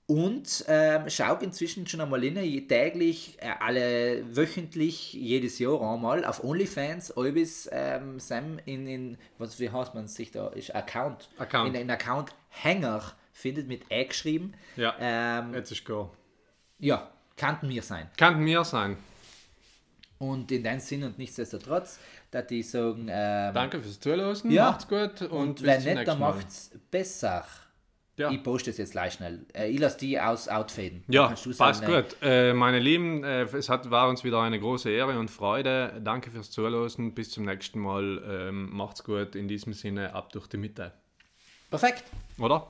Und 0.08 0.66
ähm, 0.68 1.10
schaut 1.10 1.42
inzwischen 1.42 1.88
schon 1.88 2.02
einmal 2.02 2.22
je- 2.22 2.62
täglich, 2.68 3.38
äh, 3.40 3.52
alle 3.62 4.24
wöchentlich, 4.36 5.14
jedes 5.14 5.58
Jahr 5.60 5.80
einmal 5.94 6.26
auf 6.26 6.44
OnlyFans, 6.44 7.14
bis 7.34 7.70
ähm, 7.72 8.20
Sam 8.20 8.60
in, 8.66 8.88
in, 8.88 9.18
was 9.38 9.58
wie 9.62 9.70
heißt 9.70 9.96
man 9.96 10.08
sich 10.10 10.32
da, 10.32 10.48
ist 10.50 10.76
Account, 10.76 11.30
Account. 11.38 11.70
in, 11.70 11.82
in 11.84 11.90
Account 11.90 12.34
Hänger 12.50 13.02
findet 13.32 13.70
mit 13.70 13.84
E 13.90 14.04
geschrieben. 14.04 14.54
Ja. 14.76 14.94
Ähm, 15.00 15.54
Jetzt 15.54 15.72
ist 15.72 15.86
go. 15.86 16.12
ja, 16.80 17.10
könnten 17.38 17.70
wir 17.70 17.82
sein. 17.82 18.10
Kann 18.18 18.44
mir 18.44 18.66
sein. 18.66 18.98
Und 20.22 20.52
in 20.52 20.64
dem 20.64 20.80
Sinn 20.80 21.04
und 21.04 21.18
nichtsdestotrotz, 21.18 22.00
dass 22.30 22.46
die 22.46 22.62
sagen, 22.62 23.08
ähm, 23.10 23.54
Danke 23.54 23.82
fürs 23.82 24.00
Zuhören, 24.00 24.52
Ja. 24.52 24.66
macht's 24.72 24.88
gut 24.88 25.22
und, 25.24 25.32
und 25.32 25.64
wenn 25.64 25.84
nicht, 25.84 26.08
dann 26.08 26.20
macht's 26.20 26.72
besser. 26.92 27.44
Ja. 28.18 28.30
Ich 28.30 28.44
poste 28.44 28.70
es 28.70 28.78
jetzt 28.78 28.92
gleich 28.92 29.14
schnell. 29.14 29.46
Äh, 29.54 29.70
ich 29.72 29.80
lasse 29.80 29.98
die 29.98 30.20
aus 30.20 30.48
outfaden. 30.48 31.04
Ja, 31.08 31.34
passt 31.58 31.84
gut. 31.86 32.18
Äh, 32.22 32.54
meine 32.54 32.78
Lieben, 32.78 33.24
äh, 33.24 33.44
es 33.44 33.68
hat, 33.68 33.90
war 33.90 34.10
uns 34.10 34.24
wieder 34.24 34.42
eine 34.42 34.60
große 34.60 34.92
Ehre 34.92 35.18
und 35.18 35.32
Freude. 35.32 36.00
Danke 36.04 36.30
fürs 36.30 36.52
Zuhören. 36.52 37.16
Bis 37.16 37.32
zum 37.32 37.46
nächsten 37.46 37.80
Mal. 37.80 38.22
Ähm, 38.28 38.70
macht's 38.72 39.04
gut. 39.04 39.36
In 39.36 39.48
diesem 39.48 39.74
Sinne, 39.74 40.14
ab 40.14 40.32
durch 40.34 40.46
die 40.48 40.58
Mitte. 40.58 40.92
Perfekt. 41.72 42.04
Oder? 42.38 42.68